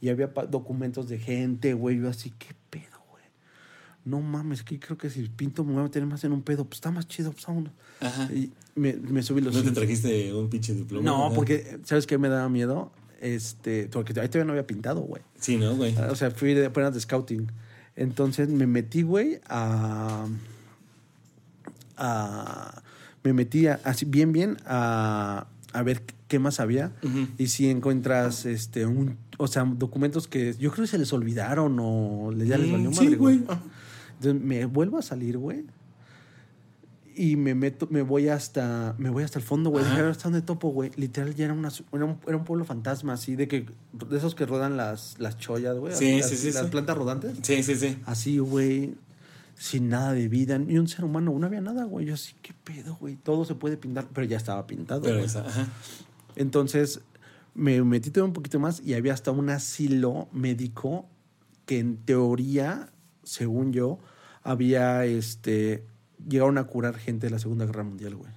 Y 0.00 0.08
había 0.08 0.28
documentos 0.50 1.08
de 1.08 1.18
gente, 1.18 1.74
güey. 1.74 1.98
Yo 2.00 2.08
así, 2.08 2.30
qué 2.38 2.54
pedo, 2.70 2.98
güey. 3.10 3.24
No 4.04 4.20
mames, 4.20 4.62
que 4.62 4.78
creo 4.80 4.98
que 4.98 5.10
si 5.10 5.28
pinto 5.28 5.64
me 5.64 5.72
voy 5.72 5.80
a 5.80 5.84
meter 5.84 6.04
más 6.06 6.24
en 6.24 6.32
un 6.32 6.42
pedo. 6.42 6.64
Pues 6.64 6.78
está 6.78 6.90
más 6.90 7.06
chido, 7.06 7.32
pues 7.32 7.46
vámonos. 7.46 7.72
Ajá. 8.00 8.28
Y 8.32 8.52
me, 8.74 8.94
me 8.94 9.22
subí 9.22 9.40
los. 9.40 9.54
¿No 9.54 9.62
te 9.62 9.70
trajiste 9.72 10.32
un 10.34 10.48
pinche 10.50 10.74
diploma? 10.74 11.04
No, 11.04 11.32
porque, 11.34 11.78
¿sabes 11.84 12.06
qué 12.06 12.18
me 12.18 12.28
daba 12.28 12.48
miedo? 12.48 12.90
Este, 13.20 13.86
porque 13.92 14.18
ahí 14.20 14.28
todavía 14.28 14.44
no 14.46 14.52
había 14.52 14.66
pintado, 14.66 15.00
güey. 15.02 15.22
Sí, 15.38 15.56
¿no, 15.56 15.76
güey? 15.76 15.96
O 15.96 16.16
sea, 16.16 16.32
fui 16.32 16.54
de 16.54 16.66
apenas 16.66 16.92
de 16.94 17.00
scouting. 17.00 17.46
Entonces 17.94 18.48
me 18.48 18.66
metí, 18.66 19.02
güey, 19.02 19.40
a. 19.48 20.26
a 21.96 22.82
me 23.24 23.32
metí 23.32 23.66
a- 23.68 23.80
así 23.84 24.04
bien, 24.04 24.32
bien 24.32 24.56
a, 24.66 25.46
a 25.72 25.82
ver 25.82 26.02
qué 26.32 26.38
más 26.38 26.60
había. 26.60 26.92
Y 27.38 27.48
si 27.48 27.68
encuentras, 27.68 28.46
este, 28.46 28.86
un. 28.86 29.18
O 29.36 29.46
sea, 29.46 29.64
documentos 29.64 30.26
que 30.28 30.54
yo 30.58 30.70
creo 30.70 30.84
que 30.84 30.90
se 30.90 30.96
les 30.98 31.12
olvidaron 31.12 31.76
o 31.78 32.32
ya 32.32 32.56
les 32.56 32.68
Mm, 32.68 32.72
valió 32.72 32.92
sí, 32.92 33.04
madre, 33.04 33.16
güey. 33.16 33.38
güey. 33.38 33.48
Ah. 33.56 33.62
Entonces 34.18 34.42
me 34.42 34.64
vuelvo 34.64 34.98
a 34.98 35.02
salir, 35.02 35.36
güey. 35.36 35.64
Y 37.14 37.36
me 37.36 37.54
meto, 37.54 37.86
me 37.90 38.00
voy 38.00 38.28
hasta, 38.28 38.94
me 38.96 39.10
voy 39.10 39.22
hasta 39.24 39.38
el 39.38 39.44
fondo, 39.44 39.68
güey. 39.68 39.84
Ver, 39.84 40.06
¿hasta 40.06 40.24
dónde 40.24 40.40
topo, 40.40 40.70
güey? 40.70 40.90
Literal, 40.96 41.34
ya 41.34 41.44
era, 41.44 41.52
una, 41.54 41.68
era, 41.92 42.04
un, 42.06 42.16
era 42.26 42.36
un 42.38 42.44
pueblo 42.44 42.64
fantasma, 42.64 43.12
así, 43.12 43.36
de 43.36 43.48
que, 43.48 43.66
de 44.08 44.16
esos 44.16 44.34
que 44.34 44.46
rodan 44.46 44.78
las, 44.78 45.16
las 45.18 45.36
chollas, 45.36 45.76
güey. 45.76 45.94
Sí, 45.94 46.20
las, 46.20 46.30
sí, 46.30 46.36
sí, 46.38 46.52
Las 46.52 46.64
sí. 46.64 46.70
plantas 46.70 46.96
rodantes. 46.96 47.32
Sí, 47.42 47.62
sí, 47.62 47.74
sí. 47.74 47.98
Así, 48.06 48.38
güey, 48.38 48.94
sin 49.54 49.90
nada 49.90 50.14
de 50.14 50.28
vida, 50.28 50.56
ni 50.58 50.78
un 50.78 50.88
ser 50.88 51.04
humano, 51.04 51.36
no 51.38 51.46
había 51.46 51.60
nada, 51.60 51.84
güey. 51.84 52.06
Yo 52.06 52.14
así, 52.14 52.32
¿qué 52.40 52.54
pedo, 52.64 52.96
güey? 52.98 53.16
Todo 53.16 53.44
se 53.44 53.56
puede 53.56 53.76
pintar, 53.76 54.08
pero 54.14 54.26
ya 54.26 54.38
estaba 54.38 54.66
pintado, 54.66 55.02
Pero 55.02 55.16
güey. 55.16 55.26
esa, 55.26 55.46
ajá. 55.46 55.66
Entonces, 56.36 57.00
me 57.54 57.82
metí 57.82 58.10
todo 58.10 58.24
un 58.24 58.32
poquito 58.32 58.58
más 58.58 58.80
y 58.80 58.94
había 58.94 59.12
hasta 59.12 59.30
un 59.30 59.50
asilo 59.50 60.28
médico 60.32 61.06
que 61.66 61.78
en 61.78 61.96
teoría, 61.98 62.90
según 63.22 63.72
yo, 63.72 63.98
había, 64.42 65.04
este, 65.04 65.84
llegaron 66.28 66.58
a 66.58 66.64
curar 66.64 66.96
gente 66.96 67.26
de 67.26 67.30
la 67.30 67.38
Segunda 67.38 67.66
Guerra 67.66 67.84
Mundial, 67.84 68.16
güey. 68.16 68.30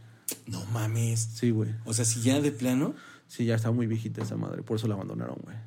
No 0.48 0.64
mames. 0.66 1.30
Sí, 1.34 1.52
güey. 1.52 1.72
O 1.86 1.94
sea, 1.94 2.06
si 2.06 2.22
ya 2.22 2.40
de 2.42 2.52
plano. 2.52 2.96
Sí, 3.28 3.46
ya 3.46 3.56
estaba 3.56 3.74
muy 3.74 3.88
viejita 3.88 4.22
esa 4.22 4.36
madre, 4.36 4.62
por 4.62 4.78
eso 4.78 4.88
la 4.88 4.94
abandonaron, 4.94 5.38
güey. 5.44 5.58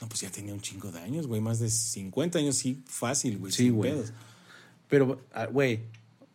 No, 0.00 0.08
pues 0.08 0.20
ya 0.20 0.30
tenía 0.30 0.54
un 0.54 0.60
chingo 0.60 0.90
de 0.90 1.00
años, 1.00 1.26
güey. 1.26 1.40
Más 1.40 1.58
de 1.58 1.68
50 1.68 2.38
años, 2.38 2.56
sí, 2.56 2.82
fácil, 2.86 3.38
güey. 3.38 3.52
Sí, 3.52 3.64
sin 3.64 3.74
güey. 3.74 3.92
pedos. 3.92 4.12
Pero, 4.88 5.20
ah, 5.32 5.46
güey, 5.46 5.80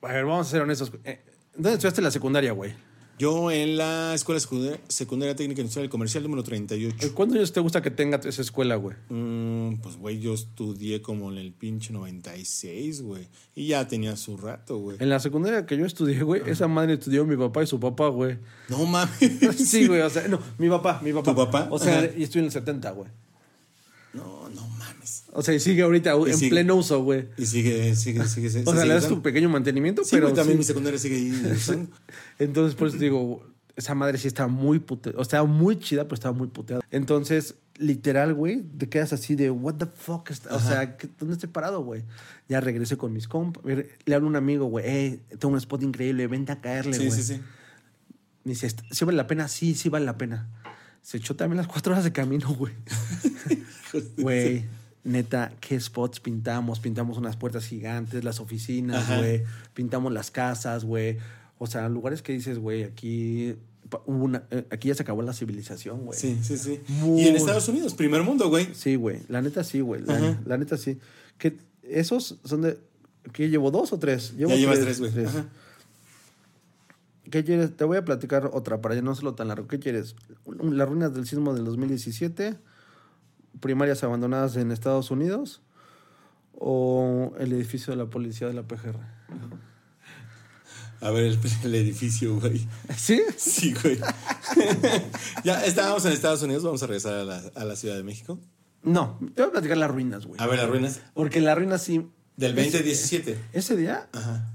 a 0.02 0.12
ver, 0.12 0.26
vamos 0.26 0.48
a 0.48 0.50
ser 0.50 0.62
honestos. 0.62 0.92
Eh, 1.04 1.22
¿Dónde 1.54 1.74
estudiaste 1.74 2.02
la 2.02 2.12
secundaria, 2.12 2.52
güey? 2.52 2.74
Yo 3.20 3.50
en 3.50 3.78
la 3.78 4.14
Escuela 4.14 4.40
Secundaria, 4.40 4.80
Secundaria 4.88 5.36
Técnica 5.36 5.62
Industrial 5.62 5.88
y 5.88 5.90
Comercial 5.90 6.22
número 6.22 6.44
38. 6.44 7.16
¿Cuántos 7.16 7.38
años 7.38 7.52
te 7.52 7.60
gusta 7.60 7.82
que 7.82 7.90
tenga 7.90 8.18
esa 8.24 8.42
escuela, 8.44 8.76
güey? 8.76 8.96
Mm, 9.10 9.78
pues, 9.82 9.98
güey, 9.98 10.20
yo 10.20 10.36
estudié 10.36 11.02
como 11.02 11.32
en 11.32 11.40
el 11.40 11.52
pinche 11.52 11.92
96, 11.94 13.02
güey. 13.02 13.28
Y 13.56 13.68
ya 13.70 13.88
tenía 13.88 14.16
su 14.18 14.38
rato, 14.38 14.78
güey. 14.78 14.98
En 15.00 15.10
la 15.10 15.20
secundaria 15.20 15.66
que 15.66 15.76
yo 15.78 15.88
estudié, 15.88 16.22
güey, 16.22 16.44
esa 16.46 16.68
madre 16.68 16.94
estudió 16.94 17.26
mi 17.26 17.36
papá 17.36 17.64
y 17.64 17.68
su 17.68 17.80
papá, 17.80 18.08
güey. 18.10 18.38
No 18.70 18.86
mames. 18.86 19.18
Sí, 19.58 19.88
güey, 19.88 20.02
o 20.02 20.10
sea, 20.12 20.28
no, 20.28 20.40
mi 20.60 20.70
papá, 20.70 21.02
mi 21.04 21.12
papá. 21.12 21.32
¿Tu 21.32 21.36
papá? 21.36 21.68
O 21.72 21.80
sea, 21.80 21.98
Ajá. 22.00 22.10
y 22.16 22.22
estoy 22.22 22.40
en 22.40 22.46
el 22.46 22.52
70, 22.52 22.92
güey. 22.92 23.10
No, 24.14 24.48
no 24.50 24.68
mames. 25.08 25.24
O 25.34 25.42
sea, 25.42 25.54
y 25.54 25.60
sigue 25.60 25.82
ahorita 25.84 26.16
Y 26.28 26.32
en 26.32 26.38
sigue. 26.38 26.50
pleno 26.52 26.76
uso, 26.76 27.02
güey. 27.04 27.28
Y 27.38 27.46
sigue, 27.46 27.96
sigue, 27.96 28.26
sigue. 28.26 28.50
se- 28.50 28.62
O 28.62 28.72
sea, 28.72 28.82
se 28.82 28.88
le 28.88 28.94
das 28.94 29.04
sigue 29.04 29.16
tu 29.16 29.22
pequeño 29.22 29.50
mantenimiento, 29.50 30.04
Sí, 30.04 30.12
pero 30.12 30.28
güey, 30.28 30.36
también 30.36 30.56
sí. 30.58 30.60
mi 30.60 30.64
secundaria 30.66 31.00
sigue 31.00 31.16
ahí. 31.16 31.52
usando. 31.56 31.90
Entonces, 32.40 32.76
por 32.76 32.88
eso 32.90 32.98
digo, 32.98 33.46
esa 33.76 33.96
madre 33.96 34.18
sí 34.18 34.28
estaba 34.28 34.50
muy 34.50 34.80
puteada. 34.80 35.20
O 35.20 35.26
sea, 35.26 35.44
muy 35.44 35.80
chida, 35.80 36.04
pero 36.06 36.16
estaba 36.16 36.36
muy 36.38 36.48
puteada. 36.48 36.82
Entonces, 36.92 37.56
literal, 37.78 38.34
güey, 38.34 38.64
te 38.64 38.90
quedas 38.90 39.14
así 39.14 39.36
de, 39.36 39.52
what 39.52 39.76
the 39.76 39.86
fuck? 39.86 40.32
está- 40.32 40.56
O 40.56 40.60
sea, 40.60 40.98
¿qué- 40.98 41.08
¿dónde 41.20 41.34
estoy 41.36 41.50
parado, 41.50 41.84
güey? 41.84 42.04
Ya 42.50 42.60
regresé 42.60 42.98
con 42.98 43.14
mis 43.14 43.28
compas. 43.28 43.64
Le 43.64 44.16
hablo 44.16 44.28
a 44.28 44.30
un 44.32 44.36
amigo, 44.36 44.66
güey, 44.66 44.86
hey, 44.88 45.22
tengo 45.38 45.54
un 45.54 45.58
spot 45.60 45.84
increíble, 45.84 46.26
vente 46.28 46.52
a 46.52 46.60
caerle, 46.62 46.98
güey. 46.98 47.12
Sí, 47.12 47.22
sí, 47.24 47.36
sí. 47.36 47.42
Me 48.44 48.54
dice, 48.54 48.74
¿sí 48.92 49.06
vale 49.06 49.18
la 49.18 49.28
pena? 49.28 49.48
Sí, 49.50 49.76
sí 49.76 49.90
vale 49.90 50.06
la 50.06 50.18
pena. 50.18 50.48
Se 51.02 51.18
echó 51.18 51.36
también 51.36 51.58
las 51.58 51.68
cuatro 51.68 51.92
horas 51.94 52.04
de 52.04 52.12
camino, 52.12 52.48
güey. 52.56 52.74
Güey, 54.18 54.66
neta, 55.08 55.54
¿qué 55.60 55.80
spots 55.80 56.20
pintamos? 56.20 56.80
Pintamos 56.80 57.18
unas 57.18 57.36
puertas 57.38 57.66
gigantes, 57.66 58.24
las 58.24 58.40
oficinas, 58.40 59.08
güey. 59.18 59.44
Pintamos 59.74 60.12
las 60.14 60.30
casas, 60.32 60.84
güey. 60.86 61.18
O 61.58 61.66
sea, 61.68 61.90
lugares 61.90 62.22
que 62.22 62.34
dices, 62.34 62.60
güey, 62.60 62.84
aquí, 62.84 63.56
hubo 64.06 64.26
una- 64.26 64.44
eh, 64.52 64.66
aquí 64.70 64.90
ya 64.90 64.96
se 64.96 65.02
acabó 65.04 65.22
la 65.24 65.34
civilización, 65.34 66.06
güey. 66.06 66.20
Sí, 66.20 66.38
sí, 66.44 66.58
sí. 66.58 66.82
Muy- 66.88 67.22
Y 67.22 67.28
en 67.28 67.36
Estados 67.36 67.68
Unidos, 67.70 67.94
primer 67.96 68.22
mundo, 68.24 68.50
güey. 68.50 68.68
Sí, 68.76 68.96
güey. 68.96 69.22
La 69.30 69.42
neta 69.42 69.64
sí, 69.64 69.80
güey. 69.80 70.02
La, 70.46 70.58
neta 70.58 70.78
sí. 70.78 71.00
Que 71.38 71.58
esos 71.84 72.38
son 72.44 72.62
de... 72.62 72.78
¿Qué 73.34 73.50
llevo? 73.50 73.72
¿Dos 73.72 73.92
o 73.94 74.00
tres? 74.00 74.34
Llevo 74.38 74.52
Ya 74.52 74.58
llevas 74.58 74.80
tres, 74.80 75.00
güey. 75.00 75.12
¿Qué 77.30 77.44
quieres? 77.44 77.76
Te 77.76 77.84
voy 77.84 77.98
a 77.98 78.06
platicar 78.06 78.50
otra 78.54 78.80
para 78.80 78.96
ya 78.96 79.02
no 79.02 79.12
hacerlo 79.12 79.36
tan 79.36 79.50
largo. 79.50 79.68
¿Qué 79.68 79.80
quieres? 79.80 80.16
Las 80.62 80.88
ruinas 80.88 81.14
del 81.14 81.28
sismo 81.28 81.54
del 81.54 81.66
2017, 81.66 82.56
primarias 83.60 84.04
abandonadas 84.04 84.56
en 84.58 84.72
Estados 84.72 85.12
Unidos 85.12 85.62
o 86.54 87.34
el 87.40 87.54
edificio 87.54 87.92
de 87.92 87.98
la 87.98 88.10
policía 88.10 88.48
de 88.48 88.54
la 88.54 88.64
PGR. 88.64 88.98
A 91.00 91.12
ver 91.12 91.26
el, 91.26 91.40
el 91.64 91.76
edificio, 91.76 92.40
güey. 92.40 92.68
¿Sí? 92.96 93.22
Sí, 93.38 93.74
güey. 93.84 94.00
ya 95.44 95.64
estábamos 95.66 96.04
en 96.06 96.12
Estados 96.14 96.42
Unidos, 96.42 96.64
vamos 96.64 96.82
a 96.82 96.88
regresar 96.88 97.14
a 97.14 97.24
la, 97.24 97.38
a 97.56 97.66
la 97.66 97.76
Ciudad 97.76 97.96
de 97.96 98.04
México. 98.04 98.40
No, 98.82 99.20
te 99.36 99.42
voy 99.44 99.50
a 99.50 99.52
platicar 99.52 99.78
las 99.78 99.92
ruinas, 99.92 100.26
güey. 100.26 100.42
A 100.42 100.48
ver, 100.48 100.58
las 100.58 100.70
ruinas. 100.70 101.02
Porque 101.14 101.40
las 101.42 101.56
ruinas 101.58 101.84
sí. 101.84 102.08
Del 102.36 102.56
2017. 102.56 103.38
Ese 103.54 103.76
día, 103.76 104.10
Ajá. 104.14 104.52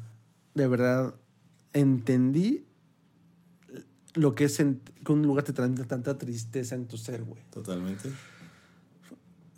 de 0.54 0.66
verdad, 0.66 1.14
entendí 1.72 2.64
lo 4.14 4.34
que 4.34 4.44
es 4.44 4.58
en- 4.60 4.80
que 5.04 5.12
un 5.12 5.22
lugar 5.22 5.44
te 5.44 5.52
trae 5.52 5.68
tanta 5.70 6.18
tristeza 6.18 6.74
en 6.74 6.86
tu 6.86 6.96
ser, 6.96 7.22
güey. 7.24 7.42
Totalmente. 7.50 8.10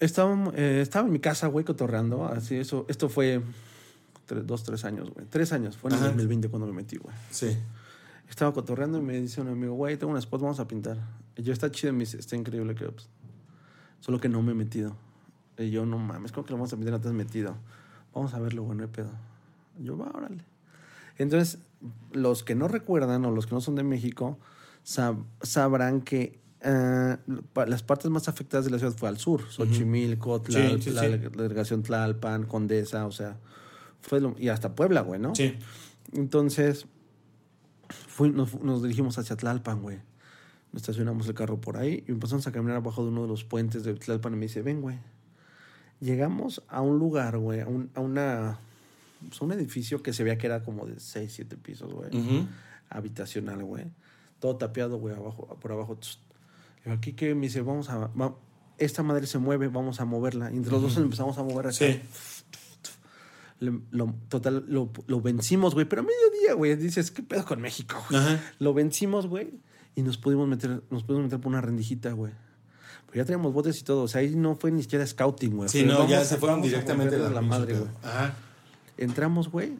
Estaba, 0.01 0.37
eh, 0.55 0.81
estaba 0.83 1.07
en 1.07 1.13
mi 1.13 1.19
casa, 1.21 1.47
güey, 1.49 1.65
cotorreando. 1.65 2.25
Así, 2.27 2.57
eso, 2.57 2.85
esto 2.89 3.09
fue 3.09 3.41
tres- 4.27 4.47
dos, 4.47 4.65
tres 4.65 4.85
años, 4.85 5.11
güey. 5.15 5.27
Tres 5.29 5.53
años. 5.53 5.77
Fue 5.77 5.91
en 5.91 5.95
el 5.97 6.01
Ajá. 6.01 6.09
2020 6.09 6.49
cuando 6.49 6.67
me 6.67 6.73
metí, 6.73 6.97
güey. 6.97 7.15
Sí. 7.31 7.57
Estaba 8.29 8.53
cotorreando 8.53 8.99
y 8.99 9.03
me 9.03 9.21
dice 9.21 9.41
un 9.41 9.49
amigo, 9.49 9.75
güey, 9.75 9.97
tengo 9.97 10.13
un 10.13 10.19
spot, 10.19 10.41
vamos 10.41 10.59
a 10.61 10.67
pintar. 10.67 10.99
Y 11.37 11.43
yo, 11.43 11.53
está 11.53 11.71
chido, 11.71 11.93
me 11.93 12.01
dice, 12.01 12.19
está 12.19 12.37
increíble 12.37 12.75
que... 12.75 12.87
pues, 12.87 13.09
solo 14.01 14.19
que 14.21 14.29
no 14.29 14.43
me 14.43 14.53
he 14.53 14.55
metido. 14.55 14.97
Y 15.57 15.71
yo, 15.71 15.87
no 15.87 15.99
mames, 15.99 16.33
¿cómo 16.33 16.45
que 16.45 16.51
lo 16.53 16.57
vamos 16.59 16.73
a 16.73 16.77
pintar 16.77 16.93
no 16.95 17.01
te 17.01 17.09
has 17.09 17.15
metido? 17.15 17.57
Vamos 18.13 18.35
a 18.35 18.41
verlo, 18.41 18.63
güey, 18.65 18.77
no 18.77 18.85
hay 18.85 18.91
pedo. 18.91 19.11
Yo, 19.79 19.97
va, 19.97 20.11
órale. 20.15 20.43
Entonces, 21.19 21.59
los 22.13 22.43
que 22.43 22.55
no 22.55 22.67
recuerdan 22.67 23.25
o 23.25 23.31
los 23.31 23.47
que 23.47 23.55
no 23.55 23.61
son 23.61 23.77
de 23.77 23.85
México 23.85 24.39
sab- 24.85 25.25
sabrán 25.43 26.01
que 26.01 26.39
eh, 26.65 27.17
las 27.67 27.83
partes 27.83 28.11
más 28.11 28.27
afectadas 28.29 28.65
de 28.65 28.71
la 28.73 28.79
ciudad 28.79 28.95
fue 28.95 29.09
al 29.09 29.19
sur. 29.19 29.43
Xochimilco, 29.51 30.43
Tlal- 30.43 30.77
Sí, 30.79 30.83
sí, 30.85 30.91
la, 30.91 31.03
delegación 31.03 31.83
Tlalpan, 31.83 32.45
Condesa, 32.47 33.07
o 33.07 33.13
sea, 33.13 33.37
fue 34.01 34.21
lo- 34.21 34.35
y 34.39 34.49
hasta 34.49 34.75
Puebla, 34.75 35.03
güey, 35.03 35.21
¿no? 35.21 35.35
Sí. 35.35 35.57
Entonces, 36.13 36.87
fui- 37.89 38.31
nos, 38.31 38.61
nos 38.63 38.83
dirigimos 38.83 39.19
hacia 39.19 39.37
Tlalpan, 39.37 39.83
güey. 39.83 39.99
Nos 40.73 40.83
estacionamos 40.83 41.29
el 41.29 41.35
carro 41.35 41.61
por 41.61 41.77
ahí 41.77 42.03
y 42.09 42.11
empezamos 42.13 42.47
a 42.47 42.53
caminar 42.53 42.77
abajo 42.79 43.03
de 43.05 43.11
uno 43.11 43.23
de 43.23 43.29
los 43.29 43.45
puentes 43.45 43.85
de 43.85 43.95
Tlalpan 43.95 44.33
y 44.33 44.37
me 44.37 44.43
dice, 44.47 44.63
ven, 44.63 44.81
güey. 44.81 44.99
Llegamos 46.01 46.63
a 46.69 46.81
un 46.81 46.99
lugar, 46.99 47.39
güey, 47.39 47.61
a, 47.61 47.67
un, 47.69 47.91
a 47.95 48.01
una, 48.01 48.59
pues, 49.29 49.41
a 49.41 49.45
un 49.45 49.53
edificio 49.53 50.03
que 50.03 50.13
se 50.13 50.25
veía 50.25 50.37
que 50.39 50.47
era 50.47 50.63
como 50.65 50.87
de 50.87 50.99
6, 50.99 51.33
7 51.33 51.57
pisos, 51.57 51.93
güey. 51.93 52.11
Habitacional, 52.91 53.63
güey. 53.65 53.85
Todo 54.41 54.57
tapeado, 54.57 54.99
güey, 54.99 55.15
abajo, 55.15 55.57
por 55.61 55.73
abajo. 55.73 55.97
tss. 55.97 56.19
Aquí 56.87 57.13
que 57.15 57.35
me 57.35 57.43
dice, 57.43 57.61
vamos 57.63 57.89
a... 57.91 58.09
va- 58.09 58.37
esta 58.77 59.03
madre 59.05 59.27
se 59.27 59.39
mueve, 59.39 59.69
vamos 59.69 60.01
a 60.01 60.05
moverla. 60.05 60.51
Y 60.53 60.57
entre 60.57 60.73
los 60.73 60.83
dos 60.83 60.97
empezamos 60.97 61.39
a 61.39 61.43
mover 61.45 61.67
acá. 61.67 61.73
Sí. 61.73 62.01
Le- 63.61 63.81
lo, 63.93 64.15
total, 64.29 64.65
lo, 64.69 64.91
lo 65.07 65.21
vencimos, 65.21 65.75
güey. 65.75 65.87
Pero 65.89 66.03
a 66.03 66.05
mediodía, 66.05 66.55
güey, 66.55 66.75
dices, 66.77 67.11
¿qué 67.11 67.23
pedo 67.23 67.45
con 67.45 67.61
México, 67.61 67.97
güey? 68.11 68.21
Ajá. 68.21 68.41
Lo 68.59 68.75
vencimos, 68.75 69.27
güey. 69.27 69.53
Y 69.95 70.03
nos 70.03 70.19
pudimos 70.19 70.49
meter, 70.49 70.83
nos 70.91 71.05
pudimos 71.05 71.25
meter 71.27 71.41
por 71.41 71.51
una 71.53 71.61
rendijita, 71.61 72.11
güey. 72.13 72.33
Pero 73.07 73.17
ya 73.19 73.25
teníamos 73.25 73.53
botes 73.53 73.81
y 73.81 73.85
todo. 73.85 74.03
O 74.03 74.09
sea, 74.09 74.23
ahí 74.23 74.35
no 74.35 74.57
fue 74.57 74.73
ni 74.73 74.83
siquiera 74.83 75.07
scouting, 75.07 75.57
güey. 75.57 75.69
Sí, 75.69 75.85
Fue, 75.85 75.93
no, 75.95 76.09
ya 76.09 76.25
se 76.25 76.37
fueron 76.37 76.61
directamente 76.63 77.15
a 77.15 77.19
la, 77.21 77.31
la 77.31 77.41
madre, 77.43 77.79
güey. 77.79 77.91
Ajá. 78.03 78.35
Entramos, 78.99 79.49
güey. 79.51 79.73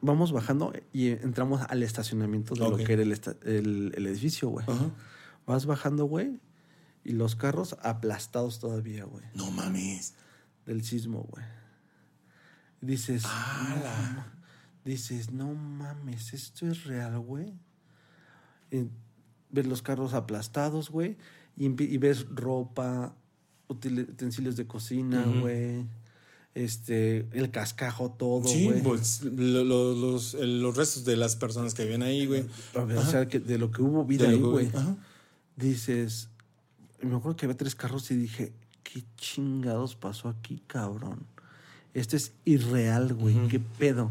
Vamos 0.00 0.32
bajando 0.32 0.72
y 0.92 1.08
entramos 1.08 1.60
al 1.68 1.82
estacionamiento 1.82 2.54
de 2.54 2.62
Ok. 2.62 2.70
lo 2.70 2.76
que 2.84 2.92
era 2.92 3.02
el- 3.02 3.92
el 3.96 4.06
edificio, 4.06 4.48
güey. 4.48 4.64
Ajá. 4.68 4.86
Vas 5.46 5.66
bajando, 5.66 6.04
güey. 6.04 6.40
Y 7.04 7.12
los 7.12 7.34
carros 7.36 7.76
aplastados 7.82 8.58
todavía, 8.58 9.04
güey. 9.04 9.24
No 9.34 9.50
mames. 9.50 10.14
Del 10.66 10.84
sismo, 10.84 11.26
güey. 11.30 11.44
Dices, 12.80 13.24
no, 13.24 14.24
dices, 14.84 15.30
no 15.32 15.52
mames, 15.54 16.32
esto 16.32 16.66
es 16.66 16.84
real, 16.84 17.18
güey. 17.20 17.52
Ves 19.50 19.66
los 19.66 19.82
carros 19.82 20.14
aplastados, 20.14 20.90
güey. 20.90 21.16
Y, 21.56 21.68
ves 21.98 22.26
ropa, 22.30 23.14
utensilios 23.68 24.56
de 24.56 24.66
cocina, 24.66 25.24
güey. 25.40 25.86
Este, 26.54 27.28
el 27.32 27.50
cascajo 27.50 28.10
todo, 28.12 28.46
Sí, 28.48 28.70
pues 28.82 29.22
lo- 29.22 29.62
lo- 29.64 29.94
los, 29.94 30.34
los 30.34 30.76
restos 30.76 31.04
de 31.04 31.16
las 31.16 31.36
personas 31.36 31.74
que 31.74 31.82
vivían 31.84 32.02
ahí, 32.02 32.26
güey. 32.26 32.44
o 32.74 33.02
sea, 33.04 33.28
que 33.28 33.38
de 33.38 33.56
lo 33.58 33.70
que 33.70 33.82
hubo 33.82 34.04
vida 34.04 34.24
De 34.26 34.30
ahí, 34.34 34.40
güey. 34.40 34.70
Dices, 35.60 36.28
me 37.02 37.16
acuerdo 37.16 37.36
que 37.36 37.46
había 37.46 37.56
tres 37.56 37.74
carros 37.74 38.10
y 38.10 38.16
dije, 38.16 38.52
¿qué 38.82 39.02
chingados 39.16 39.94
pasó 39.94 40.28
aquí, 40.28 40.62
cabrón? 40.66 41.26
Esto 41.94 42.16
es 42.16 42.32
irreal, 42.44 43.14
güey. 43.14 43.48
¿Qué 43.48 43.60
pedo? 43.60 44.10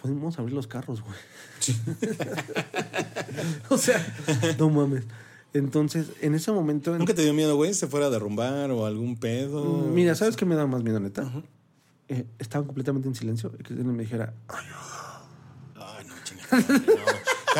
Podemos 0.00 0.38
abrir 0.38 0.54
los 0.54 0.66
carros, 0.66 1.02
güey. 1.02 1.16
o 3.70 3.78
sea, 3.78 4.54
no 4.58 4.70
mames. 4.70 5.04
Entonces, 5.54 6.10
en 6.20 6.34
ese 6.34 6.52
momento. 6.52 6.96
¿Nunca 6.98 7.14
te 7.14 7.22
dio 7.22 7.32
miedo, 7.34 7.56
güey? 7.56 7.74
¿Se 7.74 7.86
fuera 7.86 8.06
a 8.06 8.10
derrumbar 8.10 8.70
o 8.70 8.86
algún 8.86 9.16
pedo? 9.16 9.64
Mm, 9.64 9.94
Mira, 9.94 10.14
¿sabes 10.14 10.36
qué 10.36 10.44
me 10.44 10.54
da 10.54 10.66
más 10.66 10.82
miedo, 10.82 11.00
neta? 11.00 11.30
Eh, 12.08 12.26
estaban 12.38 12.66
completamente 12.66 13.08
en 13.08 13.14
silencio 13.14 13.52
y 13.58 13.62
que 13.62 13.74
me 13.74 14.02
dijera, 14.02 14.34
Ay, 14.48 14.66
no, 16.06 16.14
chingada. 16.24 16.78
no. 16.86 16.92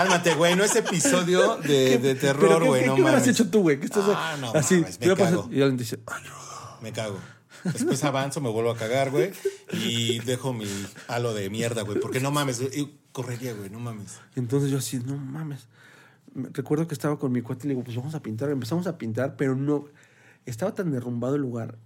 Cálmate, 0.02 0.34
güey. 0.34 0.54
No 0.56 0.64
es 0.64 0.74
episodio 0.76 1.56
de, 1.62 1.98
de 1.98 2.14
¿Pero 2.14 2.38
terror, 2.38 2.64
güey. 2.64 2.82
qué, 2.82 2.86
No 2.88 2.94
qué 2.94 3.02
hubieras 3.02 3.20
mames. 3.22 3.34
hecho 3.34 3.50
tú, 3.50 3.62
güey? 3.62 3.78
¿Qué 3.80 3.86
estás 3.86 4.04
Ah, 4.08 4.36
no 4.40 4.52
así? 4.54 4.76
mames, 4.76 4.98
me 5.00 5.06
te 5.06 5.12
voy 5.12 5.14
a 5.14 5.24
pasar- 5.24 5.36
cago. 5.40 5.48
y 5.52 5.60
alguien 5.62 5.76
dice, 5.76 5.98
Me 6.82 6.92
cago. 6.92 7.18
Después 7.64 8.04
avanzo, 8.04 8.40
me 8.40 8.48
vuelvo 8.50 8.70
a 8.70 8.76
cagar, 8.76 9.10
güey. 9.10 9.32
Y 9.72 10.20
dejo 10.20 10.52
mi 10.52 10.66
halo 11.08 11.34
de 11.34 11.50
mierda, 11.50 11.82
güey. 11.82 11.98
Porque 12.00 12.20
no 12.20 12.30
mames. 12.30 12.60
yo 12.60 12.88
correría, 13.12 13.52
güey. 13.54 13.68
No 13.70 13.80
mames. 13.80 14.18
Entonces 14.36 14.70
yo 14.70 14.78
así, 14.78 14.98
no 14.98 15.16
mames. 15.16 15.66
Me- 16.34 16.48
Recuerdo 16.52 16.86
que 16.86 16.94
estaba 16.94 17.18
con 17.18 17.32
mi 17.32 17.42
cuate 17.42 17.66
y 17.66 17.68
le 17.68 17.74
digo, 17.74 17.82
pues 17.84 17.96
vamos 17.96 18.14
a 18.14 18.22
pintar. 18.22 18.48
Empezamos 18.50 18.86
a 18.86 18.96
pintar, 18.96 19.34
pero 19.36 19.56
no. 19.56 19.86
Estaba 20.46 20.72
tan 20.74 20.92
derrumbado 20.92 21.34
el 21.34 21.42
lugar 21.42 21.76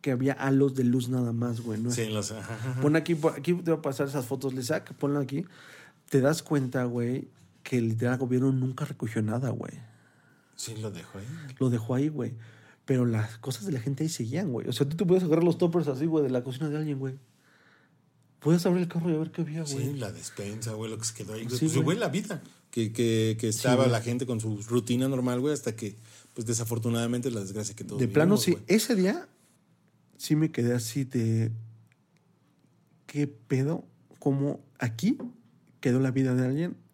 que 0.00 0.12
había 0.12 0.32
halos 0.32 0.74
de 0.74 0.84
luz 0.84 1.08
nada 1.10 1.32
más, 1.32 1.60
güey. 1.60 1.78
¿no? 1.78 1.90
Sí, 1.90 2.06
lo 2.06 2.22
sé. 2.22 2.38
Ajá, 2.38 2.54
ajá. 2.70 2.80
Pon 2.80 2.96
aquí, 2.96 3.14
pon- 3.14 3.34
aquí 3.36 3.52
te 3.52 3.70
voy 3.70 3.78
a 3.78 3.82
pasar 3.82 4.06
esas 4.08 4.24
fotos, 4.24 4.54
Lisac, 4.54 4.94
ponlo 4.94 5.20
aquí. 5.20 5.44
Te 6.08 6.22
das 6.22 6.42
cuenta, 6.42 6.84
güey, 6.84 7.28
que 7.68 7.82
literal 7.82 8.14
el 8.14 8.20
gobierno 8.20 8.50
nunca 8.50 8.86
recogió 8.86 9.20
nada, 9.20 9.50
güey. 9.50 9.74
Sí, 10.56 10.74
lo 10.76 10.90
dejo 10.90 11.18
ahí. 11.18 11.26
Lo 11.58 11.68
dejó 11.68 11.94
ahí, 11.94 12.08
güey. 12.08 12.32
Pero 12.86 13.04
las 13.04 13.36
cosas 13.36 13.66
de 13.66 13.72
la 13.72 13.80
gente 13.80 14.04
ahí 14.04 14.08
seguían, 14.08 14.50
güey. 14.50 14.66
O 14.68 14.72
sea, 14.72 14.88
tú 14.88 14.96
te 14.96 15.04
puedes 15.04 15.22
agarrar 15.22 15.44
los 15.44 15.58
toppers 15.58 15.86
así, 15.86 16.06
güey, 16.06 16.24
de 16.24 16.30
la 16.30 16.42
cocina 16.42 16.70
de 16.70 16.78
alguien, 16.78 16.98
güey. 16.98 17.18
Puedes 18.38 18.64
abrir 18.64 18.84
el 18.84 18.88
carro 18.88 19.10
y 19.10 19.14
a 19.14 19.18
ver 19.18 19.30
qué 19.32 19.42
había, 19.42 19.64
güey. 19.64 19.84
Sí, 19.84 19.92
la 19.98 20.10
despensa, 20.10 20.72
güey, 20.72 20.90
lo 20.90 20.96
que 20.96 21.04
se 21.04 21.12
quedó 21.12 21.34
ahí. 21.34 21.42
Sí, 21.42 21.58
pues, 21.58 21.72
güey. 21.74 21.84
güey, 21.84 21.98
la 21.98 22.08
vida. 22.08 22.42
Que, 22.70 22.90
que, 22.90 23.36
que 23.38 23.48
estaba 23.48 23.86
la 23.86 24.00
gente 24.00 24.24
con 24.24 24.40
su 24.40 24.62
rutina 24.62 25.06
normal, 25.06 25.40
güey, 25.40 25.52
hasta 25.52 25.76
que, 25.76 25.94
pues 26.32 26.46
desafortunadamente, 26.46 27.30
la 27.30 27.40
desgracia 27.40 27.76
que 27.76 27.84
todos 27.84 28.00
de 28.00 28.08
plano, 28.08 28.38
sí. 28.38 28.52
güey. 28.52 28.64
Ese 28.66 28.94
día 28.94 29.28
sí 30.16 30.36
me 30.36 30.50
quedé 30.50 30.72
así 30.72 31.04
de. 31.04 31.52
¿Qué 33.04 33.26
pedo? 33.26 33.84
¿Cómo 34.18 34.60
aquí 34.78 35.18
quedó 35.82 36.00
la 36.00 36.12
vida 36.12 36.34
de 36.34 36.46
alguien 36.46 36.87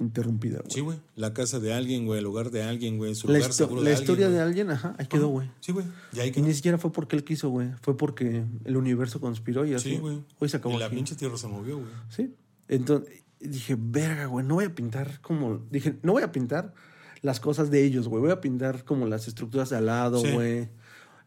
interrumpida, 0.00 0.58
güey? 0.58 0.70
Sí, 0.70 0.80
güey. 0.80 0.98
La 1.14 1.32
casa 1.34 1.60
de 1.60 1.72
alguien, 1.72 2.06
güey, 2.06 2.18
el 2.20 2.26
hogar 2.26 2.50
de 2.50 2.62
alguien, 2.62 2.96
güey, 2.98 3.14
su 3.14 3.28
la 3.28 3.34
lugar 3.38 3.52
seguro 3.52 3.82
la 3.82 3.90
de 3.90 3.94
historia 3.96 4.26
alguien, 4.26 4.38
de 4.38 4.42
alguien, 4.48 4.70
ajá, 4.70 4.96
ahí 4.98 5.06
quedó, 5.06 5.28
güey. 5.28 5.50
Sí, 5.60 5.72
güey. 5.72 5.86
Y 6.12 6.20
ahí 6.20 6.28
Y 6.28 6.32
quedó. 6.32 6.46
ni 6.46 6.54
siquiera 6.54 6.78
fue 6.78 6.90
porque 6.92 7.16
él 7.16 7.24
quiso, 7.24 7.50
güey. 7.50 7.68
Fue 7.82 7.96
porque 7.96 8.44
el 8.64 8.76
universo 8.76 9.20
conspiró 9.20 9.64
y 9.66 9.74
así. 9.74 9.90
Sí, 9.90 9.96
güey. 9.98 10.24
Hoy 10.38 10.48
se 10.48 10.56
acabó 10.56 10.74
Y 10.74 10.78
la 10.78 10.86
aquí. 10.86 10.96
pinche 10.96 11.14
tierra 11.14 11.36
se 11.36 11.46
movió, 11.46 11.76
güey. 11.76 11.88
Sí. 12.08 12.34
Entonces 12.68 13.22
dije, 13.40 13.76
verga, 13.78 14.26
güey, 14.26 14.44
no 14.46 14.54
voy 14.54 14.64
a 14.64 14.74
pintar 14.74 15.20
como. 15.20 15.58
Dije, 15.70 15.98
no 16.02 16.12
voy 16.12 16.22
a 16.22 16.32
pintar 16.32 16.74
las 17.22 17.38
cosas 17.40 17.70
de 17.70 17.84
ellos, 17.84 18.08
güey. 18.08 18.22
Voy 18.22 18.30
a 18.32 18.40
pintar 18.40 18.84
como 18.84 19.06
las 19.06 19.28
estructuras 19.28 19.70
de 19.70 19.76
al 19.76 19.86
lado, 19.86 20.20
Sí. 20.20 20.30
güey. 20.32 20.68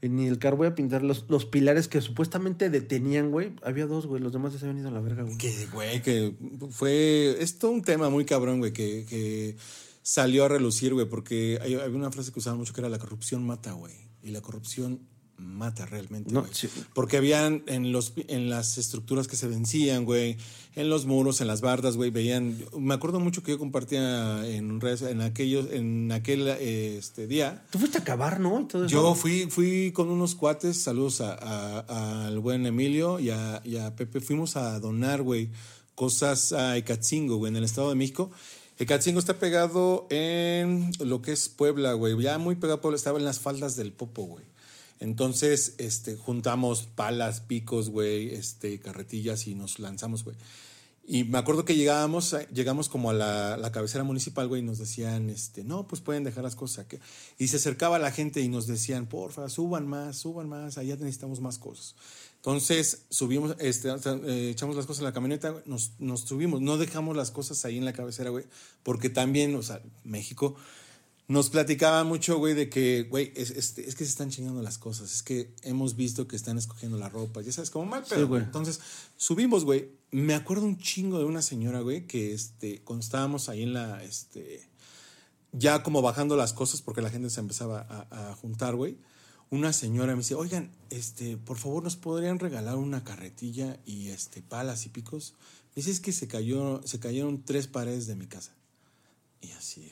Ni 0.10 0.28
el 0.28 0.38
car, 0.40 0.56
voy 0.56 0.68
a 0.68 0.76
pintar 0.76 1.02
los, 1.04 1.26
los 1.30 1.46
pilares 1.46 1.88
que 1.88 2.02
supuestamente 2.02 2.70
detenían, 2.70 3.32
güey. 3.32 3.54
Había 3.64 3.86
dos, 3.86 4.06
güey. 4.06 4.22
Los 4.22 4.34
demás 4.34 4.54
se 4.54 4.66
habían 4.66 4.80
ido 4.80 4.90
a 4.90 4.92
la 4.92 5.00
verga, 5.00 5.24
güey. 5.24 5.38
Que, 5.38 5.68
güey, 5.72 6.02
que 6.02 6.36
fue. 6.72 7.38
Es 7.40 7.58
todo 7.58 7.72
un 7.72 7.82
tema 7.82 8.10
muy 8.10 8.26
cabrón, 8.26 8.60
güey, 8.60 8.74
que, 8.74 9.06
que 9.10 9.56
salió 10.02 10.46
a 10.46 10.48
relucir, 10.50 10.94
güey, 10.94 11.08
porque 11.08 11.60
había 11.62 11.86
una 11.88 12.12
frase 12.12 12.32
que 12.32 12.40
usaba 12.40 12.58
mucho 12.58 12.74
que 12.74 12.82
era 12.82 12.90
la 12.90 13.00
corrupción 13.00 13.46
mata, 13.46 13.72
güey. 13.74 13.94
Y 14.22 14.32
la 14.32 14.42
corrupción 14.42 15.02
mata 15.38 15.86
realmente, 15.86 16.32
No, 16.34 16.46
sí. 16.52 16.70
Porque 16.94 17.18
habían 17.18 17.64
en, 17.68 17.92
los, 17.92 18.14
en 18.28 18.50
las 18.50 18.78
estructuras 18.78 19.28
que 19.28 19.36
se 19.36 19.48
vencían, 19.48 20.06
güey, 20.06 20.38
en 20.76 20.90
los 20.90 21.06
muros, 21.06 21.42
en 21.42 21.48
las 21.48 21.62
bardas, 21.62 21.98
güey, 21.98 22.12
veían. 22.12 22.58
Me 22.78 22.94
acuerdo 22.94 23.20
mucho 23.20 23.44
que 23.44 23.52
yo 23.52 23.60
compartía 23.60 24.48
en 24.48 24.80
redes, 24.80 25.02
en 25.02 25.22
aquellos, 25.22 25.72
en 25.72 26.12
aquel 26.12 26.48
eh, 26.48 26.98
este, 26.98 27.28
día. 27.28 27.66
Tú 27.72 27.80
fuiste 27.80 27.98
a 27.98 28.02
acabar, 28.02 28.40
¿no? 28.40 28.62
Y 28.62 28.66
todo 28.66 28.86
eso. 28.86 28.94
Yo 28.94 29.16
fui, 29.16 29.48
fui 29.50 29.92
con 29.92 30.10
unos 30.10 30.36
cuates, 30.36 30.78
saludos 30.82 31.20
a- 31.22 31.34
a- 31.34 32.28
al 32.28 32.40
buen 32.40 32.66
Emilio 32.66 33.20
y 33.20 33.30
a, 33.32 33.62
y 33.66 33.78
a 33.78 33.96
Pepe. 33.96 34.22
Fuimos 34.22 34.56
a 34.56 34.80
donar, 34.80 35.22
güey, 35.24 35.50
cosas 35.96 36.54
a 36.54 36.78
Ecatzingo, 36.78 37.36
güey, 37.38 37.50
en 37.52 37.58
el 37.58 37.64
Estado 37.64 37.90
de 37.90 37.96
México. 37.96 38.32
Ecatzingo 38.80 39.20
está 39.20 39.38
pegado 39.38 40.08
en 40.10 40.92
lo 41.00 41.22
que 41.22 41.32
es 41.32 41.50
Puebla, 41.50 41.94
güey. 41.94 42.20
Ya 42.22 42.38
muy 42.40 42.56
pegado 42.56 42.76
a 42.78 42.82
Puebla, 42.82 42.96
estaba 42.98 43.20
en 43.20 43.26
las 43.26 43.40
faldas 43.40 43.76
del 43.76 43.92
Popo, 43.94 44.24
güey. 44.24 44.44
Entonces, 45.04 45.76
este, 45.80 46.16
juntamos 46.16 46.84
palas, 46.84 47.42
picos, 47.42 47.90
güey, 47.90 48.34
este, 48.34 48.80
carretillas 48.80 49.48
y 49.48 49.54
nos 49.54 49.80
lanzamos, 49.80 50.24
güey. 50.24 50.38
Y 51.06 51.26
me 51.26 51.38
acuerdo 51.38 51.66
que 51.66 51.76
llegábamos, 51.76 52.34
llegamos 52.54 52.88
como 52.88 53.10
a 53.10 53.14
la, 53.14 53.70
cabecera 53.74 54.06
municipal, 54.06 54.48
güey, 54.48 54.62
y 54.62 54.66
nos 54.66 54.78
decían, 54.78 55.30
este, 55.30 55.66
no, 55.66 55.86
pues 55.88 56.02
pueden 56.02 56.24
dejar 56.24 56.46
las 56.46 56.56
cosas 56.56 56.86
aquí. 56.86 57.00
Y 57.38 57.50
se 57.50 57.58
acercaba 57.58 58.00
la 58.00 58.12
gente 58.12 58.40
y 58.40 58.48
nos 58.48 58.66
decían, 58.66 59.08
porfa, 59.08 59.50
suban 59.50 59.86
más, 59.86 60.16
suban 60.16 60.48
más, 60.48 60.78
allá 60.78 60.96
necesitamos 60.96 61.42
más 61.42 61.58
cosas. 61.58 61.96
Entonces 62.38 63.04
subimos, 63.10 63.58
este, 63.60 63.90
eh, 63.90 64.50
echamos 64.52 64.78
las 64.78 64.86
cosas 64.86 65.00
en 65.00 65.06
la 65.06 65.14
camioneta, 65.14 65.54
nos, 65.66 65.92
nos 66.00 66.22
subimos, 66.22 66.62
no 66.62 66.78
dejamos 66.78 67.18
las 67.18 67.30
cosas 67.30 67.66
ahí 67.66 67.78
en 67.78 67.84
la 67.84 67.92
cabecera, 67.92 68.30
güey, 68.30 68.46
porque 68.84 69.10
también, 69.10 69.54
o 69.56 69.64
sea, 69.64 69.82
México 70.06 70.56
nos 71.28 71.50
platicaba 71.50 72.04
mucho, 72.04 72.38
güey, 72.38 72.54
de 72.54 72.70
que, 72.70 73.04
güey, 73.04 73.32
es, 73.36 73.52
este, 73.52 73.88
es 73.88 73.96
que 73.96 74.04
se 74.04 74.10
están 74.10 74.30
chingando 74.30 74.62
las 74.62 74.78
cosas, 74.78 75.14
es 75.14 75.24
que 75.24 75.54
hemos 75.64 75.96
visto 75.96 76.28
que 76.28 76.36
están 76.36 76.58
escogiendo 76.58 76.98
la 76.98 77.10
ropa, 77.10 77.42
ya 77.42 77.52
sabes, 77.52 77.70
como 77.70 77.86
mal, 77.86 78.04
pero 78.10 78.28
güey. 78.28 78.44
entonces 78.44 78.80
subimos, 79.18 79.64
güey. 79.64 79.90
Me 80.12 80.36
acuerdo 80.36 80.66
un 80.66 80.78
chingo 80.78 81.18
de 81.18 81.26
una 81.26 81.42
señora, 81.42 81.80
güey, 81.80 82.06
que 82.06 82.34
este, 82.34 82.82
cuando 82.84 83.04
estábamos 83.04 83.50
ahí 83.50 83.64
en 83.64 83.74
la, 83.74 84.04
este, 84.04 84.68
ya 85.54 85.82
como 85.82 86.02
bajando 86.02 86.36
las 86.36 86.54
cosas 86.54 86.82
porque 86.82 87.02
la 87.02 87.10
gente 87.10 87.30
se 87.30 87.40
empezaba 87.40 87.82
a, 87.90 88.32
a 88.32 88.36
juntar, 88.36 88.76
güey. 88.76 88.98
Una 89.50 89.72
señora 89.72 90.14
me 90.14 90.20
dice, 90.20 90.36
oigan, 90.36 90.72
este, 90.90 91.38
por 91.38 91.58
favor, 91.58 91.84
¿nos 91.84 91.96
podrían 91.96 92.40
regalar 92.40 92.76
una 92.76 93.04
carretilla 93.04 93.80
y 93.86 94.10
este, 94.10 94.42
palas 94.42 94.86
y 94.86 94.90
picos? 94.90 95.36
Me 95.70 95.76
dice, 95.76 95.92
es 95.92 96.00
que 96.00 96.12
se 96.12 96.28
cayó, 96.28 96.82
se 96.86 97.00
cayeron 97.00 97.44
tres 97.44 97.68
paredes 97.68 98.08
de 98.08 98.16
mi 98.16 98.28
casa. 98.28 98.56
Y 99.42 99.52
así 99.52 99.92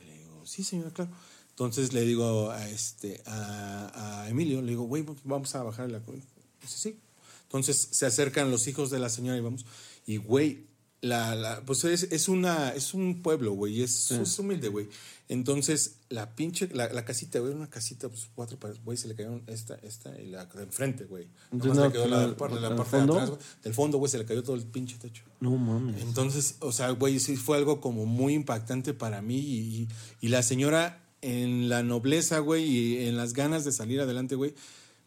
sí, 0.51 0.63
señora, 0.63 0.91
claro. 0.91 1.11
Entonces 1.51 1.93
le 1.93 2.01
digo 2.01 2.51
a, 2.51 2.69
este, 2.69 3.21
a, 3.25 4.23
a 4.23 4.29
Emilio, 4.29 4.61
le 4.61 4.69
digo, 4.69 4.83
güey, 4.83 5.05
vamos 5.23 5.55
a 5.55 5.63
bajar 5.63 5.89
la... 5.89 5.99
Dice, 5.99 6.77
sí. 6.77 6.99
Entonces 7.43 7.89
se 7.91 8.05
acercan 8.05 8.51
los 8.51 8.67
hijos 8.67 8.89
de 8.89 8.99
la 8.99 9.09
señora 9.09 9.37
y 9.37 9.41
vamos. 9.41 9.65
Y, 10.05 10.17
güey, 10.17 10.67
la, 11.01 11.35
la, 11.35 11.61
pues 11.65 11.83
es, 11.83 12.03
es, 12.11 12.27
una, 12.29 12.69
es 12.75 12.93
un 12.93 13.21
pueblo, 13.23 13.53
güey, 13.53 13.81
es, 13.81 14.11
es 14.11 14.37
humilde, 14.39 14.67
güey. 14.69 14.87
Entonces, 15.29 15.95
la 16.09 16.35
pinche, 16.35 16.67
la, 16.73 16.91
la 16.91 17.05
casita, 17.05 17.39
güey, 17.39 17.53
una 17.53 17.69
casita, 17.69 18.09
pues 18.09 18.27
cuatro 18.35 18.59
paredes, 18.59 18.83
güey, 18.83 18.97
se 18.97 19.07
le 19.07 19.15
cayeron 19.15 19.43
esta, 19.47 19.75
esta 19.75 20.19
y 20.19 20.27
la 20.27 20.45
de 20.45 20.63
enfrente, 20.63 21.05
güey. 21.05 21.27
Entonces, 21.51 21.77
Nomás 21.77 21.77
no, 21.77 21.85
le 21.85 21.91
quedó 21.93 22.07
la, 22.07 22.27
la- 22.27 22.37
parte, 22.37 22.59
la 22.59 22.67
¿del 22.67 22.77
parte 22.77 22.91
de 22.95 22.99
fondo? 22.99 23.13
atrás, 23.13 23.29
güey. 23.29 23.41
Del 23.63 23.73
fondo, 23.73 23.97
güey, 23.97 24.11
se 24.11 24.17
le 24.17 24.25
cayó 24.25 24.43
todo 24.43 24.55
el 24.57 24.63
pinche 24.63 24.97
techo. 24.97 25.23
No 25.39 25.55
mames. 25.57 26.01
Entonces, 26.01 26.57
o 26.59 26.71
sea, 26.73 26.89
güey, 26.91 27.19
sí 27.19 27.37
fue 27.37 27.57
algo 27.57 27.79
como 27.79 28.05
muy 28.05 28.33
impactante 28.33 28.93
para 28.93 29.21
mí 29.21 29.37
y, 29.39 29.87
y 30.19 30.27
la 30.27 30.43
señora 30.43 31.01
en 31.21 31.69
la 31.69 31.81
nobleza, 31.81 32.39
güey, 32.39 32.65
y 32.65 32.97
en 33.07 33.15
las 33.15 33.33
ganas 33.33 33.63
de 33.63 33.71
salir 33.71 34.01
adelante, 34.01 34.35
güey. 34.35 34.53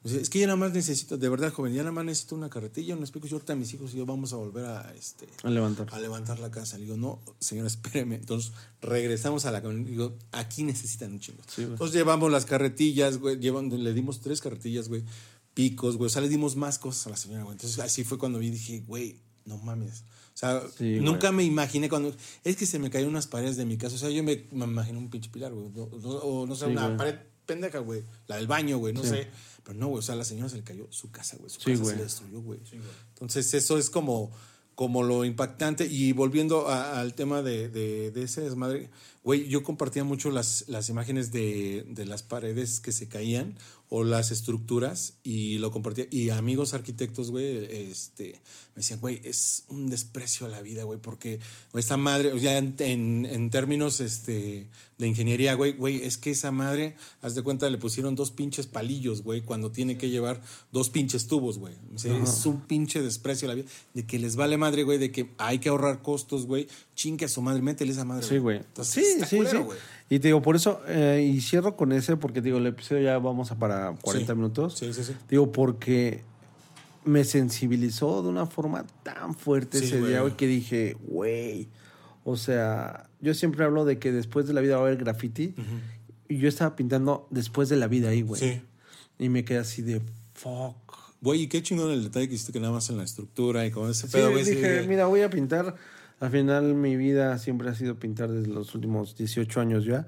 Es 0.04 0.28
que 0.28 0.38
yo 0.38 0.46
nada 0.46 0.56
más 0.56 0.72
necesito, 0.72 1.16
de 1.16 1.28
verdad, 1.30 1.50
joven, 1.52 1.72
ya 1.72 1.80
nada 1.82 1.92
más 1.92 2.04
necesito 2.04 2.34
una 2.34 2.50
carretilla, 2.50 2.94
unos 2.94 3.10
picos. 3.10 3.30
Yo 3.30 3.36
ahorita 3.36 3.54
mis 3.56 3.72
hijos 3.72 3.94
y 3.94 3.96
yo 3.96 4.04
vamos 4.06 4.32
a 4.34 4.36
volver 4.36 4.66
a, 4.66 4.92
este, 4.94 5.26
A 5.42 5.48
levantar. 5.50 5.86
a 5.92 5.98
levantar 5.98 6.38
la 6.40 6.50
casa. 6.50 6.76
Le 6.76 6.84
digo, 6.84 6.96
no, 6.98 7.20
señora, 7.40 7.68
espéreme. 7.74 8.16
Entonces 8.16 8.52
regresamos 8.82 9.46
a 9.46 9.50
la 9.50 9.62
camioneta. 9.62 9.90
Digo, 9.90 10.14
aquí 10.32 10.62
necesitan 10.62 11.12
un 11.12 11.20
chingo. 11.20 11.40
Sí. 11.46 11.62
Entonces 11.62 11.94
llevamos 11.96 12.30
las 12.30 12.44
carretillas, 12.44 13.16
güey. 13.18 13.38
llevan- 13.40 13.70
le 13.70 13.94
dimos 13.94 14.20
tres 14.20 14.40
carretillas, 14.42 14.88
güey. 14.88 15.04
Picos, 15.54 15.96
güey. 15.96 16.06
O 16.08 16.10
sea, 16.10 16.20
le 16.20 16.28
dimos 16.28 16.56
más 16.56 16.78
cosas 16.78 17.06
a 17.06 17.10
la 17.10 17.16
señora, 17.16 17.44
güey. 17.44 17.54
Entonces 17.54 17.78
así 17.78 18.04
fue 18.04 18.18
cuando 18.18 18.38
vi 18.38 18.50
dije, 18.50 18.82
güey, 18.86 19.20
no 19.46 19.56
mames. 19.58 20.02
O 20.34 20.36
sea, 20.36 20.62
Sí, 20.76 20.98
nunca 21.00 21.28
güey. 21.28 21.36
me 21.36 21.44
imaginé 21.44 21.88
cuando. 21.88 22.12
Es 22.42 22.56
que 22.56 22.66
se 22.66 22.78
me 22.80 22.90
cayeron 22.90 23.12
unas 23.14 23.28
paredes 23.28 23.56
de 23.56 23.64
mi 23.64 23.78
casa. 23.78 23.94
O 23.94 23.98
sea, 23.98 24.10
yo 24.10 24.22
me, 24.24 24.46
me 24.50 24.64
imaginé 24.64 24.98
un 24.98 25.08
pinche 25.08 25.30
pilar, 25.30 25.52
güey. 25.54 25.70
O, 25.76 26.44
no 26.46 26.56
sé, 26.56 26.66
Sí, 26.66 26.72
una 26.72 26.86
güey. 26.86 26.96
pared 26.98 27.14
pendeja, 27.46 27.78
güey. 27.78 28.02
La 28.26 28.36
del 28.36 28.48
baño, 28.48 28.78
güey. 28.78 28.92
No 28.92 29.04
sé. 29.04 29.28
Pero 29.64 29.78
no, 29.78 29.88
güey. 29.88 29.98
O 29.98 30.02
sea, 30.02 30.14
a 30.14 30.18
la 30.18 30.24
señora 30.24 30.48
se 30.48 30.56
le 30.56 30.62
cayó 30.62 30.86
su 30.90 31.10
casa, 31.10 31.36
güey. 31.38 31.50
Su 31.50 31.58
Sí, 31.60 31.70
casa 31.72 31.82
güey. 31.82 31.90
se 31.92 31.96
le 31.96 32.02
destruyó, 32.04 32.40
güey. 32.42 32.60
Entonces, 33.10 33.52
eso 33.54 33.78
es 33.78 33.88
como, 33.90 34.30
como 34.74 35.02
lo 35.02 35.24
impactante. 35.24 35.86
Y 35.86 36.12
volviendo 36.12 36.68
a- 36.68 37.00
al 37.00 37.14
tema 37.14 37.42
de, 37.42 37.68
de, 37.68 38.10
de 38.10 38.22
ese 38.22 38.42
desmadre, 38.42 38.90
güey, 39.22 39.48
yo 39.48 39.62
compartía 39.62 40.04
mucho 40.04 40.30
las, 40.30 40.64
las 40.68 40.88
imágenes 40.90 41.32
de, 41.32 41.86
de 41.88 42.04
las 42.06 42.22
paredes 42.22 42.80
que 42.80 42.92
se 42.92 43.08
caían 43.08 43.56
o 43.96 44.02
las 44.02 44.32
estructuras 44.32 45.14
y 45.22 45.58
lo 45.58 45.70
compartía. 45.70 46.06
Y 46.10 46.30
amigos 46.30 46.74
arquitectos, 46.74 47.30
güey, 47.30 47.64
este, 47.70 48.32
me 48.74 48.80
decían, 48.80 48.98
güey, 48.98 49.20
es 49.22 49.66
un 49.68 49.88
desprecio 49.88 50.46
a 50.46 50.48
la 50.48 50.62
vida, 50.62 50.82
güey, 50.82 50.98
porque 50.98 51.38
esta 51.74 51.96
madre, 51.96 52.32
o 52.32 52.38
sea, 52.40 52.58
en, 52.58 52.74
en, 52.80 53.24
en 53.24 53.50
términos 53.50 54.00
este, 54.00 54.68
de 54.98 55.06
ingeniería, 55.06 55.54
güey, 55.54 55.74
güey, 55.74 56.02
es 56.02 56.18
que 56.18 56.32
esa 56.32 56.50
madre, 56.50 56.96
haz 57.22 57.36
de 57.36 57.42
cuenta, 57.42 57.70
le 57.70 57.78
pusieron 57.78 58.16
dos 58.16 58.32
pinches 58.32 58.66
palillos, 58.66 59.22
güey, 59.22 59.42
cuando 59.42 59.70
tiene 59.70 59.96
que 59.96 60.10
llevar 60.10 60.42
dos 60.72 60.90
pinches 60.90 61.28
tubos, 61.28 61.58
güey. 61.58 61.74
O 61.94 61.98
sea, 61.98 62.20
es 62.20 62.46
un 62.46 62.62
pinche 62.62 63.00
desprecio 63.00 63.46
a 63.46 63.50
la 63.50 63.54
vida, 63.54 63.68
de 63.94 64.04
que 64.04 64.18
les 64.18 64.34
vale 64.34 64.56
madre, 64.56 64.82
güey, 64.82 64.98
de 64.98 65.12
que 65.12 65.30
hay 65.38 65.60
que 65.60 65.68
ahorrar 65.68 66.02
costos, 66.02 66.46
güey, 66.46 66.66
chingue 66.94 67.24
a 67.24 67.28
su 67.28 67.42
madre, 67.42 67.60
métele 67.62 67.92
esa 67.92 68.04
madre. 68.04 68.24
Sí, 68.26 68.38
güey. 68.38 68.58
Entonces, 68.58 68.94
Sí, 68.94 69.00
está 69.14 69.26
sí, 69.26 69.36
culero, 69.38 69.68
sí. 69.72 69.78
Y 70.10 70.18
te 70.20 70.28
digo, 70.28 70.42
por 70.42 70.54
eso, 70.56 70.80
eh, 70.86 71.28
y 71.34 71.40
cierro 71.40 71.76
con 71.76 71.92
ese, 71.92 72.16
porque 72.16 72.40
digo, 72.40 72.58
el 72.58 72.66
episodio 72.66 73.02
ya 73.02 73.18
vamos 73.18 73.50
a 73.50 73.58
para 73.58 73.94
40 74.02 74.32
Sí. 74.32 74.36
minutos. 74.36 74.78
Sí, 74.78 74.92
sí, 74.94 75.02
sí. 75.04 75.12
Digo, 75.28 75.50
porque 75.50 76.22
me 77.04 77.24
sensibilizó 77.24 78.22
de 78.22 78.28
una 78.28 78.46
forma 78.46 78.86
tan 79.02 79.34
fuerte 79.34 79.78
Sí, 79.78 79.86
ese 79.86 80.00
día, 80.06 80.20
güey, 80.22 80.36
que 80.36 80.46
dije, 80.46 80.96
güey. 81.06 81.68
O 82.24 82.36
sea, 82.36 83.10
yo 83.20 83.34
siempre 83.34 83.64
hablo 83.64 83.84
de 83.84 83.98
que 83.98 84.10
después 84.12 84.46
de 84.46 84.54
la 84.54 84.60
vida 84.62 84.76
va 84.76 84.84
a 84.84 84.86
haber 84.86 84.96
graffiti. 84.98 85.54
Y 86.28 86.38
yo 86.38 86.48
estaba 86.48 86.74
pintando 86.76 87.26
después 87.30 87.68
de 87.68 87.76
la 87.76 87.86
vida 87.86 88.08
ahí, 88.08 88.22
güey. 88.22 88.40
Sí. 88.40 88.62
Y 89.18 89.28
me 89.28 89.44
quedé 89.44 89.58
así 89.58 89.82
de 89.82 90.00
fuck. 90.32 90.76
Güey, 91.20 91.42
y 91.42 91.46
qué 91.48 91.62
chingón 91.62 91.90
el 91.90 92.02
detalle 92.04 92.28
que 92.28 92.34
hiciste 92.34 92.52
que 92.52 92.60
nada 92.60 92.72
más 92.72 92.88
en 92.90 92.96
la 92.98 93.04
estructura 93.04 93.64
y 93.66 93.70
con 93.70 93.90
ese 93.90 94.06
Sí, 94.06 94.12
pedo, 94.12 94.30
güey. 94.30 94.44
sí, 94.44 94.52
dije, 94.52 94.74
güey. 94.76 94.88
mira, 94.88 95.06
voy 95.06 95.20
a 95.22 95.30
pintar. 95.30 95.74
Al 96.20 96.30
final 96.30 96.74
mi 96.74 96.96
vida 96.96 97.36
siempre 97.38 97.68
ha 97.68 97.74
sido 97.74 97.98
pintar 97.98 98.30
desde 98.30 98.48
los 98.52 98.74
últimos 98.74 99.16
18 99.16 99.60
años 99.60 99.84
ya. 99.84 100.06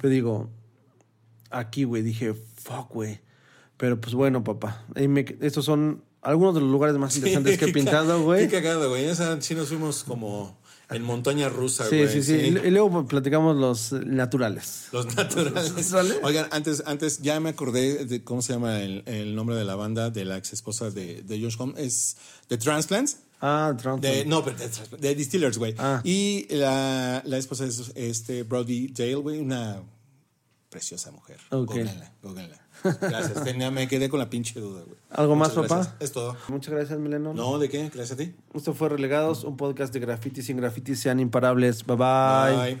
Pero 0.00 0.08
digo, 0.10 0.50
aquí, 1.50 1.84
güey, 1.84 2.02
dije, 2.02 2.34
fuck, 2.34 2.90
güey. 2.92 3.20
Pero 3.76 4.00
pues 4.00 4.14
bueno, 4.14 4.42
papá. 4.44 4.84
Me- 4.94 5.36
estos 5.40 5.64
son 5.64 6.02
algunos 6.22 6.54
de 6.54 6.60
los 6.60 6.70
lugares 6.70 6.96
más 6.96 7.14
interesantes 7.16 7.58
que 7.58 7.64
he 7.66 7.68
Sí, 7.72 7.74
pintado, 7.74 8.22
güey. 8.22 8.48
Qué 8.48 8.56
cagado, 8.62 8.88
güey. 8.88 9.04
Esa 9.04 9.40
sí 9.40 9.54
nos 9.54 9.68
fuimos 9.68 10.04
como 10.04 10.58
En 10.90 11.02
montaña 11.02 11.48
rusa, 11.48 11.84
Sí, 11.88 11.96
güey. 11.98 12.08
sí, 12.08 12.22
sí, 12.22 12.32
Y 12.34 12.70
luego 12.70 13.06
platicamos 13.06 13.56
los 13.56 13.92
naturales. 13.92 14.88
Los 14.92 15.14
naturales. 15.14 15.74
Oigan, 16.22 16.46
antes, 16.50 16.82
antes 16.86 17.20
ya 17.20 17.38
me 17.40 17.50
acordé 17.50 18.04
de 18.06 18.24
cómo 18.24 18.40
se 18.42 18.54
llama 18.54 18.80
el, 18.80 19.02
el 19.06 19.34
nombre 19.36 19.54
de 19.54 19.64
la 19.64 19.74
banda 19.76 20.08
de 20.10 20.24
la 20.24 20.38
ex 20.38 20.52
esposa 20.54 20.90
de, 20.90 21.22
de 21.22 21.40
Josh 21.42 21.56
Home. 21.58 21.74
Es 21.76 22.16
The 22.48 22.56
Transplants. 22.58 23.18
Ah, 23.40 23.72
Trump. 23.80 24.02
De, 24.02 24.24
no, 24.24 24.44
pero 24.44 24.56
de, 24.56 24.68
de 24.98 25.14
Distillers, 25.14 25.58
güey. 25.58 25.74
Ah. 25.78 26.00
Y 26.04 26.46
la, 26.50 27.22
la 27.24 27.36
esposa 27.38 27.64
es 27.64 27.92
este 27.94 28.42
Brody 28.42 28.88
Dale, 28.88 29.14
güey, 29.16 29.38
una 29.38 29.80
preciosa 30.68 31.10
mujer. 31.12 31.38
Ok. 31.50 31.66
Góoglenla, 31.68 32.12
góoglenla. 32.22 32.58
Gracias. 33.00 33.42
Tenía- 33.44 33.70
me 33.70 33.88
quedé 33.88 34.08
con 34.08 34.18
la 34.20 34.28
pinche 34.30 34.58
duda, 34.60 34.82
güey. 34.84 34.98
¿Algo 35.10 35.34
más, 35.36 35.48
Muchas 35.56 35.62
papá? 35.68 35.74
gracias. 35.82 35.96
Es 36.00 36.12
todo. 36.12 36.36
Muchas 36.48 36.74
gracias, 36.74 36.98
Mileno. 36.98 37.32
No, 37.34 37.58
¿de 37.58 37.68
qué? 37.68 37.84
Gracias 37.92 38.12
a 38.12 38.16
ti. 38.16 38.34
Esto 38.54 38.74
fue 38.74 38.88
Relegados, 38.88 39.44
un 39.44 39.56
podcast 39.56 39.92
de 39.92 40.00
graffiti 40.00 40.42
sin 40.42 40.56
graffiti 40.58 40.94
sean 40.94 41.18
imparables. 41.20 41.84
Bye 41.84 41.96
bye. 41.96 42.56
Bye. 42.56 42.78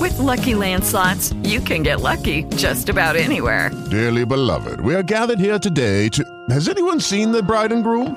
With 0.00 0.18
Lucky 0.18 0.54
Land 0.54 0.84
slots, 0.84 1.32
you 1.42 1.60
can 1.62 1.82
get 1.82 2.00
lucky 2.02 2.44
just 2.56 2.88
about 2.90 3.16
anywhere. 3.16 3.70
Dearly 3.90 4.24
beloved, 4.26 4.80
we 4.82 4.94
are 4.94 5.02
gathered 5.02 5.38
here 5.40 5.58
today 5.58 6.08
to. 6.10 6.22
Has 6.50 6.68
anyone 6.68 7.00
seen 7.00 7.32
the 7.32 7.42
bride 7.42 7.72
and 7.72 7.82
groom? 7.82 8.16